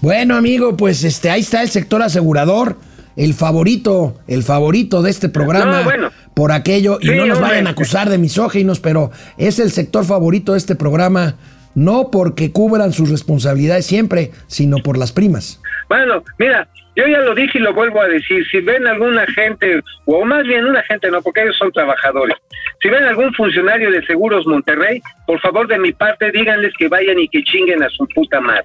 Bueno, 0.00 0.36
amigo, 0.36 0.76
pues 0.76 1.04
este, 1.04 1.30
ahí 1.30 1.40
está 1.40 1.62
el 1.62 1.68
sector 1.68 2.02
asegurador, 2.02 2.76
el 3.16 3.34
favorito, 3.34 4.18
el 4.26 4.42
favorito 4.42 5.02
de 5.02 5.10
este 5.10 5.28
programa. 5.28 5.78
No, 5.78 5.84
bueno. 5.84 6.10
Por 6.34 6.52
aquello, 6.52 6.98
y 7.00 7.08
Sí, 7.08 7.14
no 7.14 7.24
nos 7.26 7.38
hombre. 7.38 7.52
vayan 7.52 7.66
a 7.66 7.70
acusar 7.70 8.08
de 8.10 8.18
misóginos, 8.18 8.80
pero 8.80 9.10
es 9.38 9.58
el 9.58 9.70
sector 9.70 10.04
favorito 10.04 10.52
de 10.52 10.58
este 10.58 10.74
programa, 10.74 11.36
no 11.74 12.10
porque 12.10 12.52
cubran 12.52 12.92
sus 12.92 13.10
responsabilidades 13.10 13.86
siempre, 13.86 14.32
sino 14.46 14.78
por 14.78 14.98
las 14.98 15.12
primas. 15.12 15.60
Bueno, 15.88 16.22
mira, 16.38 16.68
yo 16.96 17.06
ya 17.06 17.18
lo 17.20 17.34
dije 17.34 17.58
y 17.58 17.62
lo 17.62 17.74
vuelvo 17.74 18.00
a 18.00 18.08
decir, 18.08 18.44
si 18.50 18.60
ven 18.60 18.86
algún 18.86 19.18
agente, 19.18 19.80
o 20.06 20.24
más 20.24 20.44
bien 20.44 20.64
un 20.64 20.76
agente 20.76 21.10
no, 21.10 21.20
porque 21.22 21.42
ellos 21.42 21.56
son 21.58 21.70
trabajadores, 21.72 22.36
si 22.82 22.88
ven 22.88 23.04
algún 23.04 23.32
funcionario 23.34 23.90
de 23.90 24.04
Seguros 24.06 24.46
Monterrey, 24.46 25.00
por 25.26 25.40
favor 25.40 25.68
de 25.68 25.78
mi 25.78 25.92
parte 25.92 26.30
díganles 26.32 26.72
que 26.78 26.88
vayan 26.88 27.18
y 27.18 27.28
que 27.28 27.42
chinguen 27.44 27.82
a 27.82 27.88
su 27.90 28.06
puta 28.08 28.40
madre. 28.40 28.64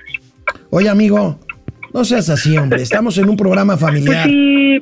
Oye, 0.70 0.90
amigo, 0.90 1.40
no 1.94 2.04
seas 2.06 2.30
así, 2.30 2.58
hombre. 2.58 2.82
Estamos 2.84 3.18
en 3.18 3.30
un 3.30 3.38
programa 3.38 3.74
Pues 3.78 3.86
familiar. 3.92 4.26
sí, 4.26 4.82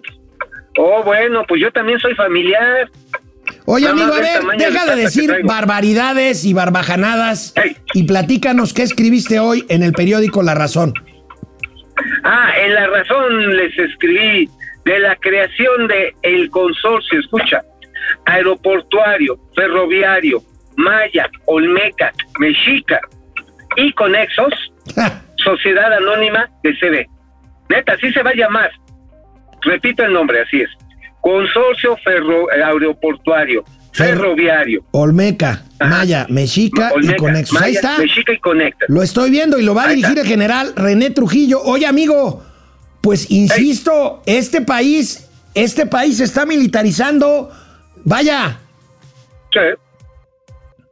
oh 0.77 1.03
bueno, 1.03 1.43
pues 1.47 1.61
yo 1.61 1.71
también 1.71 1.99
soy 1.99 2.13
familiar. 2.15 2.89
Oye, 3.65 3.85
Nada 3.85 3.93
amigo, 3.97 4.13
a 4.13 4.19
ver, 4.19 4.57
deja 4.59 4.95
de 4.95 5.01
decir 5.01 5.31
barbaridades 5.43 6.45
y 6.45 6.53
barbajanadas 6.53 7.53
y 7.93 8.03
platícanos 8.03 8.73
qué 8.73 8.83
escribiste 8.83 9.39
hoy 9.39 9.65
en 9.69 9.81
el 9.83 9.93
periódico 9.93 10.43
La 10.43 10.53
Razón. 10.53 10.93
Ah, 12.23 12.51
en 12.57 12.73
la 12.73 12.87
razón 12.87 13.55
les 13.55 13.77
escribí 13.77 14.49
de 14.85 14.99
la 14.99 15.15
creación 15.15 15.87
de 15.87 16.15
el 16.23 16.49
consorcio, 16.49 17.19
escucha, 17.19 17.63
aeroportuario, 18.25 19.37
ferroviario, 19.55 20.41
Maya, 20.77 21.29
Olmeca, 21.45 22.11
Mexica 22.39 22.99
y 23.75 23.91
Conexos, 23.93 24.53
Sociedad 25.35 25.93
Anónima 25.93 26.49
de 26.63 26.73
CB. 26.73 27.07
Neta, 27.69 27.93
así 27.93 28.11
se 28.11 28.23
va 28.23 28.31
a 28.31 28.35
llamar. 28.35 28.71
Repito 29.61 30.03
el 30.03 30.13
nombre, 30.13 30.41
así 30.41 30.61
es. 30.61 30.69
Consorcio 31.21 31.97
Ferro 31.97 32.47
Aeroportuario, 32.51 33.63
Ferroviario, 33.91 34.83
Olmeca, 34.91 35.63
Ajá. 35.79 35.89
Maya, 35.97 36.25
Mexica 36.29 36.91
y 37.01 37.13
Conexos. 37.15 37.61
Ahí 37.61 37.73
está. 37.75 37.97
Mexica 37.97 38.31
y 38.33 38.37
Conecta. 38.39 38.85
Lo 38.87 39.01
estoy 39.01 39.29
viendo 39.31 39.57
y 39.59 39.63
lo 39.63 39.73
va 39.75 39.83
a 39.83 39.87
Ahí 39.87 39.95
dirigir 39.97 40.17
está. 40.17 40.21
el 40.21 40.27
general 40.27 40.73
René 40.75 41.09
Trujillo. 41.09 41.61
Oye, 41.63 41.85
amigo, 41.85 42.43
pues 43.01 43.29
insisto, 43.31 44.21
este 44.25 44.61
país, 44.61 45.27
este 45.55 45.85
país 45.85 46.17
se 46.17 46.23
está 46.25 46.45
militarizando. 46.45 47.51
Vaya, 48.05 48.59
Sí, 49.51 49.59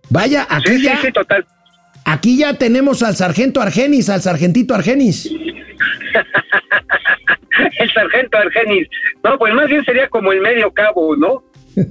vaya, 0.10 0.48
aquí 0.50 0.78
sí, 0.78 0.82
ya, 0.84 1.00
sí, 1.02 1.12
total. 1.12 1.46
aquí 2.06 2.38
ya 2.38 2.56
tenemos 2.56 3.04
al 3.04 3.16
sargento 3.16 3.62
Argenis, 3.62 4.10
al 4.10 4.22
sargentito 4.24 4.74
Argenis. 4.74 5.28
el 7.80 7.92
sargento 7.94 8.38
Argenis. 8.38 8.88
No, 9.24 9.38
pues 9.38 9.54
más 9.54 9.68
bien 9.68 9.84
sería 9.86 10.10
como 10.10 10.32
el 10.32 10.42
medio 10.42 10.72
cabo, 10.72 11.16
¿no? 11.16 11.44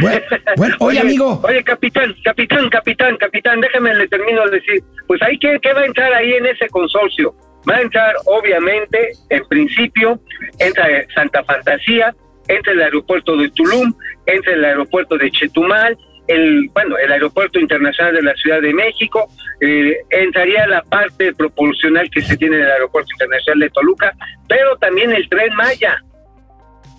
Bueno, 0.00 0.20
bueno, 0.56 0.76
oye, 0.80 1.00
amigo, 1.00 1.40
Oye, 1.42 1.62
capitán, 1.64 2.14
capitán, 2.24 2.68
capitán, 2.70 3.16
capitán, 3.16 3.60
déjame 3.60 3.94
le 3.94 4.08
termino 4.08 4.44
de 4.46 4.58
decir. 4.58 4.82
Pues 5.06 5.20
ahí, 5.22 5.38
¿qué, 5.38 5.58
qué 5.60 5.72
va 5.72 5.80
a 5.80 5.86
entrar 5.86 6.12
ahí 6.12 6.32
en 6.34 6.46
ese 6.46 6.68
consorcio? 6.68 7.34
Va 7.68 7.76
a 7.76 7.80
entrar, 7.80 8.14
obviamente, 8.26 9.12
en 9.30 9.44
principio, 9.48 10.20
entra 10.60 10.86
Santa 11.14 11.42
Fantasía, 11.44 12.14
entra 12.48 12.72
el 12.72 12.82
aeropuerto 12.82 13.36
de 13.36 13.50
Tulum, 13.50 13.92
entra 14.26 14.52
el 14.52 14.64
aeropuerto 14.64 15.18
de 15.18 15.30
Chetumal, 15.32 15.98
el, 16.28 16.68
bueno, 16.72 16.96
el 16.98 17.10
aeropuerto 17.10 17.58
internacional 17.58 18.14
de 18.14 18.22
la 18.22 18.34
Ciudad 18.34 18.60
de 18.60 18.72
México, 18.72 19.28
eh, 19.60 19.96
entraría 20.10 20.66
la 20.66 20.82
parte 20.82 21.32
proporcional 21.34 22.08
que 22.10 22.22
se 22.22 22.36
tiene 22.36 22.56
del 22.56 22.70
aeropuerto 22.70 23.08
internacional 23.12 23.60
de 23.60 23.70
Toluca, 23.70 24.12
pero 24.48 24.76
también 24.76 25.12
el 25.12 25.28
tren 25.28 25.54
Maya 25.54 26.00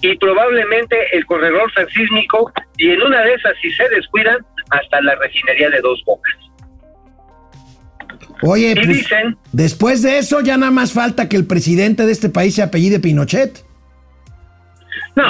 y 0.01 0.15
probablemente 0.17 0.95
el 1.13 1.25
corredor 1.25 1.71
transísmico 1.73 2.51
y 2.77 2.91
en 2.91 3.01
una 3.01 3.21
de 3.23 3.33
esas 3.33 3.53
si 3.61 3.71
se 3.71 3.87
descuidan 3.89 4.37
hasta 4.69 5.01
la 5.01 5.15
refinería 5.15 5.69
de 5.69 5.79
dos 5.81 6.01
bocas. 6.05 6.33
oye, 8.43 8.71
y 8.71 8.75
pues 8.75 8.87
dicen- 8.87 9.37
después 9.51 10.01
de 10.03 10.19
eso 10.19 10.41
ya 10.41 10.57
nada 10.57 10.71
más 10.71 10.91
falta 10.93 11.27
que 11.27 11.35
el 11.37 11.45
presidente 11.47 12.05
de 12.05 12.11
este 12.11 12.29
país 12.29 12.53
se 12.55 12.61
apellide 12.63 12.99
Pinochet. 12.99 13.65
No, 15.15 15.23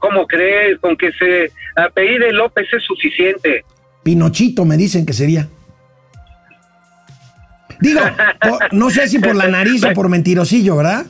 ¿cómo 0.00 0.26
crees? 0.26 0.78
Con 0.80 0.96
que 0.96 1.12
se 1.12 1.52
apellide 1.76 2.32
López 2.32 2.66
es 2.72 2.82
suficiente. 2.84 3.64
Pinochito 4.02 4.64
me 4.64 4.76
dicen 4.78 5.04
que 5.04 5.12
sería. 5.12 5.48
Digo, 7.80 8.00
por- 8.40 8.72
no 8.72 8.88
sé 8.90 9.08
si 9.08 9.18
por 9.18 9.36
la 9.36 9.48
nariz 9.48 9.84
o 9.84 9.92
por 9.92 10.08
mentirosillo, 10.08 10.76
¿verdad? 10.76 11.04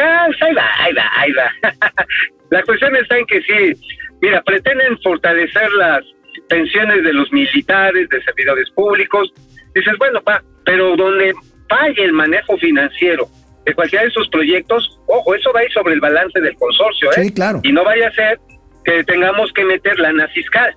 Ah, 0.00 0.24
pues 0.26 0.42
ahí 0.42 0.54
va, 0.54 0.66
ahí 0.78 0.92
va, 0.92 1.10
ahí 1.16 1.32
va. 1.32 1.50
la 2.50 2.62
cuestión 2.62 2.94
está 2.96 3.18
en 3.18 3.26
que 3.26 3.42
sí, 3.42 3.72
mira, 4.20 4.42
pretenden 4.42 4.98
fortalecer 5.02 5.70
las 5.72 6.04
pensiones 6.48 7.02
de 7.02 7.12
los 7.12 7.30
militares, 7.32 8.08
de 8.08 8.22
servidores 8.22 8.70
públicos. 8.70 9.32
Dices, 9.74 9.94
bueno, 9.98 10.22
pa, 10.22 10.42
pero 10.64 10.96
donde 10.96 11.34
falle 11.68 12.04
el 12.04 12.12
manejo 12.12 12.56
financiero 12.58 13.28
de 13.64 13.74
cualquiera 13.74 14.04
de 14.04 14.10
esos 14.10 14.28
proyectos, 14.28 14.98
ojo, 15.06 15.34
eso 15.34 15.52
va 15.52 15.60
a 15.60 15.64
ir 15.64 15.72
sobre 15.72 15.94
el 15.94 16.00
balance 16.00 16.40
del 16.40 16.54
consorcio, 16.56 17.10
¿eh? 17.12 17.24
Sí, 17.24 17.32
claro. 17.32 17.60
Y 17.62 17.72
no 17.72 17.84
vaya 17.84 18.08
a 18.08 18.12
ser 18.12 18.38
que 18.84 19.04
tengamos 19.04 19.52
que 19.52 19.64
meter 19.64 19.98
lana 19.98 20.26
fiscal. 20.28 20.74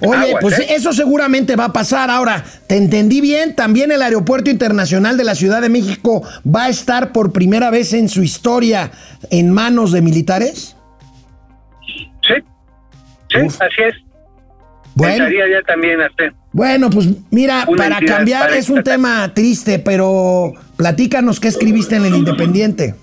Oye, 0.00 0.30
Aguas, 0.30 0.42
pues 0.42 0.58
¿eh? 0.58 0.66
eso 0.70 0.92
seguramente 0.92 1.56
va 1.56 1.66
a 1.66 1.72
pasar. 1.72 2.10
Ahora, 2.10 2.44
¿te 2.66 2.76
entendí 2.76 3.20
bien? 3.20 3.54
También 3.54 3.92
el 3.92 4.02
Aeropuerto 4.02 4.50
Internacional 4.50 5.16
de 5.16 5.24
la 5.24 5.34
Ciudad 5.34 5.60
de 5.60 5.68
México 5.68 6.22
va 6.44 6.64
a 6.64 6.68
estar 6.68 7.12
por 7.12 7.32
primera 7.32 7.70
vez 7.70 7.92
en 7.92 8.08
su 8.08 8.22
historia 8.22 8.90
en 9.30 9.50
manos 9.50 9.92
de 9.92 10.02
militares. 10.02 10.76
Sí, 11.86 12.34
sí, 13.30 13.38
Uf. 13.40 13.60
así 13.60 13.82
es. 13.82 13.94
Bueno, 14.94 15.28
ya 15.28 15.62
también. 15.64 16.00
Bueno, 16.52 16.90
pues 16.90 17.08
mira, 17.30 17.64
Una 17.68 17.84
para 17.84 18.00
cambiar 18.00 18.52
es 18.52 18.68
un 18.68 18.82
tema 18.82 19.32
triste, 19.32 19.78
pero 19.78 20.54
platícanos 20.76 21.38
qué 21.38 21.46
escribiste 21.46 21.94
en 21.94 22.06
el 22.06 22.16
Independiente. 22.16 22.96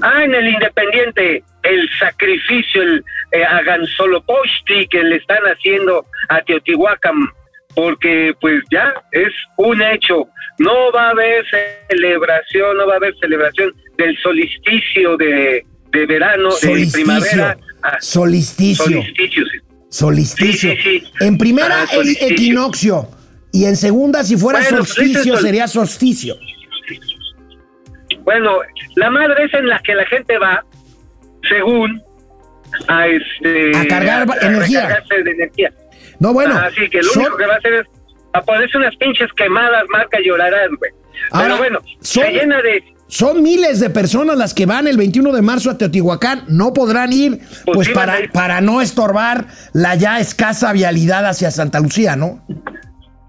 Ah, 0.00 0.22
en 0.22 0.32
el 0.32 0.46
Independiente, 0.46 1.42
el 1.64 1.88
sacrificio, 1.98 2.82
el 2.82 3.04
eh, 3.34 3.44
Aganzolopochtli 3.44 4.86
que 4.88 5.02
le 5.02 5.16
están 5.16 5.42
haciendo 5.44 6.06
a 6.28 6.40
Teotihuacán, 6.42 7.14
porque 7.74 8.32
pues 8.40 8.62
ya 8.70 8.94
es 9.12 9.32
un 9.56 9.82
hecho. 9.82 10.26
No 10.58 10.92
va 10.92 11.08
a 11.08 11.10
haber 11.10 11.44
celebración, 11.90 12.76
no 12.76 12.86
va 12.86 12.94
a 12.94 12.96
haber 12.96 13.14
celebración 13.20 13.74
del 13.98 14.16
solsticio 14.22 15.16
de, 15.16 15.64
de 15.90 16.06
verano, 16.06 16.48
de 16.50 16.52
Solsticio. 16.68 16.92
primavera. 16.92 17.56
a- 17.82 18.00
Solsticio. 18.00 18.84
solsticio, 18.84 19.44
sí. 19.46 19.58
Solsticio. 19.90 20.70
Sí, 20.72 20.76
sí, 20.82 21.00
sí. 21.00 21.12
En 21.20 21.36
primera 21.38 21.82
Ah, 21.82 21.86
es 22.00 22.22
equinoccio. 22.22 23.08
Y 23.52 23.66
en 23.66 23.76
segunda, 23.76 24.24
si 24.24 24.36
fuera 24.36 24.60
Bueno, 24.60 24.78
pues, 24.78 24.88
solsticio, 24.90 25.34
sol- 25.34 25.42
sería 25.44 25.66
solsticio. 25.68 26.36
Bueno, 28.24 28.58
la 28.96 29.10
madre 29.10 29.44
es 29.44 29.54
en 29.54 29.68
la 29.68 29.78
que 29.80 29.94
la 29.94 30.06
gente 30.06 30.38
va, 30.38 30.64
según, 31.48 32.02
a 32.88 33.06
este... 33.08 33.76
A 33.76 33.86
cargar 33.86 34.26
energía. 34.42 34.82
recargarse 34.86 35.22
de 35.22 35.30
energía. 35.30 35.72
No, 36.20 36.32
bueno. 36.32 36.56
Así 36.56 36.88
que 36.90 36.98
lo 36.98 37.04
son- 37.10 37.22
único 37.22 37.36
que 37.36 37.46
va 37.46 37.54
a 37.54 37.58
hacer 37.58 37.74
es 37.74 37.86
a 38.32 38.42
ponerse 38.42 38.76
unas 38.78 38.94
pinches 38.96 39.28
quemadas, 39.36 39.84
marca 39.90 40.18
llorarás, 40.24 40.68
güey. 40.78 40.90
Pero 41.32 41.56
bueno, 41.58 41.78
son- 42.00 42.24
se 42.24 42.30
llena 42.32 42.60
de... 42.62 42.82
Son 43.06 43.42
miles 43.42 43.80
de 43.80 43.90
personas 43.90 44.36
las 44.36 44.54
que 44.54 44.66
van 44.66 44.88
el 44.88 44.96
21 44.96 45.32
de 45.32 45.42
marzo 45.42 45.70
a 45.70 45.78
Teotihuacán. 45.78 46.44
No 46.48 46.72
podrán 46.72 47.12
ir, 47.12 47.38
pues, 47.66 47.86
sí 47.86 47.92
a 47.92 47.94
para, 47.94 48.20
ir. 48.20 48.30
para 48.30 48.60
no 48.60 48.80
estorbar 48.80 49.44
la 49.72 49.94
ya 49.94 50.18
escasa 50.18 50.72
vialidad 50.72 51.24
hacia 51.26 51.50
Santa 51.50 51.78
Lucía, 51.80 52.16
¿no? 52.16 52.44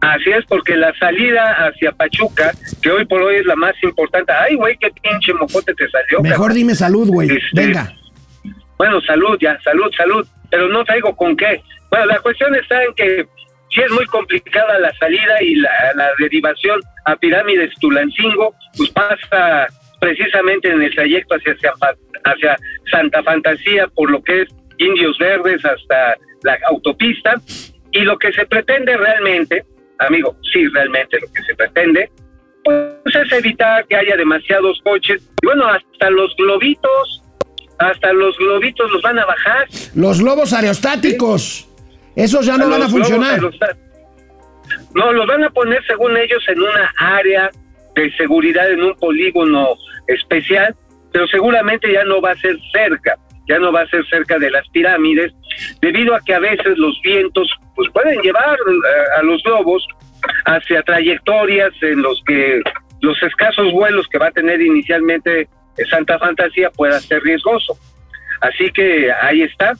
Así 0.01 0.29
es, 0.31 0.45
porque 0.47 0.75
la 0.75 0.93
salida 0.97 1.43
hacia 1.67 1.91
Pachuca, 1.91 2.51
que 2.81 2.89
hoy 2.89 3.05
por 3.05 3.21
hoy 3.21 3.35
es 3.37 3.45
la 3.45 3.55
más 3.55 3.73
importante... 3.83 4.31
Ay, 4.31 4.55
güey, 4.55 4.75
qué 4.79 4.87
pinche 5.01 5.33
mojote 5.33 5.73
te 5.73 5.85
salió. 5.89 6.21
Mejor 6.21 6.37
cabrón. 6.37 6.55
dime 6.57 6.75
salud, 6.75 7.07
güey. 7.09 7.29
Este, 7.29 7.39
Venga. 7.53 7.91
Bueno, 8.77 9.01
salud, 9.01 9.37
ya, 9.39 9.59
salud, 9.61 9.91
salud, 9.95 10.27
pero 10.49 10.67
no 10.67 10.83
traigo 10.83 11.15
con 11.15 11.35
qué. 11.35 11.61
Bueno, 11.89 12.05
la 12.07 12.19
cuestión 12.19 12.53
está 12.55 12.83
en 12.83 12.93
que 12.93 13.25
sí 13.69 13.81
es 13.81 13.91
muy 13.91 14.05
complicada 14.05 14.79
la 14.79 14.93
salida 14.95 15.41
y 15.41 15.55
la, 15.55 15.69
derivación 16.19 16.81
a 17.05 17.15
Pirámides 17.15 17.73
Tulancingo, 17.79 18.53
pues 18.77 18.89
pasa 18.91 19.67
precisamente 19.99 20.69
en 20.69 20.81
el 20.81 20.93
trayecto 20.93 21.35
hacia, 21.35 21.53
hacia, 21.53 21.95
hacia 22.25 22.57
Santa 22.91 23.23
Fantasía, 23.23 23.87
por 23.87 24.11
lo 24.11 24.21
que 24.23 24.41
es 24.41 24.49
Indios 24.77 25.17
Verdes 25.17 25.63
hasta 25.63 26.15
la 26.43 26.57
autopista, 26.69 27.35
y 27.91 28.01
lo 28.01 28.17
que 28.17 28.31
se 28.33 28.45
pretende 28.45 28.95
realmente, 28.97 29.63
amigo, 29.99 30.35
sí, 30.51 30.67
realmente 30.67 31.17
lo 31.19 31.27
que 31.33 31.43
se 31.43 31.55
pretende, 31.55 32.09
pues 32.63 33.15
es 33.15 33.31
evitar 33.31 33.85
que 33.87 33.95
haya 33.95 34.17
demasiados 34.17 34.79
coches, 34.83 35.23
y 35.41 35.45
bueno, 35.45 35.65
hasta 35.67 36.09
los 36.09 36.35
globitos, 36.35 37.23
hasta 37.79 38.13
los 38.13 38.37
globitos 38.37 38.91
los 38.91 39.01
van 39.01 39.19
a 39.19 39.25
bajar. 39.25 39.67
Los 39.93 40.21
globos 40.21 40.53
aerostáticos. 40.53 41.67
Esos 42.15 42.45
ya 42.45 42.57
no 42.57 42.69
van 42.69 42.81
a 42.81 42.85
Los 42.85 42.91
funcionar. 42.91 43.39
No, 44.93 45.11
los 45.11 45.27
van 45.27 45.43
a 45.43 45.49
poner 45.49 45.83
según 45.85 46.15
ellos 46.17 46.43
en 46.47 46.61
una 46.61 46.93
área 46.97 47.49
de 47.95 48.11
seguridad, 48.15 48.71
en 48.71 48.83
un 48.83 48.95
polígono 48.95 49.75
especial, 50.07 50.75
pero 51.11 51.27
seguramente 51.27 51.91
ya 51.91 52.03
no 52.05 52.21
va 52.21 52.31
a 52.31 52.35
ser 52.35 52.57
cerca, 52.71 53.17
ya 53.47 53.59
no 53.59 53.71
va 53.71 53.81
a 53.81 53.87
ser 53.87 54.05
cerca 54.07 54.37
de 54.39 54.51
las 54.51 54.67
pirámides, 54.69 55.33
debido 55.81 56.15
a 56.15 56.21
que 56.21 56.33
a 56.33 56.39
veces 56.39 56.77
los 56.77 56.99
vientos 57.03 57.49
pues 57.75 57.89
pueden 57.91 58.19
llevar 58.21 58.55
eh, 58.55 59.19
a 59.19 59.23
los 59.23 59.41
globos 59.43 59.85
hacia 60.45 60.81
trayectorias 60.83 61.71
en 61.81 62.01
los 62.01 62.21
que 62.25 62.61
los 63.01 63.21
escasos 63.21 63.71
vuelos 63.71 64.07
que 64.07 64.17
va 64.17 64.27
a 64.27 64.31
tener 64.31 64.61
inicialmente 64.61 65.47
Santa 65.89 66.17
Fantasía 66.19 66.69
pueda 66.71 66.99
ser 66.99 67.21
riesgoso. 67.23 67.77
Así 68.41 68.71
que 68.71 69.11
ahí 69.11 69.41
está, 69.41 69.73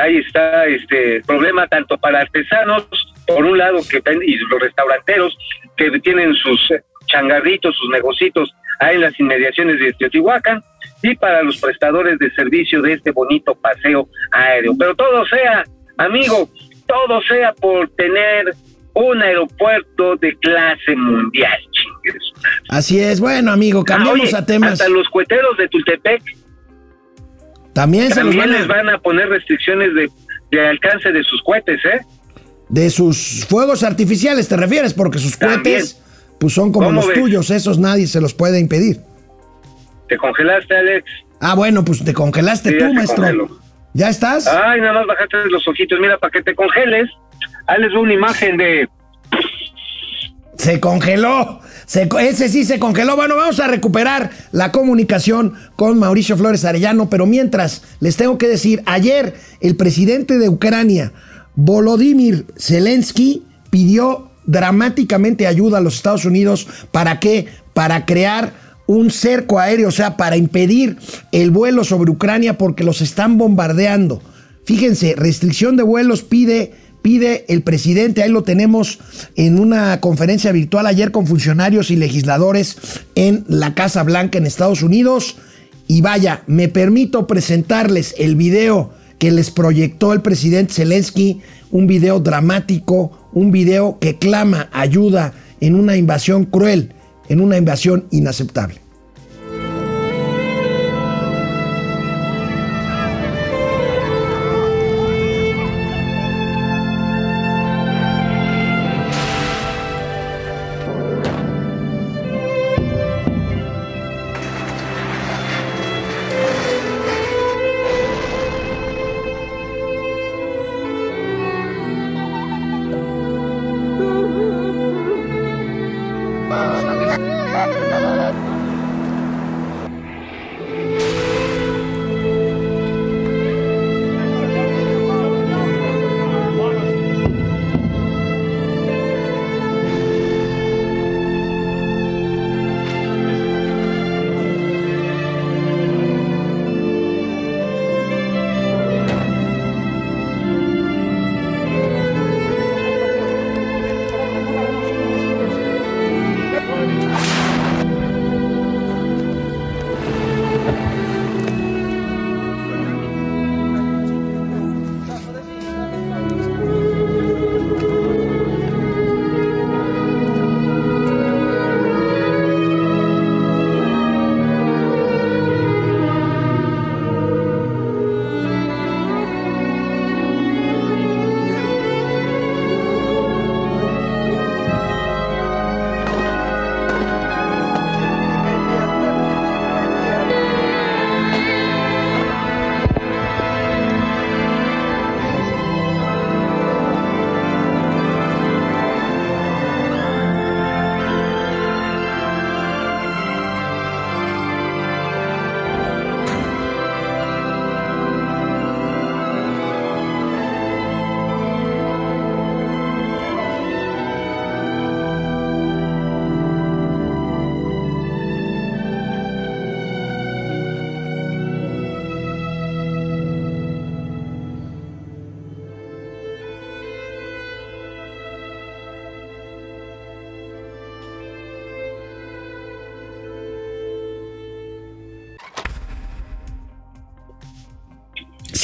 ahí 0.00 0.18
está 0.18 0.66
este 0.66 1.22
problema 1.26 1.66
tanto 1.68 1.96
para 1.98 2.20
artesanos, 2.20 2.86
por 3.26 3.44
un 3.44 3.58
lado, 3.58 3.78
que 3.88 4.02
y 4.24 4.36
los 4.36 4.60
restauranteros 4.60 5.36
que 5.76 5.90
tienen 6.00 6.34
sus 6.34 6.70
eh, 6.70 6.82
changarritos, 7.06 7.76
sus 7.76 7.90
negocitos 7.90 8.52
ahí 8.80 8.96
en 8.96 9.02
las 9.02 9.18
inmediaciones 9.18 9.78
de 9.80 9.92
Teotihuacán, 9.94 10.62
y 11.02 11.14
para 11.14 11.42
los 11.42 11.58
prestadores 11.58 12.18
de 12.18 12.30
servicio 12.32 12.82
de 12.82 12.94
este 12.94 13.10
bonito 13.10 13.54
paseo 13.54 14.08
aéreo. 14.32 14.72
Pero 14.78 14.94
todo 14.94 15.26
sea, 15.26 15.64
amigo, 15.98 16.48
todo 16.86 17.20
sea 17.22 17.52
por 17.52 17.88
tener 17.90 18.54
un 18.96 19.20
aeropuerto 19.22 20.16
de 20.16 20.34
clase 20.38 20.96
mundial, 20.96 21.58
chingues. 21.70 22.22
Así 22.70 22.98
es. 22.98 23.20
Bueno, 23.20 23.52
amigo, 23.52 23.84
Ah, 23.90 24.04
oye, 24.10 24.34
a 24.34 24.44
temas. 24.46 24.72
Hasta 24.72 24.88
los 24.88 25.06
cueteros 25.10 25.56
de 25.58 25.68
Tultepec 25.68 26.22
También 27.74 28.10
se 28.10 28.24
los 28.24 28.34
también 28.34 28.38
van 28.38 28.54
a- 28.54 28.58
les 28.58 28.68
van 28.68 28.88
a 28.88 28.98
poner 28.98 29.28
restricciones 29.28 29.94
de, 29.94 30.08
de 30.50 30.66
alcance 30.66 31.12
de 31.12 31.22
sus 31.24 31.42
cohetes, 31.42 31.78
¿eh? 31.84 32.00
De 32.70 32.88
sus 32.90 33.44
fuegos 33.48 33.82
artificiales, 33.82 34.48
¿te 34.48 34.56
refieres? 34.56 34.94
Porque 34.94 35.18
sus 35.18 35.36
También. 35.38 35.62
cohetes, 35.62 36.02
pues 36.40 36.54
son 36.54 36.72
como 36.72 36.86
¿Cómo 36.86 37.00
los 37.00 37.08
ves? 37.08 37.18
tuyos. 37.20 37.50
Esos 37.50 37.78
nadie 37.78 38.06
se 38.06 38.20
los 38.20 38.32
puede 38.32 38.58
impedir. 38.58 39.00
¿Te 40.08 40.16
congelaste, 40.16 40.74
Alex? 40.74 41.04
Ah, 41.40 41.54
bueno, 41.54 41.84
pues 41.84 42.02
te 42.02 42.14
congelaste 42.14 42.70
Sí, 42.70 42.78
tú, 42.78 42.94
maestro. 42.94 43.48
¿Ya 43.96 44.10
estás? 44.10 44.46
Ay, 44.46 44.78
nada 44.80 44.92
más 44.92 45.06
bajaste 45.06 45.38
los 45.50 45.66
ojitos. 45.66 45.98
Mira, 45.98 46.18
para 46.18 46.30
que 46.30 46.42
te 46.42 46.54
congeles, 46.54 47.08
ahí 47.66 47.80
les 47.80 47.90
doy 47.92 48.02
una 48.02 48.12
imagen 48.12 48.58
de... 48.58 48.86
Se 50.58 50.80
congeló. 50.80 51.60
Se 51.86 52.06
co- 52.06 52.18
ese 52.18 52.50
sí 52.50 52.64
se 52.64 52.78
congeló. 52.78 53.16
Bueno, 53.16 53.36
vamos 53.36 53.58
a 53.58 53.68
recuperar 53.68 54.30
la 54.52 54.70
comunicación 54.70 55.54
con 55.76 55.98
Mauricio 55.98 56.36
Flores 56.36 56.66
Arellano, 56.66 57.08
pero 57.08 57.24
mientras 57.24 57.96
les 58.00 58.16
tengo 58.18 58.36
que 58.36 58.48
decir, 58.48 58.82
ayer 58.84 59.34
el 59.62 59.76
presidente 59.76 60.36
de 60.38 60.50
Ucrania, 60.50 61.12
Volodymyr 61.54 62.44
Zelensky, 62.58 63.44
pidió 63.70 64.30
dramáticamente 64.44 65.46
ayuda 65.46 65.78
a 65.78 65.80
los 65.80 65.96
Estados 65.96 66.26
Unidos 66.26 66.68
para 66.92 67.18
qué? 67.18 67.48
Para 67.72 68.04
crear 68.04 68.52
un 68.86 69.10
cerco 69.10 69.58
aéreo, 69.58 69.88
o 69.88 69.92
sea, 69.92 70.16
para 70.16 70.36
impedir 70.36 70.96
el 71.32 71.50
vuelo 71.50 71.84
sobre 71.84 72.10
Ucrania 72.10 72.58
porque 72.58 72.84
los 72.84 73.00
están 73.00 73.38
bombardeando. 73.38 74.22
Fíjense, 74.64 75.14
restricción 75.16 75.76
de 75.76 75.82
vuelos 75.82 76.22
pide 76.22 76.72
pide 77.06 77.44
el 77.46 77.62
presidente, 77.62 78.24
ahí 78.24 78.30
lo 78.30 78.42
tenemos 78.42 78.98
en 79.36 79.60
una 79.60 80.00
conferencia 80.00 80.50
virtual 80.50 80.88
ayer 80.88 81.12
con 81.12 81.24
funcionarios 81.24 81.92
y 81.92 81.96
legisladores 81.96 82.78
en 83.14 83.44
la 83.46 83.74
Casa 83.76 84.02
Blanca 84.02 84.38
en 84.38 84.44
Estados 84.44 84.82
Unidos. 84.82 85.36
Y 85.86 86.00
vaya, 86.00 86.42
me 86.48 86.66
permito 86.66 87.28
presentarles 87.28 88.12
el 88.18 88.34
video 88.34 88.90
que 89.20 89.30
les 89.30 89.52
proyectó 89.52 90.12
el 90.14 90.20
presidente 90.20 90.74
Zelensky, 90.74 91.42
un 91.70 91.86
video 91.86 92.18
dramático, 92.18 93.28
un 93.32 93.52
video 93.52 93.98
que 94.00 94.18
clama 94.18 94.68
ayuda 94.72 95.32
en 95.60 95.76
una 95.76 95.96
invasión 95.96 96.44
cruel, 96.44 96.92
en 97.28 97.40
una 97.40 97.56
invasión 97.56 98.06
inaceptable. 98.10 98.85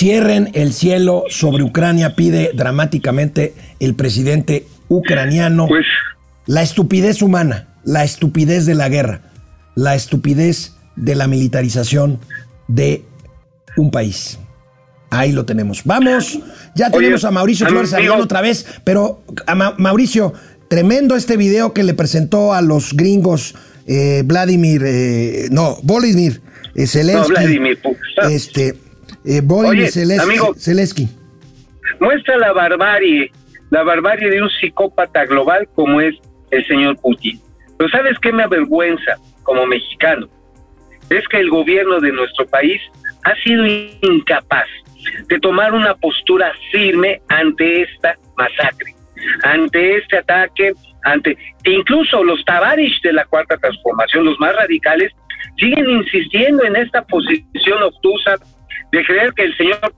Cierren 0.06 0.50
el 0.54 0.72
cielo 0.72 1.22
sobre 1.28 1.62
Ucrania, 1.62 2.16
pide 2.16 2.50
dramáticamente 2.54 3.54
el 3.78 3.94
presidente 3.94 4.66
ucraniano. 4.88 5.68
Pues 5.68 5.86
La 6.46 6.62
estupidez 6.62 7.22
humana, 7.22 7.68
la 7.84 8.02
estupidez 8.02 8.66
de 8.66 8.74
la 8.74 8.88
guerra, 8.88 9.20
la 9.76 9.94
estupidez 9.94 10.72
de 10.96 11.14
la 11.14 11.28
militarización 11.28 12.18
de 12.66 13.04
un 13.76 13.92
país. 13.92 14.40
Ahí 15.10 15.30
lo 15.30 15.44
tenemos. 15.44 15.82
Vamos, 15.84 16.36
ya 16.74 16.88
Oye, 16.88 16.96
tenemos 16.98 17.24
a 17.24 17.30
Mauricio 17.30 17.68
Flores. 17.68 17.92
Arellano 17.92 18.24
otra 18.24 18.40
vez, 18.40 18.66
pero 18.82 19.22
a 19.46 19.54
Ma- 19.54 19.76
Mauricio, 19.78 20.32
tremendo 20.66 21.14
este 21.14 21.36
video 21.36 21.72
que 21.72 21.84
le 21.84 21.94
presentó 21.94 22.54
a 22.54 22.60
los 22.60 22.94
gringos 22.94 23.54
eh, 23.86 24.24
Vladimir, 24.26 24.82
eh, 24.84 25.46
no, 25.52 25.78
Volodymyr 25.84 26.40
eh, 26.74 26.88
Zelensky. 26.88 27.34
No, 27.34 27.38
Vladimir, 27.40 27.78
Este, 28.28 28.74
eh, 29.24 29.42
amigo. 30.20 30.54
Zelensky. 30.58 31.08
muestra 32.00 32.36
la 32.36 32.52
barbarie, 32.52 33.30
la 33.70 33.82
barbarie 33.82 34.30
de 34.30 34.42
un 34.42 34.50
psicópata 34.50 35.24
global 35.26 35.68
como 35.74 36.00
es 36.00 36.14
el 36.50 36.66
señor 36.66 36.96
Putin. 37.00 37.40
Pero 37.78 37.90
¿sabes 37.90 38.18
qué 38.20 38.32
me 38.32 38.42
avergüenza 38.42 39.16
como 39.42 39.66
mexicano? 39.66 40.28
Es 41.10 41.26
que 41.28 41.38
el 41.38 41.50
gobierno 41.50 42.00
de 42.00 42.12
nuestro 42.12 42.46
país 42.46 42.80
ha 43.24 43.34
sido 43.42 43.64
incapaz 43.66 44.66
de 45.28 45.38
tomar 45.40 45.72
una 45.72 45.94
postura 45.96 46.52
firme 46.70 47.20
ante 47.28 47.82
esta 47.82 48.16
masacre, 48.36 48.94
ante 49.42 49.96
este 49.96 50.18
ataque, 50.18 50.72
ante 51.04 51.36
e 51.64 51.70
incluso 51.70 52.22
los 52.24 52.44
tabarish 52.44 53.00
de 53.02 53.12
la 53.12 53.24
cuarta 53.24 53.56
transformación, 53.56 54.24
los 54.24 54.38
más 54.40 54.54
radicales, 54.56 55.12
siguen 55.56 55.88
insistiendo 55.88 56.64
en 56.64 56.76
esta 56.76 57.02
posición 57.02 57.82
obtusa 57.82 58.36
de 58.90 59.04
creer 59.04 59.32
que 59.34 59.44
el 59.44 59.56
señor 59.56 59.94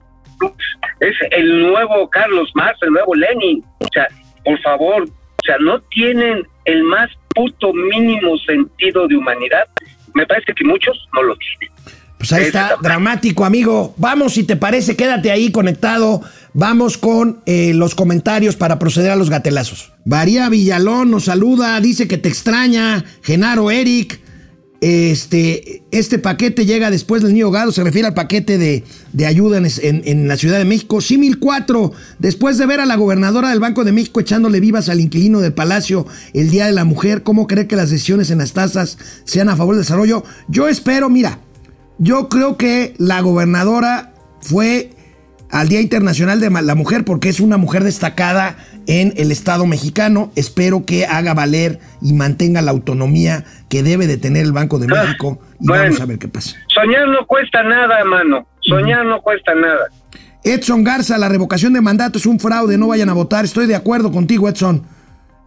es 0.99 1.15
el 1.31 1.61
nuevo 1.61 2.09
Carlos 2.09 2.51
Marx, 2.55 2.77
el 2.81 2.91
nuevo 2.91 3.15
Lenin. 3.15 3.63
O 3.79 3.87
sea, 3.93 4.07
por 4.43 4.59
favor, 4.61 5.03
o 5.03 5.45
sea, 5.45 5.57
no 5.59 5.79
tienen 5.81 6.47
el 6.65 6.83
más 6.83 7.09
puto 7.33 7.73
mínimo 7.73 8.37
sentido 8.39 9.07
de 9.07 9.17
humanidad. 9.17 9.65
Me 10.13 10.25
parece 10.25 10.53
que 10.53 10.63
muchos 10.63 10.97
no 11.13 11.23
lo 11.23 11.35
tienen. 11.35 11.75
Pues 12.17 12.33
ahí 12.33 12.45
está, 12.45 12.77
dramático, 12.81 13.45
amigo. 13.45 13.93
Vamos, 13.97 14.33
si 14.33 14.45
te 14.45 14.55
parece, 14.55 14.95
quédate 14.95 15.29
ahí 15.31 15.51
conectado. 15.51 16.21
Vamos 16.53 16.97
con 16.97 17.41
eh, 17.45 17.73
los 17.75 17.93
comentarios 17.93 18.55
para 18.55 18.79
proceder 18.79 19.11
a 19.11 19.15
los 19.15 19.29
gatelazos. 19.29 19.91
María 20.05 20.49
Villalón 20.49 21.11
nos 21.11 21.25
saluda, 21.25 21.79
dice 21.81 22.07
que 22.07 22.17
te 22.17 22.29
extraña. 22.29 23.03
Genaro 23.21 23.69
Eric. 23.69 24.24
Este, 24.81 25.83
este 25.91 26.19
paquete 26.19 26.65
llega 26.65 26.91
después 26.91 27.23
del 27.23 27.33
niño 27.33 27.49
Gado, 27.49 27.71
se 27.71 27.83
refiere 27.83 28.07
al 28.07 28.13
paquete 28.13 28.57
de, 28.57 28.83
de 29.13 29.25
ayuda 29.25 29.57
en, 29.57 29.65
en- 30.05 30.27
la 30.27 30.37
Ciudad 30.37 30.57
de 30.57 30.65
México. 30.65 31.01
Simil 31.01 31.39
4, 31.39 31.91
después 32.19 32.57
de 32.57 32.65
ver 32.65 32.79
a 32.79 32.85
la 32.85 32.95
gobernadora 32.95 33.49
del 33.49 33.59
Banco 33.59 33.83
de 33.83 33.91
México 33.93 34.19
echándole 34.19 34.59
vivas 34.59 34.89
al 34.89 34.99
inquilino 35.01 35.39
del 35.41 35.53
Palacio 35.53 36.05
el 36.33 36.49
Día 36.49 36.65
de 36.67 36.73
la 36.73 36.83
Mujer, 36.85 37.23
¿cómo 37.23 37.47
cree 37.47 37.67
que 37.67 37.75
las 37.75 37.89
decisiones 37.89 38.29
en 38.31 38.39
las 38.39 38.53
tasas 38.53 38.97
sean 39.23 39.49
a 39.49 39.55
favor 39.55 39.75
del 39.75 39.83
desarrollo? 39.83 40.23
Yo 40.49 40.67
espero, 40.67 41.09
mira, 41.09 41.39
yo 41.97 42.29
creo 42.29 42.57
que 42.57 42.93
la 42.97 43.21
gobernadora 43.21 44.13
fue 44.41 44.91
al 45.51 45.69
Día 45.69 45.81
Internacional 45.81 46.39
de 46.39 46.49
la 46.49 46.75
Mujer 46.75 47.05
porque 47.05 47.29
es 47.29 47.39
una 47.39 47.57
mujer 47.57 47.83
destacada 47.83 48.57
en 48.87 49.13
el 49.17 49.31
Estado 49.31 49.65
mexicano. 49.65 50.31
Espero 50.35 50.85
que 50.85 51.05
haga 51.05 51.33
valer 51.33 51.79
y 52.01 52.13
mantenga 52.13 52.61
la 52.61 52.71
autonomía 52.71 53.45
que 53.69 53.83
debe 53.83 54.07
de 54.07 54.17
tener 54.17 54.43
el 54.45 54.51
Banco 54.51 54.79
de 54.79 54.87
Ah, 54.95 55.03
México 55.03 55.39
y 55.59 55.67
bueno. 55.67 55.83
vamos 55.83 56.01
a 56.01 56.05
ver 56.05 56.19
qué 56.19 56.27
pasa. 56.27 56.55
Soñar 56.73 57.07
no 57.07 57.25
cuesta 57.27 57.63
nada, 57.63 58.03
mano. 58.05 58.47
Soñar 58.61 59.05
no 59.05 59.21
cuesta 59.21 59.53
nada. 59.55 59.85
Edson 60.43 60.83
Garza, 60.83 61.17
la 61.17 61.27
revocación 61.29 61.73
de 61.73 61.81
mandato 61.81 62.19
es 62.19 62.25
un 62.25 62.39
fraude, 62.39 62.77
no 62.77 62.87
vayan 62.87 63.09
a 63.09 63.13
votar. 63.13 63.45
Estoy 63.45 63.65
de 63.65 63.75
acuerdo 63.75 64.11
contigo, 64.11 64.47
Edson. 64.47 64.83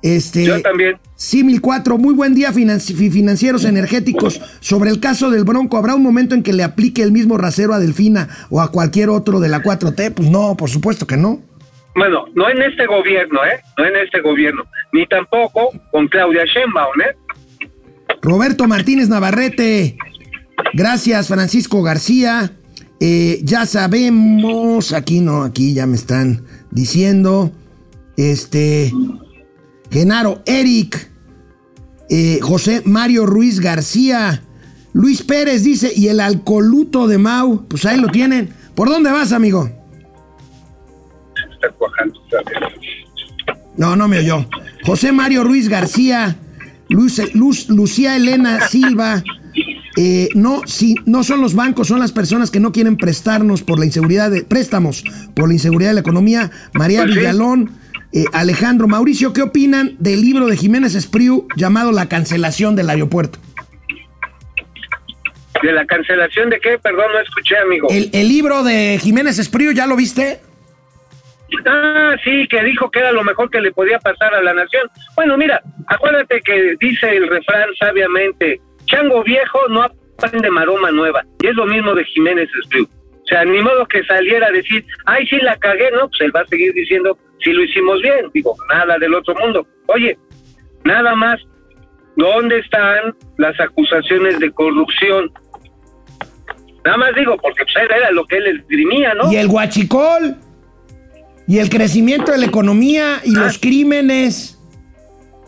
Este, 0.03 0.45
Yo 0.45 0.63
también. 0.63 0.97
Simil 1.17 1.61
4, 1.61 1.99
muy 1.99 2.15
buen 2.15 2.35
día 2.35 2.53
financi- 2.53 2.95
fi- 2.95 3.11
financieros 3.11 3.65
energéticos. 3.65 4.41
Sobre 4.61 4.91
el 4.91 5.01
caso 5.01 5.31
del 5.31 5.43
Bronco, 5.45 5.77
¿habrá 5.77 5.95
un 5.97 6.03
momento 6.05 6.35
en 6.37 6.43
que 6.45 6.53
le 6.53 6.63
aplique 6.63 7.03
el 7.03 7.11
mismo 7.11 7.37
rasero 7.37 7.75
a 7.75 7.81
Delfina 7.81 8.29
o 8.51 8.61
a 8.61 8.71
cualquier 8.71 9.11
otro 9.11 9.41
de 9.41 9.49
la 9.49 9.61
4T? 9.63 10.13
Pues 10.15 10.31
no, 10.31 10.57
por 10.57 10.71
supuesto 10.71 11.07
que 11.07 11.17
no. 11.17 11.43
Bueno, 11.97 12.27
no 12.37 12.49
en 12.49 12.63
este 12.63 12.87
gobierno, 12.87 13.41
¿eh? 13.45 13.61
No 13.77 13.87
en 13.87 13.97
este 13.97 14.21
gobierno. 14.21 14.63
Ni 14.93 15.05
tampoco 15.07 15.71
con 15.91 16.07
Claudia 16.07 16.45
Sheinbaum, 16.45 17.01
¿eh? 17.01 17.17
Roberto 18.23 18.69
Martínez 18.69 19.09
Navarrete, 19.09 19.97
gracias 20.75 21.27
Francisco 21.29 21.83
García. 21.83 22.53
Eh, 23.01 23.41
ya 23.43 23.67
sabemos, 23.67 24.93
aquí 24.93 25.21
no, 25.21 25.43
aquí 25.43 25.75
ya 25.75 25.87
me 25.87 25.97
están 25.97 26.45
diciendo. 26.71 27.51
Este, 28.17 28.93
Genaro 29.91 30.43
Eric, 30.47 31.11
eh, 32.11 32.39
José 32.43 32.83
Mario 32.85 33.27
Ruiz 33.27 33.61
García, 33.61 34.43
Luis 34.93 35.23
Pérez 35.23 35.63
dice, 35.65 35.93
y 35.95 36.09
el 36.09 36.21
alcoluto 36.21 37.07
de 37.07 37.19
Mau, 37.19 37.67
pues 37.69 37.85
ahí 37.87 37.99
lo 38.01 38.09
tienen. 38.09 38.51
¿Por 38.75 38.89
dónde 38.89 39.11
vas, 39.11 39.33
amigo? 39.33 39.71
Está 41.53 41.71
cuajando. 41.79 42.21
¿sabes? 42.31 42.47
No, 43.77 43.97
no 43.97 44.09
me 44.09 44.19
oyó. 44.19 44.47
José 44.85 45.13
Mario 45.13 45.45
Ruiz 45.45 45.69
García, 45.69 46.37
Luz, 46.89 47.21
Luz- 47.35 47.69
Lucía 47.69 48.17
Elena 48.17 48.67
Silva. 48.69 49.23
eh, 49.97 50.29
no, 50.35 50.63
si, 50.67 50.95
no 51.07 51.25
son 51.25 51.41
los 51.41 51.55
bancos, 51.55 51.89
son 51.89 51.99
las 51.99 52.13
personas 52.13 52.51
que 52.53 52.61
no 52.61 52.71
quieren 52.73 52.97
prestarnos 52.97 53.63
por 53.63 53.79
la 53.81 53.85
inseguridad 53.87 54.31
de 54.31 54.45
préstamos, 54.45 55.03
por 55.35 55.49
la 55.49 55.55
inseguridad 55.55 55.91
de 55.91 55.95
la 55.95 56.01
economía. 56.01 56.51
María 56.73 57.03
Pues. 57.03 57.17
Villalón, 57.17 57.71
eh, 58.13 58.25
Alejandro 58.33 58.89
Mauricio, 58.89 59.33
¿qué 59.33 59.43
opinan 59.43 59.97
del 59.99 60.21
libro 60.21 60.47
de 60.47 60.57
Jiménez 60.57 60.95
Espriu 60.95 61.47
llamado 61.57 61.93
La 61.93 62.09
cancelación 62.09 62.77
del 62.77 62.91
aeropuerto? 62.91 63.39
¿De 65.63 65.73
la 65.73 65.85
cancelación 65.87 66.51
de 66.51 66.61
qué? 66.61 66.79
Perdón, 66.79 67.07
no 67.13 67.21
escuché, 67.21 67.57
amigo. 67.59 67.89
El, 67.91 68.11
el 68.13 68.29
libro 68.29 68.63
de 68.63 68.99
Jiménez 69.03 69.39
Espriu, 69.39 69.73
¿ya 69.73 69.87
lo 69.87 69.97
viste? 69.97 70.41
Ah, 71.67 72.15
sí, 72.23 72.47
que 72.49 72.63
dijo 72.63 72.91
que 72.91 73.01
era 73.01 73.13
lo 73.13 73.25
mejor 73.25 73.51
que 73.51 73.61
le 73.61 73.73
podía 73.73 73.99
pasar 73.99 74.35
a 74.35 74.43
la 74.43 74.55
nación. 74.55 74.89
Bueno, 75.17 75.37
mira, 75.37 75.61
acuérdate 75.87 76.41
que 76.45 76.77
dice 76.79 77.17
el 77.17 77.29
refrán 77.29 77.69
sabiamente, 77.79 78.61
chango 78.87 79.23
viejo 79.25 79.59
no 79.69 79.83
aprende 79.83 80.51
maroma 80.51 80.91
nueva. 80.91 81.25
Y 81.43 81.49
es 81.49 81.55
lo 81.55 81.67
mismo 81.67 81.95
de 81.95 82.05
Jiménez 82.05 82.49
Espriu. 82.63 82.85
O 82.85 83.27
sea, 83.27 83.45
ni 83.45 83.61
modo 83.61 83.87
que 83.87 84.03
saliera 84.05 84.47
a 84.47 84.53
decir, 84.53 84.85
ay, 85.07 85.27
sí 85.27 85.37
la 85.43 85.57
cagué, 85.57 85.91
no, 85.91 86.09
pues 86.09 86.21
él 86.21 86.35
va 86.35 86.41
a 86.41 86.47
seguir 86.47 86.73
diciendo, 86.73 87.19
sí 87.43 87.51
lo 87.53 87.63
hicimos 87.65 88.01
bien. 88.03 88.31
Digo, 88.35 88.55
nada 88.71 88.99
del 88.99 89.15
otro 89.15 89.35
mundo. 89.43 89.67
Oye, 89.87 90.19
nada 90.85 91.15
más, 91.15 91.39
¿dónde 92.17 92.59
están 92.59 93.15
las 93.37 93.59
acusaciones 93.61 94.39
de 94.41 94.51
corrupción? 94.53 95.31
Nada 96.85 96.97
más 96.97 97.11
digo, 97.17 97.37
porque 97.37 97.65
pues 97.65 97.85
era 97.85 98.11
lo 98.13 98.25
que 98.27 98.37
él 98.39 98.47
esgrimía, 98.61 99.15
¿no? 99.15 99.31
Y 99.33 99.37
el 99.37 99.49
guachicol. 99.49 100.37
Y 101.47 101.59
el 101.59 101.71
crecimiento 101.71 102.31
de 102.33 102.39
la 102.39 102.47
economía 102.47 103.21
y 103.25 103.35
Ah. 103.37 103.41
los 103.45 103.59
crímenes 103.59 104.59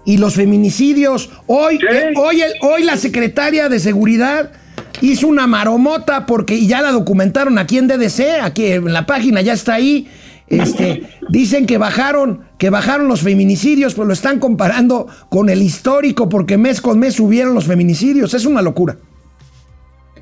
y 0.07 0.17
los 0.19 0.35
feminicidios. 0.35 1.31
Hoy, 1.47 1.79
Sí. 1.79 1.87
eh, 1.91 2.13
hoy, 2.17 2.41
el- 2.41 2.55
hoy 2.63 2.83
la 2.85 2.97
secretaria 2.97 3.69
de 3.69 3.79
Seguridad 3.79 4.53
hizo 5.03 5.29
una 5.29 5.47
maromota 5.47 6.25
porque 6.27 6.55
y 6.55 6.67
ya 6.67 6.81
la 6.83 6.91
documentaron 6.93 7.59
aquí 7.59 7.79
en 7.79 7.87
DDC, 7.87 8.41
aquí 8.41 8.67
en 8.73 8.93
la 8.93 9.05
página 9.07 9.41
ya 9.43 9.53
está 9.53 9.75
ahí. 9.75 10.09
Este, 10.51 11.05
dicen 11.29 11.65
que 11.65 11.79
bajaron, 11.79 12.45
que 12.59 12.71
bajaron 12.71 13.07
los 13.07 13.23
feminicidios, 13.23 13.95
pues 13.95 14.09
lo 14.09 14.13
están 14.13 14.41
comparando 14.41 15.07
con 15.29 15.49
el 15.49 15.63
histórico 15.63 16.29
porque 16.29 16.59
mes 16.59 16.81
con 16.81 16.99
mes 16.99 17.15
subieron 17.15 17.55
los 17.55 17.67
feminicidios. 17.67 18.35
Es 18.35 18.45
una 18.45 18.61
locura. 18.61 18.97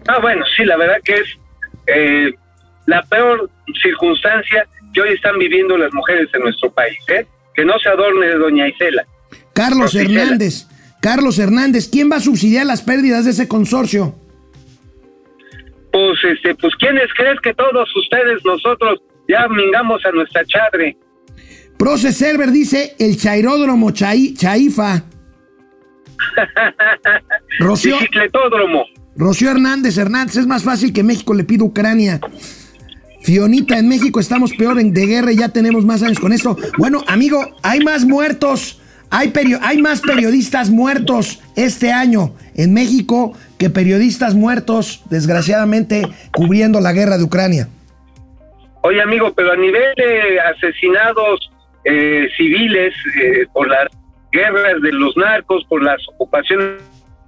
Ah, 0.07 0.19
bueno, 0.21 0.45
sí, 0.55 0.67
la 0.67 0.77
verdad 0.77 0.99
que 1.03 1.15
es 1.15 1.39
eh, 1.87 2.31
la 2.85 3.03
peor 3.05 3.49
circunstancia 3.83 4.67
que 4.93 5.01
hoy 5.01 5.15
están 5.15 5.39
viviendo 5.39 5.79
las 5.79 5.93
mujeres 5.95 6.29
en 6.35 6.43
nuestro 6.43 6.71
país, 6.73 6.99
¿eh? 7.09 7.27
Que 7.55 7.65
no 7.65 7.79
se 7.79 7.89
adorne 7.89 8.27
de 8.27 8.35
doña 8.37 8.69
Isela. 8.69 9.07
Carlos. 9.55 9.95
Hernández, 9.95 10.67
Carlos 11.01 11.39
Hernández, 11.39 11.89
¿quién 11.91 12.11
va 12.11 12.17
a 12.17 12.21
subsidiar 12.21 12.67
las 12.67 12.83
pérdidas 12.83 13.25
de 13.25 13.31
ese 13.31 13.49
consorcio? 13.49 14.15
Pues, 15.91 16.19
este, 16.25 16.55
pues, 16.55 16.75
¿quiénes 16.77 17.09
crees 17.17 17.41
que 17.41 17.55
todos 17.55 17.89
ustedes, 17.97 18.45
nosotros, 18.45 19.01
ya 19.29 19.47
mingamos 19.49 20.01
a 20.05 20.11
nuestra 20.13 20.45
chadre? 20.45 20.97
Proce 21.77 22.13
Server 22.13 22.51
dice 22.51 22.95
el 22.99 23.17
chairódromo 23.17 23.91
Chai- 23.91 24.35
Chaifa. 24.37 25.05
Rocío, 27.61 27.97
Bicicletódromo. 27.99 28.85
Rocío 29.17 29.51
Hernández 29.51 29.97
Hernández, 29.99 30.37
es 30.37 30.47
más 30.47 30.63
fácil 30.63 30.93
que 30.93 31.03
México 31.03 31.35
le 31.35 31.45
pida 31.45 31.65
Ucrania. 31.65 32.21
Fionita, 33.23 33.79
en 33.79 33.89
México 33.89 34.21
estamos 34.21 34.53
peor 34.55 34.79
en, 34.79 34.93
de 34.93 35.07
guerra 35.07 35.33
y 35.33 35.37
ya 35.39 35.49
tenemos 35.51 35.85
más 35.85 36.03
años 36.03 36.19
con 36.21 36.33
esto. 36.33 36.57
Bueno, 36.79 37.03
amigo, 37.09 37.57
hay 37.63 37.81
más 37.81 38.05
muertos, 38.05 38.81
hay, 39.11 39.29
perio- 39.29 39.59
hay 39.63 39.83
más 39.83 40.01
periodistas 40.01 40.71
muertos 40.71 41.41
este 41.57 41.93
año 41.93 42.35
en 42.55 42.73
México 42.75 43.35
que 43.59 43.71
periodistas 43.71 44.35
muertos, 44.35 45.03
desgraciadamente, 45.11 46.03
cubriendo 46.33 46.81
la 46.81 46.93
guerra 46.93 47.19
de 47.19 47.25
Ucrania. 47.25 47.69
Oye, 48.83 49.03
amigo, 49.03 49.33
pero 49.35 49.53
a 49.53 49.57
nivel 49.57 49.95
de 49.97 50.41
asesinados 50.41 51.51
eh, 51.85 52.29
civiles 52.37 52.95
eh, 53.21 53.47
por 53.53 53.69
las 53.69 53.89
guerras 54.31 54.81
de 54.83 54.93
los 54.93 55.17
narcos, 55.17 55.65
por 55.69 55.83
las 55.83 56.01
ocupaciones 56.09 56.83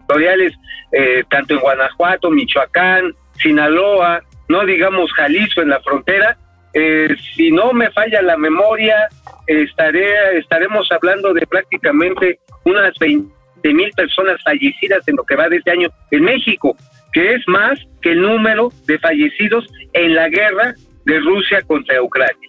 territoriales, 0.07 0.55
eh, 0.93 1.25
tanto 1.29 1.55
en 1.55 1.61
Guanajuato, 1.61 2.31
Michoacán, 2.31 3.15
Sinaloa, 3.39 4.23
no 4.49 4.65
digamos 4.65 5.13
Jalisco 5.13 5.63
en 5.63 5.71
la 5.71 5.81
frontera, 5.81 6.37
eh, 6.73 7.15
si 7.35 7.51
no 7.51 7.73
me 7.73 7.91
falla 7.91 8.23
la 8.23 8.37
memoria, 8.37 9.09
estaré, 9.47 10.39
estaremos 10.39 10.91
hablando 10.93 11.33
de 11.33 11.47
prácticamente 11.47 12.39
unas 12.65 12.97
20 12.99 13.29
mil 13.65 13.91
personas 13.93 14.41
fallecidas 14.45 15.07
en 15.09 15.17
lo 15.17 15.25
que 15.25 15.37
va 15.37 15.49
de 15.49 15.57
este 15.57 15.73
año 15.73 15.89
en 16.11 16.23
México, 16.23 16.77
que 17.13 17.35
es 17.35 17.43
más 17.49 17.79
que 18.03 18.13
el 18.13 18.23
número 18.23 18.71
de 18.87 18.99
fallecidos 18.99 19.67
en 19.95 20.15
la 20.15 20.29
guerra 20.29 20.75
de 21.05 21.19
Rusia 21.21 21.63
contra 21.67 22.03
Ucrania. 22.03 22.49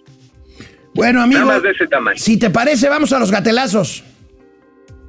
Bueno, 0.94 1.22
amigo, 1.22 1.40
Nada 1.40 1.54
más 1.54 1.62
de 1.62 1.70
ese 1.70 1.86
tamaño. 1.86 2.18
si 2.18 2.38
te 2.38 2.50
parece, 2.50 2.88
vamos 2.88 3.12
a 3.12 3.18
los 3.18 3.30
gatelazos. 3.30 4.04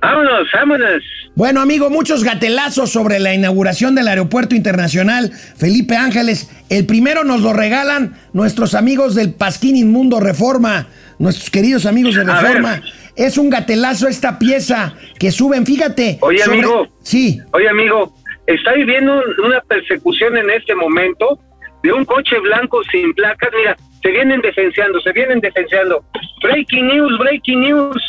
Vámonos, 0.02 0.48
vámonos. 0.54 1.02
Bueno, 1.36 1.62
amigo, 1.62 1.90
muchos 1.90 2.24
gatelazos 2.24 2.92
sobre 2.92 3.20
la 3.20 3.34
inauguración 3.34 3.96
del 3.96 4.08
Aeropuerto 4.08 4.54
Internacional 4.56 5.32
Felipe 5.32 5.96
Ángeles. 5.96 6.50
El 6.70 6.86
primero 6.86 7.24
nos 7.24 7.42
lo 7.42 7.54
regalan 7.54 8.18
nuestros 8.34 8.76
amigos 8.76 9.16
del 9.16 9.34
Pasquín 9.34 9.76
Inmundo 9.76 10.20
Reforma, 10.20 10.88
nuestros 11.20 11.50
queridos 11.50 11.86
amigos 11.86 12.16
de 12.16 12.24
Reforma. 12.26 12.82
Es 13.16 13.38
un 13.38 13.50
gatelazo 13.50 14.08
esta 14.08 14.38
pieza 14.40 14.94
que 15.18 15.32
suben, 15.32 15.66
fíjate. 15.66 16.18
Oye, 16.22 16.44
amigo. 16.44 16.88
Sí, 17.02 17.40
Oye, 17.52 17.70
amigo, 17.70 18.14
está 18.46 18.74
viviendo 18.74 19.14
un- 19.14 19.46
una 19.46 19.62
persecución 19.62 20.36
en 20.38 20.50
este 20.50 20.76
momento 20.76 21.40
de 21.84 21.92
un 21.92 22.06
coche 22.06 22.40
blanco 22.40 22.82
sin 22.86 23.14
placas. 23.14 23.50
Mira, 23.56 23.76
se 24.02 24.10
vienen 24.10 24.42
defenciando, 24.42 25.00
se 25.02 25.12
vienen 25.12 25.40
defenciando. 25.40 26.04
Breaking 26.42 26.88
news, 26.88 27.20
breaking 27.20 27.60
news. 27.60 28.04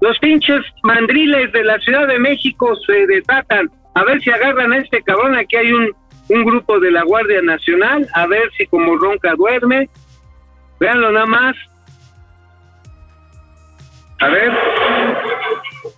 Los 0.00 0.18
pinches 0.18 0.60
mandriles 0.82 1.52
de 1.52 1.62
la 1.62 1.78
Ciudad 1.78 2.08
de 2.08 2.18
México 2.18 2.74
se 2.86 3.06
desatan. 3.06 3.70
A 3.94 4.04
ver 4.04 4.20
si 4.22 4.30
agarran 4.30 4.72
a 4.72 4.78
este 4.78 5.02
cabrón. 5.02 5.36
Aquí 5.36 5.56
hay 5.56 5.72
un, 5.72 5.92
un 6.30 6.44
grupo 6.44 6.80
de 6.80 6.90
la 6.90 7.02
Guardia 7.04 7.42
Nacional. 7.42 8.08
A 8.14 8.26
ver 8.26 8.50
si 8.56 8.66
como 8.66 8.96
ronca 8.96 9.34
duerme. 9.34 9.88
Véanlo 10.80 11.12
nada 11.12 11.26
más. 11.26 11.56
A 14.20 14.28
ver. 14.28 14.52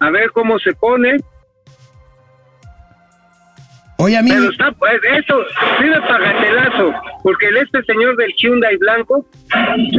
A 0.01 0.11
ver 0.11 0.31
cómo 0.33 0.59
se 0.59 0.75
pone. 0.75 1.17
Oye, 3.99 4.17
amigo. 4.17 4.37
Pero 4.39 4.51
está, 4.51 4.73
pues, 4.73 5.01
eso, 5.17 5.45
sirve 5.79 6.01
pagatelazo, 6.01 6.95
porque 7.23 7.47
el 7.47 7.57
este 7.59 7.83
señor 7.85 8.17
del 8.17 8.33
Hyundai 8.35 8.77
blanco, 8.77 9.27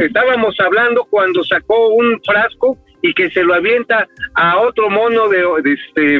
estábamos 0.00 0.54
hablando 0.60 1.04
cuando 1.10 1.42
sacó 1.44 1.88
un 1.88 2.20
frasco 2.24 2.76
y 3.02 3.14
que 3.14 3.30
se 3.30 3.42
lo 3.44 3.54
avienta 3.54 4.06
a 4.34 4.58
otro 4.58 4.90
mono 4.90 5.28
de, 5.28 5.44
de 5.62 5.72
este, 5.72 6.18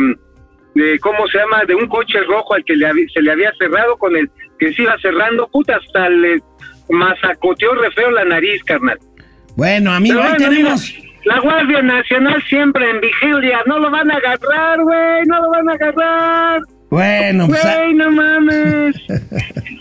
de, 0.75 0.99
¿cómo 1.01 1.27
se 1.29 1.39
llama? 1.39 1.65
De 1.67 1.75
un 1.75 1.89
coche 1.89 2.21
rojo 2.23 2.55
al 2.55 2.65
que 2.65 2.77
le 2.77 2.89
se 3.13 3.23
le 3.23 3.33
había 3.33 3.53
cerrado 3.59 3.97
con 3.97 4.17
el 4.17 4.31
que 4.59 4.73
se 4.73 4.83
iba 4.83 4.97
cerrando, 5.01 5.49
puta, 5.49 5.77
hasta 5.77 6.09
le 6.09 6.39
masacoteó 6.91 7.75
re 7.75 7.91
feo 7.93 8.11
la 8.11 8.25
nariz, 8.25 8.63
carnal. 8.65 8.99
Bueno, 9.57 9.93
amigo, 9.93 10.17
Pero 10.17 10.29
ahí 10.29 10.37
bueno, 10.39 10.51
tenemos. 10.51 10.95
mira, 10.97 11.09
la 11.25 11.41
Guardia 11.41 11.83
Nacional 11.83 12.43
siempre 12.49 12.89
en 12.89 13.01
vigilia, 13.01 13.61
no 13.67 13.79
lo 13.79 13.91
van 13.91 14.11
a 14.11 14.15
agarrar, 14.15 14.81
güey, 14.83 15.27
no 15.27 15.43
lo 15.43 15.51
van 15.51 15.69
a 15.69 15.73
agarrar. 15.73 16.61
Bueno, 16.91 17.49
pues, 17.49 17.63
Güey, 17.63 17.95
no 17.95 18.11
mames. 18.11 18.97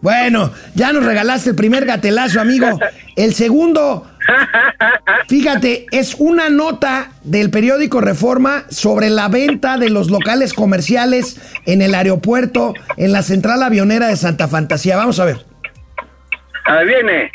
Bueno, 0.00 0.52
ya 0.74 0.92
nos 0.92 1.04
regalaste 1.04 1.50
el 1.50 1.56
primer 1.56 1.84
gatelazo, 1.84 2.40
amigo. 2.40 2.78
El 3.14 3.34
segundo, 3.34 4.06
fíjate, 5.28 5.86
es 5.90 6.16
una 6.18 6.48
nota 6.48 7.12
del 7.22 7.50
periódico 7.50 8.00
Reforma 8.00 8.64
sobre 8.68 9.10
la 9.10 9.28
venta 9.28 9.78
de 9.78 9.90
los 9.90 10.10
locales 10.10 10.52
comerciales 10.52 11.40
en 11.64 11.82
el 11.82 11.94
aeropuerto, 11.94 12.74
en 12.96 13.12
la 13.12 13.22
central 13.22 13.62
avionera 13.62 14.08
de 14.08 14.16
Santa 14.16 14.48
Fantasía. 14.48 14.96
Vamos 14.96 15.20
a 15.20 15.24
ver. 15.26 15.46
Ahí 16.64 16.86
viene. 16.86 17.30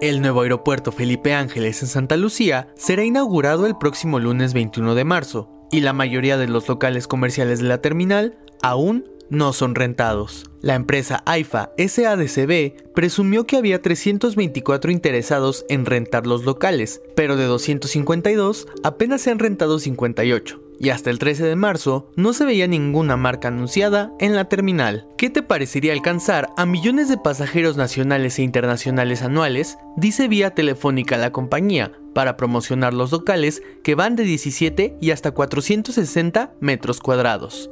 El 0.00 0.20
nuevo 0.20 0.42
aeropuerto 0.42 0.92
Felipe 0.92 1.34
Ángeles 1.34 1.82
en 1.82 1.88
Santa 1.88 2.16
Lucía 2.16 2.68
será 2.76 3.04
inaugurado 3.04 3.66
el 3.66 3.76
próximo 3.76 4.18
lunes 4.18 4.54
21 4.54 4.94
de 4.94 5.04
marzo 5.04 5.57
y 5.70 5.80
la 5.80 5.92
mayoría 5.92 6.36
de 6.36 6.48
los 6.48 6.68
locales 6.68 7.06
comerciales 7.06 7.60
de 7.60 7.66
la 7.66 7.80
terminal 7.80 8.38
aún 8.62 9.04
no 9.30 9.52
son 9.52 9.74
rentados. 9.74 10.50
La 10.60 10.74
empresa 10.74 11.22
AIFA 11.26 11.72
SADCB 11.76 12.92
presumió 12.94 13.46
que 13.46 13.56
había 13.56 13.82
324 13.82 14.90
interesados 14.90 15.64
en 15.68 15.86
rentar 15.86 16.26
los 16.26 16.44
locales, 16.44 17.02
pero 17.14 17.36
de 17.36 17.44
252 17.44 18.66
apenas 18.82 19.20
se 19.20 19.30
han 19.30 19.38
rentado 19.38 19.78
58. 19.78 20.67
Y 20.80 20.90
hasta 20.90 21.10
el 21.10 21.18
13 21.18 21.44
de 21.44 21.56
marzo 21.56 22.12
no 22.14 22.32
se 22.32 22.44
veía 22.44 22.68
ninguna 22.68 23.16
marca 23.16 23.48
anunciada 23.48 24.12
en 24.20 24.36
la 24.36 24.44
terminal. 24.44 25.06
¿Qué 25.16 25.28
te 25.28 25.42
parecería 25.42 25.92
alcanzar 25.92 26.50
a 26.56 26.66
millones 26.66 27.08
de 27.08 27.16
pasajeros 27.16 27.76
nacionales 27.76 28.38
e 28.38 28.42
internacionales 28.42 29.22
anuales? 29.22 29.76
Dice 29.96 30.28
vía 30.28 30.50
telefónica 30.50 31.16
la 31.16 31.32
compañía 31.32 31.90
para 32.14 32.36
promocionar 32.36 32.94
los 32.94 33.10
locales 33.10 33.62
que 33.82 33.96
van 33.96 34.14
de 34.14 34.22
17 34.22 34.96
y 35.00 35.10
hasta 35.10 35.32
460 35.32 36.52
metros 36.60 37.00
cuadrados. 37.00 37.70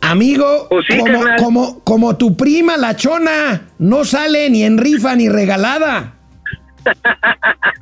Amigo, 0.00 0.68
Pues 0.70 0.86
sí, 0.88 0.98
como, 0.98 1.20
como, 1.38 1.80
como 1.84 2.16
tu 2.16 2.36
prima, 2.36 2.76
la 2.76 2.96
chona, 2.96 3.68
no 3.78 4.04
sale 4.04 4.48
ni 4.50 4.62
en 4.62 4.78
rifa 4.78 5.14
ni 5.16 5.28
regalada. 5.28 6.14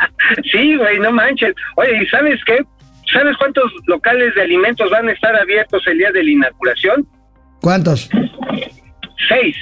Sí, 0.50 0.76
güey, 0.76 0.98
no 0.98 1.12
manches. 1.12 1.54
Oye, 1.76 2.02
¿y 2.02 2.06
sabes 2.06 2.40
qué? 2.46 2.64
¿Sabes 3.12 3.36
cuántos 3.38 3.64
locales 3.86 4.34
de 4.34 4.42
alimentos 4.42 4.90
van 4.90 5.08
a 5.08 5.12
estar 5.12 5.34
abiertos 5.36 5.82
el 5.86 5.98
día 5.98 6.10
de 6.12 6.24
la 6.24 6.30
inauguración? 6.30 7.06
¿Cuántos? 7.60 8.08
Seis, 9.28 9.56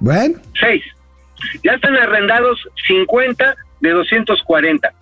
Bueno, 0.00 0.38
seis. 0.60 0.82
Ya 1.64 1.72
están 1.72 1.94
arrendados 1.96 2.58
50 2.86 3.54
de 3.80 3.90
240. 3.90 4.92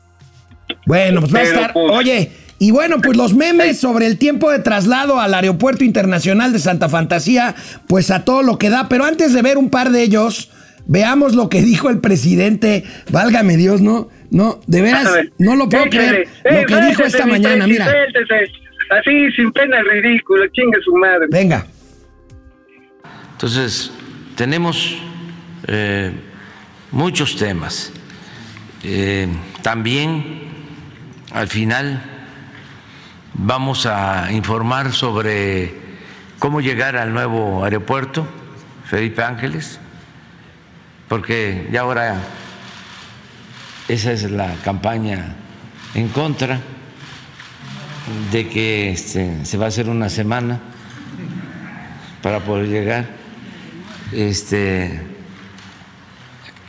bueno, 0.87 1.21
pues 1.21 1.35
va 1.35 1.39
a 1.41 1.43
estar. 1.43 1.73
pues- 1.73 1.91
Oye, 1.93 2.33
y 2.61 2.71
bueno, 2.71 2.97
pues 3.03 3.17
los 3.17 3.35
memes 3.35 3.81
sobre 3.81 4.07
el 4.07 4.19
tiempo 4.19 4.51
de 4.51 4.59
traslado 4.61 5.21
al 5.21 5.35
Aeropuerto 5.35 5.85
Internacional 5.85 6.53
de 6.53 6.59
Santa 6.59 6.89
Fantasía, 6.89 7.55
pues 7.89 8.11
a 8.11 8.25
todo 8.25 8.43
lo 8.43 8.59
que 8.59 8.71
da. 8.71 8.89
Pero 8.89 9.05
antes 9.05 9.33
de 9.33 9.43
ver 9.43 9.59
un 9.59 9.71
par 9.71 9.91
de 9.91 10.03
ellos, 10.03 10.51
veamos 10.87 11.35
lo 11.35 11.49
que 11.49 11.63
dijo 11.63 11.91
el 11.91 12.01
presidente. 12.01 12.85
Válgame 13.11 13.57
Dios, 13.57 13.81
¿no? 13.81 14.09
No, 14.31 14.61
de 14.67 14.83
veras, 14.83 15.13
ver, 15.13 15.33
no 15.39 15.57
lo 15.57 15.69
puedo 15.69 15.85
échale. 15.87 16.09
creer. 16.09 16.29
Eh, 16.45 16.61
Lo 16.63 16.67
que 16.67 16.87
dijo 16.87 17.03
esta 17.03 17.27
mañana, 17.27 17.67
mira. 17.67 17.85
suéltese. 17.87 18.53
Así, 18.91 19.31
sin 19.33 19.53
pena, 19.53 19.77
ridículo, 19.83 20.47
chingue 20.49 20.79
su 20.83 20.95
madre. 20.97 21.27
Venga. 21.31 21.67
Entonces, 23.33 23.91
tenemos 24.37 24.97
eh, 25.67 26.13
muchos 26.91 27.37
temas. 27.37 27.93
Eh, 28.83 29.29
también, 29.63 30.41
al 31.33 31.49
final, 31.49 32.03
vamos 33.35 33.87
a 33.87 34.29
informar 34.33 34.93
sobre 34.93 35.73
cómo 36.39 36.61
llegar 36.61 36.97
al 36.97 37.13
nuevo 37.13 37.65
aeropuerto, 37.65 38.27
Felipe 38.85 39.23
Ángeles, 39.23 39.79
porque 41.09 41.69
ya 41.71 41.83
ahora 41.83 42.17
esa 43.89 44.13
es 44.13 44.31
la 44.31 44.55
campaña 44.63 45.35
en 45.95 46.09
contra 46.09 46.61
de 48.31 48.49
que 48.49 48.91
este, 48.91 49.45
se 49.45 49.57
va 49.57 49.65
a 49.65 49.69
hacer 49.69 49.89
una 49.89 50.11
semana 50.11 50.61
para 52.23 52.41
poder 52.41 52.69
llegar. 52.69 53.07
Este, 54.13 55.03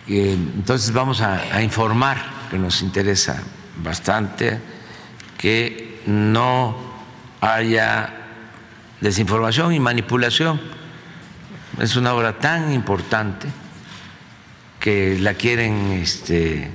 entonces 0.08 0.92
vamos 0.94 1.22
a, 1.22 1.56
a 1.56 1.62
informar, 1.62 2.18
que 2.50 2.58
nos 2.58 2.82
interesa 2.82 3.44
bastante, 3.84 4.60
que 5.38 6.02
no 6.06 6.76
haya 7.42 8.14
desinformación 9.02 9.74
y 9.74 9.80
manipulación. 9.80 10.60
Es 11.80 11.96
una 11.96 12.14
obra 12.14 12.40
tan 12.40 12.72
importante 12.72 13.48
que 14.80 15.18
la 15.20 15.34
quieren 15.34 15.92
este, 15.92 16.72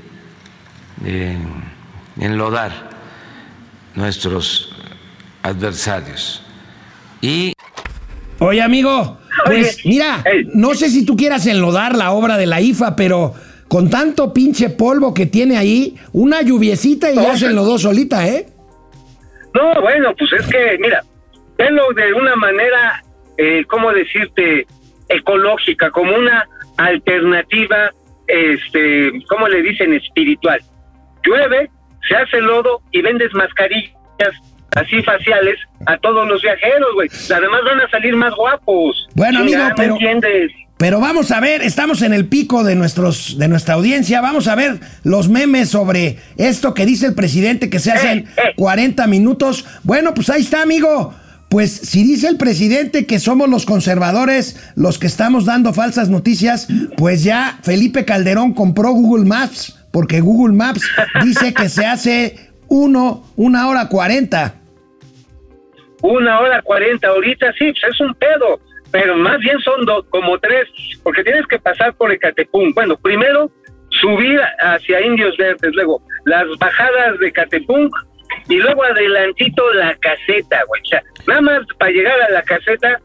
eh, 1.05 1.39
enlodar 2.21 2.73
nuestros 3.95 4.75
adversarios. 5.43 6.43
Y 7.21 7.53
Oye, 8.39 8.61
amigo, 8.61 9.19
pues 9.47 9.77
Oye, 9.77 9.89
mira, 9.89 10.23
no 10.55 10.75
sé 10.75 10.89
si 10.91 11.07
tú 11.07 11.17
quieras 11.17 11.47
enlodar 11.47 11.97
la 11.97 12.13
obra 12.13 12.37
de 12.37 12.47
la 12.47 12.61
IFA, 12.61 12.97
pero 12.97 13.35
con 13.69 13.91
tanto 13.91 14.33
pinche 14.33 14.71
polvo 14.71 15.15
que 15.15 15.27
tiene 15.27 15.57
ahí, 15.57 15.97
una 16.13 16.43
lluviecita 16.43 17.11
y 17.11 17.17
ya 17.17 17.29
No, 17.29 17.37
se 17.37 17.47
enlodó 17.47 17.79
solita, 17.79 18.27
¿eh? 18.29 18.47
No, 19.55 19.81
bueno, 19.81 20.15
pues 20.19 20.33
es 20.33 20.47
que, 20.47 20.79
mira, 20.81 21.03
venlo 21.57 21.89
de 21.95 22.13
una 22.13 22.37
manera, 22.37 23.03
eh, 23.39 23.65
¿cómo 23.69 23.93
decirte? 23.93 24.67
Ecológica, 25.09 25.91
como 25.91 26.17
una 26.17 26.49
alternativa, 26.77 27.91
este, 28.27 29.13
¿cómo 29.29 29.49
le 29.49 29.63
dicen? 29.63 29.95
Espiritual. 29.95 30.61
Llueve, 31.25 31.71
se 32.09 32.17
hace 32.17 32.41
lodo 32.41 32.83
y 32.93 33.01
vendes 33.03 33.33
mascarillas 33.35 33.93
así 34.77 35.03
faciales 35.03 35.57
a 35.87 35.97
todos 35.99 36.27
los 36.29 36.43
viajeros, 36.43 36.89
güey. 36.95 37.09
Además 37.35 37.61
van 37.65 37.81
a 37.81 37.91
salir 37.91 38.17
más 38.17 38.35
guapos. 38.35 39.07
Bueno, 39.15 39.39
amigo, 39.41 39.53
Chinga, 39.57 39.69
¿me 39.71 39.75
pero- 39.77 39.95
entiendes? 39.95 40.53
Pero 40.77 40.99
vamos 41.01 41.31
a 41.31 41.39
ver, 41.39 41.63
estamos 41.63 42.03
en 42.03 42.13
el 42.13 42.27
pico 42.27 42.65
de 42.65 42.75
nuestros 42.75 43.39
de 43.39 43.47
nuestra 43.47 43.75
audiencia. 43.75 44.21
Vamos 44.21 44.49
a 44.49 44.57
ver 44.57 44.81
los 45.05 45.29
memes 45.29 45.69
sobre 45.71 46.19
esto 46.37 46.75
que 46.75 46.85
dice 46.85 47.07
el 47.07 47.15
presidente 47.15 47.71
que 47.71 47.79
se 47.79 47.93
hace 47.93 48.11
en 48.11 48.19
Eh, 48.19 48.25
eh. 48.39 48.53
40 48.57 49.07
minutos. 49.07 49.65
Bueno, 49.85 50.13
pues 50.15 50.29
ahí 50.31 50.43
está, 50.43 50.63
amigo. 50.63 51.15
Pues 51.49 51.71
si 51.71 52.03
dice 52.03 52.27
el 52.27 52.37
presidente 52.37 53.07
que 53.07 53.21
somos 53.21 53.49
los 53.49 53.65
conservadores 53.67 54.73
los 54.75 54.99
que 54.99 55.07
estamos 55.07 55.45
dando 55.45 55.73
falsas 55.73 56.09
noticias, 56.09 56.67
pues 56.97 57.23
ya 57.23 57.61
Felipe 57.63 58.05
Calderón 58.05 58.53
compró 58.53 58.91
Google 58.91 59.25
Maps, 59.27 59.79
porque 59.95 60.21
Google 60.21 60.57
Maps 60.57 60.83
dice 61.23 61.55
que 61.55 61.69
se 61.69 61.87
hace 61.87 62.51
uno, 62.67 63.23
una 63.37 63.69
hora 63.69 63.89
cuarenta. 63.89 64.57
Una 66.03 66.41
hora 66.41 66.61
cuarenta 66.63 67.09
ahorita, 67.11 67.53
sí, 67.53 67.73
pues 67.73 67.95
es 67.95 68.01
un 68.01 68.13
pedo. 68.15 68.61
Pero 68.91 69.17
más 69.17 69.39
bien 69.39 69.57
son 69.61 69.87
dos, 69.87 70.05
como 70.11 70.37
tres, 70.41 70.67
porque 71.05 71.23
tienes 71.23 71.47
que 71.47 71.61
pasar 71.61 71.95
por 71.95 72.11
Ecatepunk. 72.11 72.75
Bueno, 72.75 72.97
primero 72.97 73.49
subir 74.01 74.41
hacia 74.59 75.01
Indios 75.01 75.37
Verdes, 75.37 75.73
luego 75.75 76.03
las 76.25 76.45
bajadas 76.59 77.17
de 77.21 77.29
Ecatepunk 77.29 77.95
y 78.49 78.57
luego 78.57 78.83
adelantito 78.83 79.73
la 79.75 79.95
caseta, 79.99 80.61
güey. 80.67 80.83
O 80.83 80.87
sea, 80.87 81.05
nada 81.29 81.41
más 81.41 81.61
para 81.79 81.93
llegar 81.93 82.21
a 82.21 82.31
la 82.31 82.43
caseta, 82.43 83.01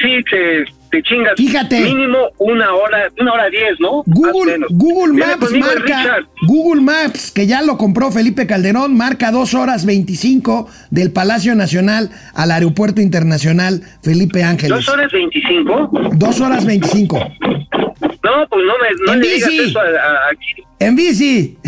sí 0.00 0.24
te, 0.30 0.64
te 0.90 1.02
chingas 1.02 1.34
Fíjate. 1.36 1.80
mínimo 1.80 2.18
una 2.38 2.74
hora, 2.74 3.08
una 3.18 3.32
hora 3.32 3.48
diez, 3.50 3.78
¿no? 3.78 4.02
Google. 4.06 4.58
Google 4.70 5.12
Maps 5.14 5.52
marca. 5.52 6.18
Google 6.46 6.82
Maps, 6.82 7.30
que 7.30 7.46
ya 7.46 7.62
lo 7.62 7.76
compró 7.76 8.10
Felipe 8.10 8.46
Calderón, 8.46 8.96
marca 8.96 9.30
dos 9.30 9.54
horas 9.54 9.84
25 9.86 10.68
del 10.90 11.12
Palacio 11.12 11.54
Nacional 11.54 12.10
al 12.34 12.50
Aeropuerto 12.50 13.00
Internacional 13.00 13.82
Felipe 14.02 14.42
Ángeles. 14.42 14.70
¿Dos 14.70 14.88
horas 14.88 15.12
veinticinco? 15.12 15.90
Dos 16.14 16.40
horas 16.40 16.64
25. 16.64 17.18
No, 18.22 18.46
pues 18.48 18.64
no 18.66 18.72
me 18.78 19.06
no 19.06 19.12
En 19.14 19.20
le 19.20 19.34
digas 19.34 19.50
eso 19.52 19.80
a. 19.80 20.30
En 20.78 20.96
bici. 20.96 21.58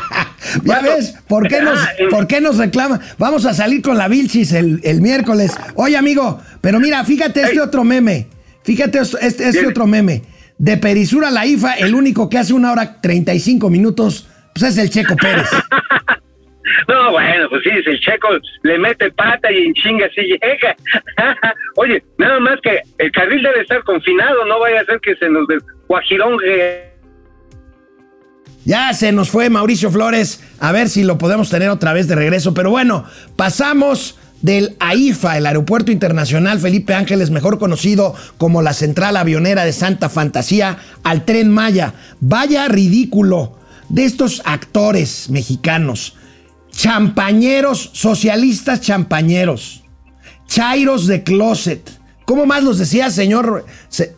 ya 0.64 0.80
ves, 0.80 1.16
¿por 1.28 1.48
qué, 1.48 1.60
nos, 1.62 1.78
ah, 1.78 1.88
¿por 2.10 2.26
qué 2.26 2.40
nos 2.40 2.58
reclama? 2.58 3.00
Vamos 3.18 3.46
a 3.46 3.54
salir 3.54 3.82
con 3.82 3.96
la 3.96 4.08
Vilchis 4.08 4.52
el, 4.52 4.80
el 4.82 5.00
miércoles. 5.00 5.56
Oye, 5.76 5.96
amigo, 5.96 6.40
pero 6.60 6.80
mira, 6.80 7.04
fíjate 7.04 7.42
este 7.42 7.54
Ey. 7.54 7.58
otro 7.60 7.84
meme. 7.84 8.26
Fíjate 8.66 8.98
este, 8.98 9.48
este 9.48 9.66
otro 9.66 9.86
meme. 9.86 10.22
De 10.58 10.76
Perisura 10.76 11.28
a 11.28 11.30
la 11.30 11.46
IFA, 11.46 11.74
el 11.74 11.94
único 11.94 12.28
que 12.28 12.38
hace 12.38 12.52
una 12.52 12.72
hora 12.72 13.00
35 13.00 13.70
minutos, 13.70 14.26
pues 14.54 14.72
es 14.72 14.78
el 14.78 14.90
Checo 14.90 15.14
Pérez. 15.16 15.48
No, 16.88 17.12
bueno, 17.12 17.48
pues 17.48 17.62
sí, 17.64 17.70
si 17.84 17.90
el 17.90 18.00
checo 18.00 18.28
le 18.62 18.78
mete 18.78 19.10
pata 19.12 19.50
y 19.50 19.66
en 19.66 19.74
chinga 19.74 20.06
así 20.06 20.20
llega. 20.22 20.76
Oye, 21.76 22.02
nada 22.18 22.38
más 22.38 22.60
que 22.62 22.80
el 22.98 23.10
carril 23.12 23.42
debe 23.42 23.62
estar 23.62 23.82
confinado, 23.84 24.44
no 24.44 24.60
vaya 24.60 24.80
a 24.80 24.84
ser 24.84 25.00
que 25.00 25.16
se 25.16 25.28
nos 25.28 25.46
desguajirongue. 25.48 26.92
Ya 28.64 28.92
se 28.92 29.12
nos 29.12 29.30
fue 29.30 29.48
Mauricio 29.48 29.90
Flores, 29.90 30.44
a 30.60 30.72
ver 30.72 30.88
si 30.88 31.04
lo 31.04 31.18
podemos 31.18 31.50
tener 31.50 31.70
otra 31.70 31.92
vez 31.92 32.08
de 32.08 32.16
regreso. 32.16 32.52
Pero 32.52 32.70
bueno, 32.70 33.04
pasamos 33.36 34.18
del 34.46 34.76
AIFA, 34.78 35.38
el 35.38 35.46
Aeropuerto 35.46 35.90
Internacional 35.90 36.60
Felipe 36.60 36.94
Ángeles, 36.94 37.30
mejor 37.30 37.58
conocido 37.58 38.14
como 38.38 38.62
la 38.62 38.72
Central 38.74 39.16
Avionera 39.16 39.64
de 39.64 39.72
Santa 39.72 40.08
Fantasía, 40.08 40.78
al 41.02 41.24
Tren 41.24 41.50
Maya. 41.50 41.94
Vaya 42.20 42.68
ridículo 42.68 43.58
de 43.88 44.04
estos 44.04 44.42
actores 44.44 45.30
mexicanos, 45.30 46.14
champañeros, 46.70 47.90
socialistas 47.92 48.80
champañeros, 48.80 49.82
chairos 50.46 51.08
de 51.08 51.24
closet. 51.24 51.90
¿Cómo 52.24 52.46
más 52.46 52.62
los 52.62 52.78
decía, 52.78 53.10
señor? 53.10 53.66
se- 53.88 54.14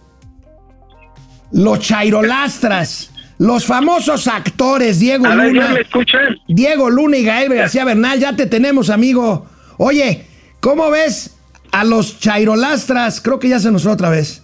los 1.53 1.79
chairolastras, 1.81 3.11
los 3.39 3.65
famosos 3.65 4.27
actores 4.29 4.99
Diego 4.99 5.25
A 5.25 5.35
ver, 5.37 5.55
¿ya 5.55 5.63
Luna, 5.63 5.69
me 5.75 5.81
escuchan? 5.81 6.37
Diego 6.47 6.91
Luna 6.91 7.17
y 7.17 7.25
Gael 7.25 7.55
García 7.55 7.87
Bernal, 7.87 8.19
ya 8.21 8.37
te 8.37 8.45
tenemos, 8.45 8.91
amigo. 8.91 9.47
Oye, 9.79 10.27
¿cómo 10.61 10.91
ves 10.91 11.31
a 11.73 11.85
los 11.85 12.19
chairolastras? 12.21 13.21
Creo 13.21 13.39
que 13.39 13.49
ya 13.49 13.61
se 13.61 13.71
nos 13.71 13.85
fue 13.85 13.93
otra 13.93 14.11
vez. 14.11 14.43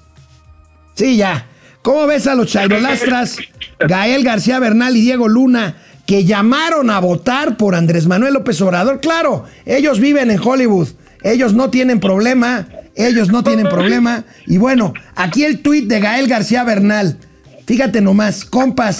Sí, 0.94 1.16
ya. 1.16 1.46
¿Cómo 1.82 2.06
ves 2.06 2.26
a 2.26 2.34
los 2.34 2.46
chairolastras 2.50 3.36
Gael 3.78 4.24
García 4.24 4.58
Bernal 4.58 4.96
y 4.96 5.02
Diego 5.02 5.28
Luna 5.28 5.76
que 6.06 6.24
llamaron 6.24 6.88
a 6.88 7.00
votar 7.00 7.56
por 7.56 7.74
Andrés 7.74 8.06
Manuel 8.06 8.34
López 8.34 8.60
Obrador? 8.62 9.00
Claro, 9.00 9.44
ellos 9.66 10.00
viven 10.00 10.30
en 10.30 10.40
Hollywood. 10.42 10.88
Ellos 11.22 11.52
no 11.52 11.68
tienen 11.68 12.00
problema. 12.00 12.68
Ellos 12.94 13.28
no 13.28 13.42
tienen 13.42 13.68
problema. 13.68 14.24
Y 14.46 14.58
bueno, 14.58 14.94
aquí 15.16 15.44
el 15.44 15.60
tuit 15.60 15.88
de 15.88 16.00
Gael 16.00 16.28
García 16.28 16.62
Bernal. 16.62 17.18
Fíjate 17.66 18.02
nomás, 18.02 18.44
compas, 18.44 18.98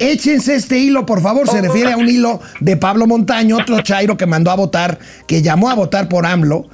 échense 0.00 0.54
este 0.54 0.78
hilo, 0.78 1.06
por 1.06 1.22
favor. 1.22 1.48
Se 1.48 1.62
refiere 1.62 1.92
a 1.92 1.96
un 1.96 2.08
hilo 2.08 2.40
de 2.60 2.76
Pablo 2.76 3.06
Montaño, 3.06 3.56
otro 3.56 3.80
chairo 3.80 4.16
que 4.16 4.26
mandó 4.26 4.50
a 4.50 4.54
votar, 4.56 4.98
que 5.26 5.40
llamó 5.40 5.70
a 5.70 5.74
votar 5.74 6.08
por 6.08 6.26
AMLO. 6.26 6.68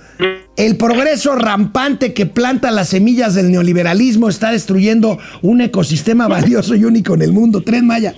El 0.57 0.77
progreso 0.77 1.37
rampante 1.37 2.12
que 2.12 2.27
planta 2.27 2.70
las 2.70 2.89
semillas 2.89 3.35
del 3.35 3.51
neoliberalismo 3.51 4.29
está 4.29 4.51
destruyendo 4.51 5.18
un 5.43 5.61
ecosistema 5.61 6.29
valioso 6.29 6.75
y 6.75 6.85
único 6.85 7.14
en 7.14 7.23
el 7.23 7.33
mundo. 7.33 7.62
Tren 7.62 7.87
Maya. 7.87 8.14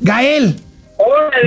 Gael. 0.00 0.56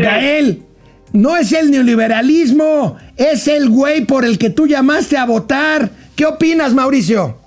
Gael, 0.01 0.64
no 1.12 1.36
es 1.36 1.51
el 1.53 1.72
neoliberalismo, 1.72 2.97
es 3.18 3.47
el 3.47 3.68
güey 3.70 4.05
por 4.05 4.26
el 4.26 4.38
que 4.38 4.51
tú 4.51 4.68
llamaste 4.68 5.18
a 5.18 5.26
votar. 5.26 5.89
¿Qué 6.16 6.26
opinas, 6.26 6.74
Mauricio? 6.74 7.38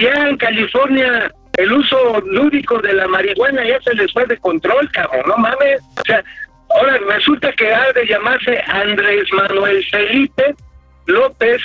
Ya 0.00 0.28
en 0.28 0.36
California 0.38 1.30
el 1.58 1.72
uso 1.72 2.20
lúdico 2.26 2.78
de 2.78 2.94
la 2.94 3.06
marihuana 3.06 3.66
ya 3.66 3.80
se 3.82 3.94
les 3.94 4.10
fue 4.12 4.24
de 4.26 4.38
control, 4.38 4.90
cabrón, 4.92 5.22
no 5.26 5.36
mames. 5.36 5.80
O 5.98 6.02
sea, 6.06 6.24
ahora 6.70 6.98
resulta 7.08 7.52
que 7.52 7.72
ha 7.72 7.92
de 7.92 8.06
llamarse 8.06 8.62
Andrés 8.66 9.28
Manuel 9.32 9.84
Felipe 9.90 10.54
López 11.06 11.60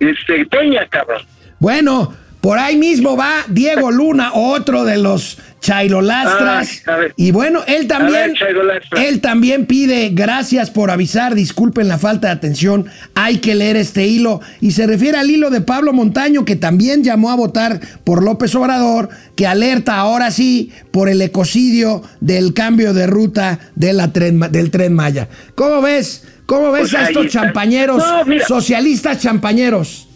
este, 0.00 0.46
Peña, 0.46 0.86
cabrón. 0.88 1.22
Bueno, 1.60 2.12
por 2.40 2.58
ahí 2.58 2.76
mismo 2.76 3.16
va 3.16 3.44
Diego 3.48 3.90
Luna, 3.90 4.32
otro 4.34 4.84
de 4.84 4.96
los 4.96 5.38
chairolastras. 5.60 6.82
Ah, 6.86 6.98
y 7.16 7.32
bueno, 7.32 7.60
él 7.66 7.86
también, 7.86 8.32
ver, 8.32 8.82
él 9.06 9.20
también 9.20 9.66
pide 9.66 10.08
gracias 10.10 10.70
por 10.70 10.90
avisar, 10.90 11.34
disculpen 11.34 11.88
la 11.88 11.98
falta 11.98 12.28
de 12.28 12.32
atención, 12.34 12.86
hay 13.14 13.38
que 13.38 13.54
leer 13.54 13.76
este 13.76 14.06
hilo. 14.06 14.40
Y 14.60 14.70
se 14.72 14.86
refiere 14.86 15.18
al 15.18 15.30
hilo 15.30 15.50
de 15.50 15.60
Pablo 15.60 15.92
Montaño, 15.92 16.44
que 16.44 16.56
también 16.56 17.04
llamó 17.04 17.30
a 17.30 17.36
votar 17.36 17.80
por 18.04 18.22
López 18.22 18.54
Obrador, 18.54 19.10
que 19.36 19.46
alerta 19.46 19.96
ahora 19.98 20.30
sí 20.30 20.72
por 20.90 21.08
el 21.08 21.20
ecocidio 21.22 22.02
del 22.20 22.54
cambio 22.54 22.94
de 22.94 23.06
ruta 23.06 23.58
de 23.74 23.92
la 23.92 24.12
tren, 24.12 24.36
Ma- 24.38 24.48
del 24.48 24.70
tren 24.70 24.94
Maya. 24.94 25.28
¿Cómo 25.54 25.82
ves? 25.82 26.24
¿Cómo 26.46 26.72
ves 26.72 26.90
Pues 26.90 26.94
a 26.94 27.08
estos 27.08 27.28
champañeros, 27.28 27.98
No, 27.98 28.24
socialistas 28.48 29.20
champañeros? 29.20 30.06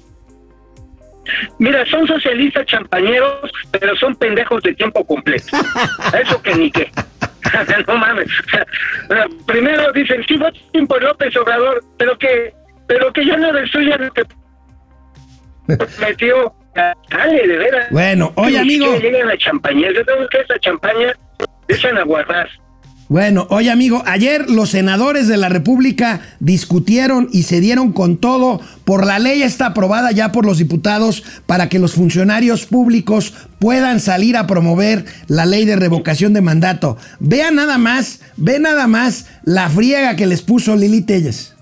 Mira, 1.58 1.84
son 1.86 2.06
socialistas 2.06 2.66
champañeros, 2.66 3.50
pero 3.72 3.96
son 3.96 4.14
pendejos 4.16 4.62
de 4.62 4.74
tiempo 4.74 5.04
completo. 5.04 5.56
Eso 6.22 6.40
que 6.42 6.54
ni 6.54 6.70
qué. 6.70 6.90
no 7.86 7.96
mames. 7.96 8.28
Primero 9.46 9.92
dicen, 9.92 10.24
sí, 10.26 10.36
voten 10.36 10.86
por 10.86 11.02
López 11.02 11.36
Obrador, 11.36 11.82
pero 11.98 12.18
que, 12.18 12.52
pero 12.86 13.12
que 13.12 13.24
ya 13.24 13.36
no 13.36 13.52
destruyan 13.52 14.04
lo 14.04 14.12
que 14.12 14.24
metió. 16.00 16.54
Dale, 16.74 17.46
de 17.46 17.56
veras. 17.56 17.90
Bueno, 17.90 18.32
oye, 18.36 18.58
amigo. 18.58 18.98
Llegan 18.98 19.30
a 19.30 19.36
champaña. 19.36 19.90
Yo 19.92 20.04
tengo 20.04 20.26
que 20.28 20.40
esa 20.40 20.58
champaña 20.58 21.12
echan 21.68 21.96
a 21.98 22.02
guardar. 22.02 22.48
Bueno, 23.08 23.46
oye 23.50 23.70
amigo, 23.70 24.02
ayer 24.06 24.48
los 24.48 24.70
senadores 24.70 25.28
de 25.28 25.36
la 25.36 25.50
República 25.50 26.22
discutieron 26.40 27.28
y 27.32 27.42
se 27.42 27.60
dieron 27.60 27.92
con 27.92 28.16
todo 28.16 28.60
por 28.84 29.06
la 29.06 29.18
ley 29.18 29.42
está 29.42 29.66
aprobada 29.66 30.10
ya 30.10 30.32
por 30.32 30.46
los 30.46 30.58
diputados 30.58 31.22
para 31.46 31.68
que 31.68 31.78
los 31.78 31.94
funcionarios 31.94 32.64
públicos 32.64 33.34
puedan 33.58 34.00
salir 34.00 34.36
a 34.36 34.46
promover 34.46 35.04
la 35.28 35.44
ley 35.44 35.66
de 35.66 35.76
revocación 35.76 36.32
de 36.32 36.40
mandato. 36.40 36.96
Vean 37.20 37.56
nada 37.56 37.76
más, 37.76 38.22
ve 38.36 38.58
nada 38.58 38.86
más 38.86 39.28
la 39.44 39.68
friega 39.68 40.16
que 40.16 40.26
les 40.26 40.42
puso 40.42 40.74
Lili 40.74 41.02
Telles. 41.02 41.54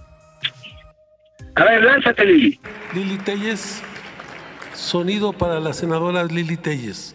A 1.54 1.64
ver, 1.64 1.82
lánzate, 1.82 2.24
Lili. 2.24 2.60
Lili 2.94 3.18
Telles, 3.18 3.82
sonido 4.74 5.32
para 5.32 5.60
la 5.60 5.72
senadora 5.72 6.24
Lili 6.24 6.56
Telles. 6.56 7.14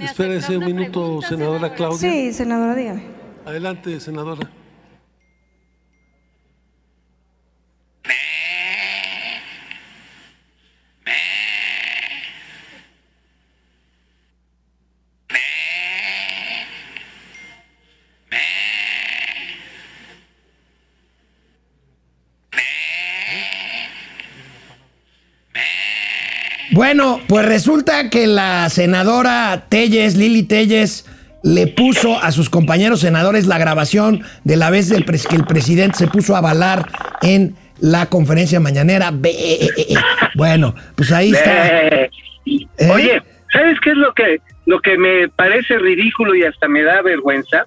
Espérese 0.00 0.56
un 0.56 0.64
minuto, 0.64 1.20
senadora 1.22 1.74
Claudia. 1.74 1.98
Sí, 1.98 2.32
senadora, 2.32 2.74
dígame. 2.74 3.02
Adelante, 3.44 4.00
senadora. 4.00 4.48
Bueno, 26.78 27.20
pues 27.26 27.44
resulta 27.44 28.08
que 28.08 28.28
la 28.28 28.68
senadora 28.68 29.64
Telles, 29.68 30.14
Lili 30.14 30.44
Telles, 30.44 31.06
le 31.42 31.66
puso 31.66 32.22
a 32.22 32.30
sus 32.30 32.48
compañeros 32.48 33.00
senadores 33.00 33.48
la 33.48 33.58
grabación 33.58 34.22
de 34.44 34.56
la 34.56 34.70
vez 34.70 34.88
del 34.88 35.04
pres- 35.04 35.26
que 35.26 35.34
el 35.34 35.44
presidente 35.44 35.98
se 35.98 36.06
puso 36.06 36.36
a 36.36 36.38
avalar 36.38 36.86
en 37.20 37.56
la 37.80 38.06
conferencia 38.06 38.60
mañanera. 38.60 39.08
Eh, 39.24 39.58
eh, 39.60 39.86
eh. 39.88 39.94
Bueno, 40.36 40.72
pues 40.94 41.10
ahí 41.10 41.32
está. 41.32 42.10
Oye, 42.94 43.22
¿sabes 43.52 43.76
qué 43.82 43.90
es 43.90 43.96
lo 43.96 44.14
que 44.14 44.38
lo 44.66 44.78
que 44.80 44.96
me 44.96 45.28
parece 45.30 45.78
ridículo 45.78 46.36
y 46.36 46.44
hasta 46.44 46.68
me 46.68 46.84
da 46.84 47.02
vergüenza? 47.02 47.64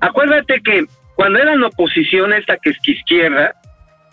Acuérdate 0.00 0.62
que 0.64 0.86
cuando 1.14 1.40
eran 1.40 1.62
oposición 1.62 2.32
esta 2.32 2.56
que 2.56 2.70
es 2.70 2.78
que 2.82 2.92
izquierda, 2.92 3.54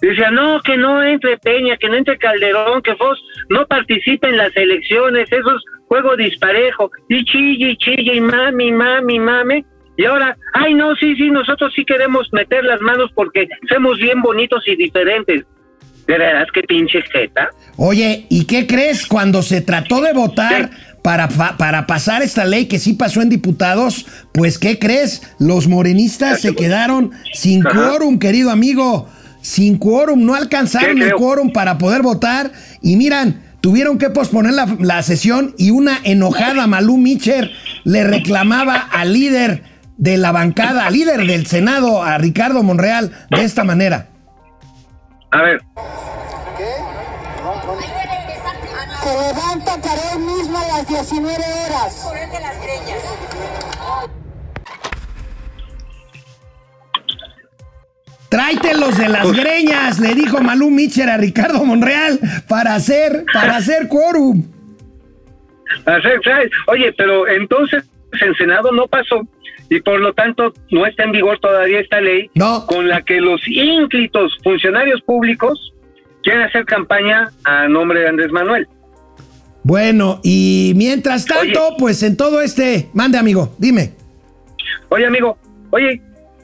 decía, 0.08 0.32
no, 0.32 0.62
que 0.62 0.78
no 0.78 1.04
entre 1.04 1.38
Peña, 1.38 1.78
que 1.78 1.88
no 1.88 1.96
entre 1.96 2.18
Calderón, 2.18 2.82
que 2.82 2.96
Fox 2.96 3.20
no 3.50 3.66
participe 3.68 4.28
en 4.28 4.38
las 4.38 4.56
elecciones, 4.56 5.32
eso 5.32 5.56
es 5.56 5.64
juego 5.88 6.16
disparejo, 6.16 6.90
y 7.10 7.24
chille, 7.26 7.72
y 7.72 7.78
chille, 7.78 8.16
y 8.16 8.22
mami, 8.22 8.72
mami, 8.72 9.20
mami. 9.20 9.66
Y 9.98 10.06
ahora, 10.06 10.36
ay, 10.54 10.74
no, 10.74 10.96
sí, 10.96 11.16
sí, 11.16 11.30
nosotros 11.30 11.72
sí 11.76 11.86
queremos 11.86 12.28
meter 12.32 12.64
las 12.64 12.82
manos 12.82 13.12
porque 13.14 13.48
somos 13.70 13.98
bien 13.98 14.22
bonitos 14.22 14.64
y 14.68 14.76
diferentes. 14.76 15.44
De 16.08 16.18
veras, 16.18 16.48
qué 16.54 16.64
pinche 16.64 17.02
jeta. 17.04 17.50
Oye, 17.78 18.26
¿y 18.30 18.46
qué 18.46 18.66
crees? 18.66 19.06
Cuando 19.06 19.44
se 19.44 19.62
trató 19.62 20.02
de 20.02 20.14
votar 20.14 20.72
para, 21.04 21.28
para 21.28 21.86
pasar 21.86 22.22
esta 22.22 22.46
ley 22.46 22.66
que 22.66 22.80
sí 22.80 22.94
pasó 22.94 23.22
en 23.22 23.30
diputados, 23.30 24.08
pues 24.34 24.58
¿qué 24.58 24.80
crees? 24.80 25.36
Los 25.40 25.68
morenistas 25.68 26.42
se 26.42 26.56
quedaron 26.56 27.12
sin 27.34 27.62
quórum, 27.62 28.18
querido 28.18 28.50
amigo. 28.50 29.08
Sin 29.42 29.78
quórum, 29.78 30.24
no 30.24 30.36
alcanzaron 30.36 30.98
¿Qué 30.98 31.06
el 31.06 31.14
quórum 31.14 31.52
para 31.52 31.78
poder 31.78 32.02
votar. 32.02 32.52
Y 32.82 32.96
miran, 32.96 33.42
tuvieron 33.62 33.98
que 33.98 34.10
posponer 34.10 34.54
la, 34.54 34.68
la 34.80 35.02
sesión 35.04 35.56
y 35.58 35.72
una 35.72 36.00
enojada 36.04 36.68
Malú 36.68 36.98
Micher 36.98 37.52
le 37.84 38.04
reclamaba 38.04 38.76
al 38.76 39.14
líder 39.14 39.64
de 39.98 40.18
la 40.18 40.32
bancada, 40.32 40.88
al 40.88 40.94
líder 40.94 41.26
del 41.28 41.46
Senado, 41.46 42.04
a 42.04 42.18
Ricardo 42.18 42.64
Monreal, 42.64 43.12
de 43.30 43.44
esta 43.44 43.64
manera. 43.64 44.08
A 45.32 45.42
ver, 45.44 45.62
Se 49.04 49.10
levanta 49.10 49.78
para 49.78 50.12
él 50.14 50.20
mismo 50.20 50.58
a 50.58 50.68
las 50.68 50.88
19 50.88 51.34
horas. 51.66 52.08
Tráetelos 58.32 58.98
de 58.98 59.10
las 59.10 59.30
greñas, 59.34 60.00
le 60.00 60.16
dijo 60.16 60.40
Malú 60.42 60.70
Mitcher 60.70 61.10
a 61.10 61.18
Ricardo 61.18 61.66
Monreal 61.66 62.18
para 62.48 62.76
hacer, 62.76 63.26
para 63.34 63.58
hacer 63.58 63.90
quórum. 63.90 64.46
Oye, 66.68 66.94
pero 66.94 67.28
entonces 67.28 67.84
el 68.22 68.34
Senado 68.38 68.72
no 68.72 68.88
pasó 68.88 69.28
y 69.70 69.82
por 69.82 70.00
lo 70.00 70.14
tanto 70.14 70.54
no 70.70 70.86
está 70.86 71.04
en 71.04 71.12
vigor 71.12 71.40
todavía 71.40 71.82
esta 71.82 72.00
ley 72.00 72.30
No. 72.34 72.66
con 72.68 72.88
la 72.88 73.02
que 73.02 73.20
los 73.20 73.42
ínclitos 73.50 74.38
funcionarios 74.46 75.02
públicos 75.02 75.74
quieren 76.24 76.44
hacer 76.44 76.64
campaña 76.64 77.32
a 77.44 77.68
nombre 77.68 78.00
de 78.00 78.08
Andrés 78.08 78.32
Manuel. 78.32 78.66
Bueno, 79.64 80.22
y 80.24 80.72
mientras 80.78 81.26
tanto, 81.26 81.76
pues 81.78 82.02
en 82.02 82.16
todo 82.16 82.40
este, 82.42 82.88
mande 82.94 83.18
amigo, 83.18 83.54
dime. 83.58 83.92
Oye, 84.88 85.06
amigo, 85.06 85.38
oye, 85.72 86.02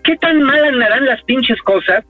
¿qué 0.08 0.16
tan 0.16 0.42
mal 0.42 0.64
andarán 0.64 1.06
las 1.06 1.22
pinches 1.24 1.62
cosas 1.64 2.04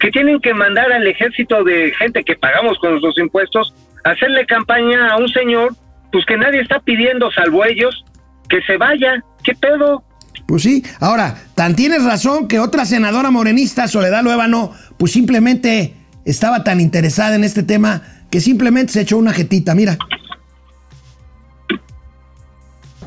que 0.00 0.10
tienen 0.10 0.40
que 0.40 0.54
mandar 0.54 0.90
al 0.90 1.06
ejército 1.06 1.62
de 1.62 1.92
gente 1.98 2.24
que 2.24 2.34
pagamos 2.34 2.78
con 2.78 2.92
nuestros 2.92 3.18
impuestos 3.18 3.74
a 4.04 4.10
hacerle 4.10 4.46
campaña 4.46 5.12
a 5.12 5.18
un 5.18 5.28
señor, 5.28 5.76
pues 6.10 6.24
que 6.24 6.36
nadie 6.38 6.62
está 6.62 6.80
pidiendo, 6.80 7.30
salvo 7.30 7.64
ellos, 7.64 8.04
que 8.48 8.62
se 8.62 8.78
vaya? 8.78 9.22
¿Qué 9.44 9.54
pedo? 9.54 10.02
Pues 10.48 10.62
sí, 10.62 10.82
ahora, 10.98 11.36
tan 11.54 11.76
tienes 11.76 12.04
razón 12.04 12.48
que 12.48 12.58
otra 12.58 12.86
senadora 12.86 13.30
morenista, 13.30 13.86
Soledad 13.86 14.24
Luébano, 14.24 14.72
pues 14.96 15.12
simplemente 15.12 15.94
estaba 16.24 16.64
tan 16.64 16.80
interesada 16.80 17.36
en 17.36 17.44
este 17.44 17.62
tema 17.62 18.02
que 18.30 18.40
simplemente 18.40 18.94
se 18.94 19.02
echó 19.02 19.18
una 19.18 19.32
jetita, 19.32 19.74
mira. 19.74 19.98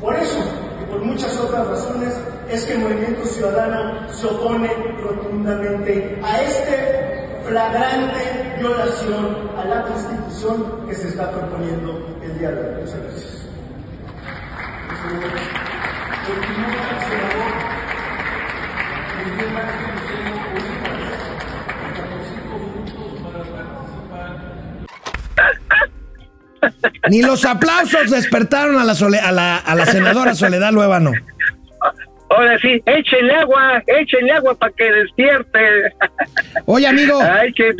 Por 0.00 0.14
eso 0.14 0.38
y 0.80 0.90
por 0.90 1.04
muchas 1.04 1.36
otras 1.36 1.66
razones 1.66 1.95
es 2.56 2.64
que 2.64 2.72
el 2.72 2.78
Movimiento 2.80 3.24
Ciudadano 3.26 4.08
se 4.12 4.26
opone 4.26 4.70
rotundamente 5.02 6.18
a 6.24 6.40
este 6.42 7.40
flagrante 7.46 8.54
violación 8.58 9.50
a 9.58 9.64
la 9.66 9.82
Constitución 9.82 10.86
que 10.88 10.94
se 10.94 11.08
está 11.08 11.30
proponiendo 11.30 12.18
el 12.22 12.38
día 12.38 12.50
de 12.50 12.60
hoy. 12.60 12.80
Muchas 12.80 13.02
gracias. 13.02 13.46
Ni 27.08 27.22
los 27.22 27.44
aplausos 27.44 28.10
despertaron 28.10 28.78
a 28.78 28.84
la, 28.84 28.94
Sole- 28.94 29.20
a 29.20 29.30
la, 29.30 29.56
a 29.58 29.74
la 29.74 29.86
senadora 29.86 30.34
Soledad 30.34 30.72
Luébano. 30.72 31.12
Ahora 32.36 32.58
sí, 32.58 32.82
échenle 32.84 33.34
agua, 33.34 33.82
échenle 33.86 34.32
agua 34.32 34.54
para 34.54 34.72
que 34.72 34.84
despierte. 34.84 35.58
Oye, 36.66 36.86
amigo. 36.86 37.18
Ay, 37.18 37.50
qué... 37.54 37.72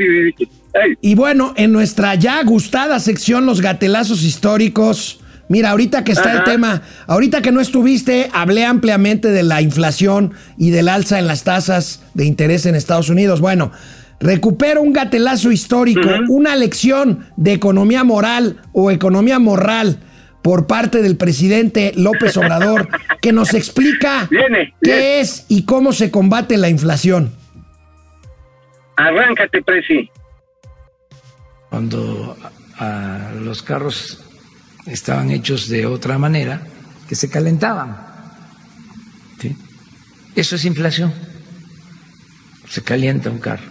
ay. 0.75 0.95
Y 1.03 1.15
bueno, 1.15 1.53
en 1.57 1.73
nuestra 1.73 2.15
ya 2.15 2.43
gustada 2.43 2.99
sección 2.99 3.45
Los 3.45 3.61
Gatelazos 3.61 4.23
Históricos, 4.23 5.21
mira, 5.51 5.71
ahorita 5.71 6.05
que 6.05 6.13
está 6.13 6.33
el 6.33 6.45
tema, 6.45 6.81
ahorita 7.07 7.43
que 7.43 7.53
no 7.53 7.61
estuviste, 7.61 8.31
hablé 8.33 8.65
ampliamente 8.65 9.29
de 9.29 9.43
la 9.43 9.61
inflación 9.61 10.33
y 10.57 10.71
del 10.71 10.89
alza 10.89 11.19
en 11.19 11.27
las 11.27 11.45
tasas 11.45 12.03
de 12.15 12.25
interés 12.25 12.65
en 12.65 12.77
Estados 12.77 13.11
Unidos. 13.11 13.43
Bueno, 13.43 13.73
recupero 14.21 14.81
un 14.81 14.95
gatelazo 14.95 15.53
histórico, 15.53 16.09
una 16.29 16.57
lección 16.57 17.27
de 17.37 17.53
economía 17.53 18.05
moral 18.05 18.57
o 18.73 18.91
economía 18.91 19.39
moral 19.39 19.99
por 20.47 20.69
parte 20.69 21.03
del 21.03 21.17
presidente 21.17 21.93
López 21.97 22.37
Obrador, 22.37 22.89
que 23.21 23.33
nos 23.33 23.53
explica 23.53 24.29
Viene, 24.31 24.77
qué 24.81 24.93
viene. 24.93 25.21
es 25.21 25.45
y 25.49 25.65
cómo 25.65 25.93
se 25.93 26.13
combate 26.13 26.57
la 26.57 26.69
inflación. 26.69 27.35
Arráncate, 28.95 29.61
Presi. 29.61 30.09
cuando 31.69 32.37
los 33.43 33.61
carros 33.65 34.23
estaban 34.87 35.33
hechos 35.33 35.69
de 35.69 35.85
otra 35.85 36.17
manera, 36.17 36.63
que 37.09 37.17
se 37.17 37.29
calentaban. 37.29 37.97
¿sí? 39.41 39.57
Eso 40.37 40.55
es 40.55 40.65
inflación. 40.65 41.13
Se 42.69 42.85
calienta 42.85 43.31
un 43.31 43.41
carro. 43.41 43.67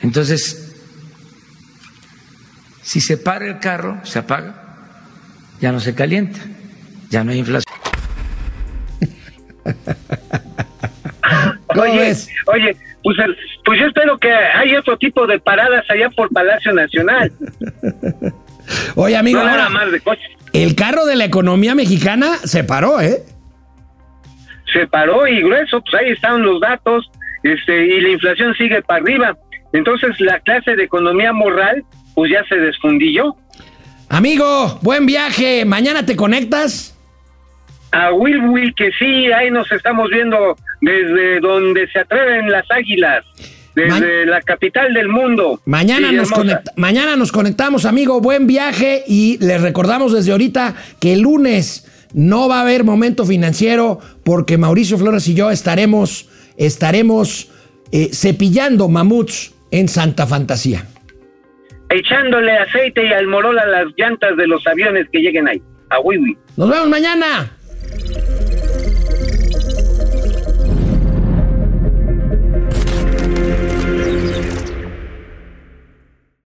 Entonces, 0.00 0.76
si 2.80 3.02
se 3.02 3.18
para 3.18 3.44
el 3.46 3.58
carro, 3.58 4.00
se 4.02 4.18
apaga, 4.18 4.59
ya 5.60 5.72
no 5.72 5.80
se 5.80 5.94
calienta, 5.94 6.38
ya 7.10 7.24
no 7.24 7.32
hay 7.32 7.38
inflación. 7.38 7.74
¿Cómo 11.68 11.82
Oye, 11.82 11.98
ves? 11.98 12.28
oye, 12.46 12.76
pues, 13.02 13.18
el- 13.18 13.36
pues 13.64 13.78
yo 13.80 13.86
espero 13.86 14.18
que 14.18 14.32
haya 14.32 14.80
otro 14.80 14.96
tipo 14.98 15.26
de 15.26 15.38
paradas 15.38 15.84
allá 15.88 16.10
por 16.10 16.28
Palacio 16.30 16.72
Nacional. 16.72 17.32
Oye, 18.94 19.16
amigo, 19.16 19.40
no 19.42 19.48
ahora, 19.48 19.68
más 19.68 19.90
de 19.90 20.00
coches. 20.00 20.24
el 20.52 20.74
carro 20.76 21.04
de 21.06 21.16
la 21.16 21.24
economía 21.24 21.74
mexicana 21.74 22.36
se 22.44 22.62
paró, 22.64 23.00
¿eh? 23.00 23.22
Se 24.72 24.86
paró 24.86 25.26
y 25.26 25.42
grueso, 25.42 25.80
pues 25.82 25.94
ahí 26.02 26.10
están 26.12 26.42
los 26.42 26.60
datos, 26.60 27.10
este, 27.42 27.86
y 27.86 28.00
la 28.00 28.10
inflación 28.10 28.54
sigue 28.54 28.80
para 28.82 29.02
arriba. 29.02 29.36
Entonces 29.72 30.18
la 30.20 30.38
clase 30.40 30.76
de 30.76 30.84
economía 30.84 31.32
moral, 31.32 31.84
pues 32.14 32.30
ya 32.30 32.44
se 32.48 32.56
desfundilló. 32.56 33.36
Amigo, 34.10 34.78
buen 34.82 35.06
viaje. 35.06 35.64
Mañana 35.64 36.04
te 36.04 36.16
conectas. 36.16 36.96
A 37.92 38.12
Will 38.12 38.40
Will 38.48 38.74
que 38.74 38.90
sí, 38.98 39.30
ahí 39.32 39.50
nos 39.52 39.70
estamos 39.70 40.10
viendo 40.10 40.56
desde 40.80 41.38
donde 41.40 41.86
se 41.92 42.00
atreven 42.00 42.50
las 42.50 42.64
águilas, 42.70 43.24
desde 43.76 44.26
la 44.26 44.40
capital 44.42 44.92
del 44.94 45.08
mundo. 45.08 45.60
Mañana 45.64 46.10
nos, 46.12 46.28
Villahermosa. 46.30 46.62
conect- 46.64 46.72
mañana 46.76 47.14
nos 47.16 47.30
conectamos, 47.30 47.84
amigo. 47.84 48.20
Buen 48.20 48.48
viaje. 48.48 49.04
Y 49.06 49.38
les 49.38 49.60
recordamos 49.62 50.12
desde 50.12 50.32
ahorita 50.32 50.74
que 51.00 51.12
el 51.12 51.20
lunes 51.20 51.86
no 52.12 52.48
va 52.48 52.58
a 52.58 52.62
haber 52.62 52.82
momento 52.82 53.24
financiero 53.24 54.00
porque 54.24 54.58
Mauricio 54.58 54.98
Flores 54.98 55.28
y 55.28 55.34
yo 55.34 55.52
estaremos, 55.52 56.28
estaremos 56.56 57.48
eh, 57.92 58.10
cepillando 58.12 58.88
mamuts 58.88 59.52
en 59.70 59.88
Santa 59.88 60.26
Fantasía. 60.26 60.84
Echándole 61.90 62.56
aceite 62.56 63.04
y 63.04 63.12
almorol 63.12 63.58
a 63.58 63.66
las 63.66 63.86
llantas 63.96 64.36
de 64.36 64.46
los 64.46 64.66
aviones 64.66 65.06
que 65.12 65.18
lleguen 65.18 65.48
ahí. 65.48 65.60
A 65.90 65.98
Will. 66.00 66.36
Nos 66.56 66.70
vemos 66.70 66.88
mañana. 66.88 67.50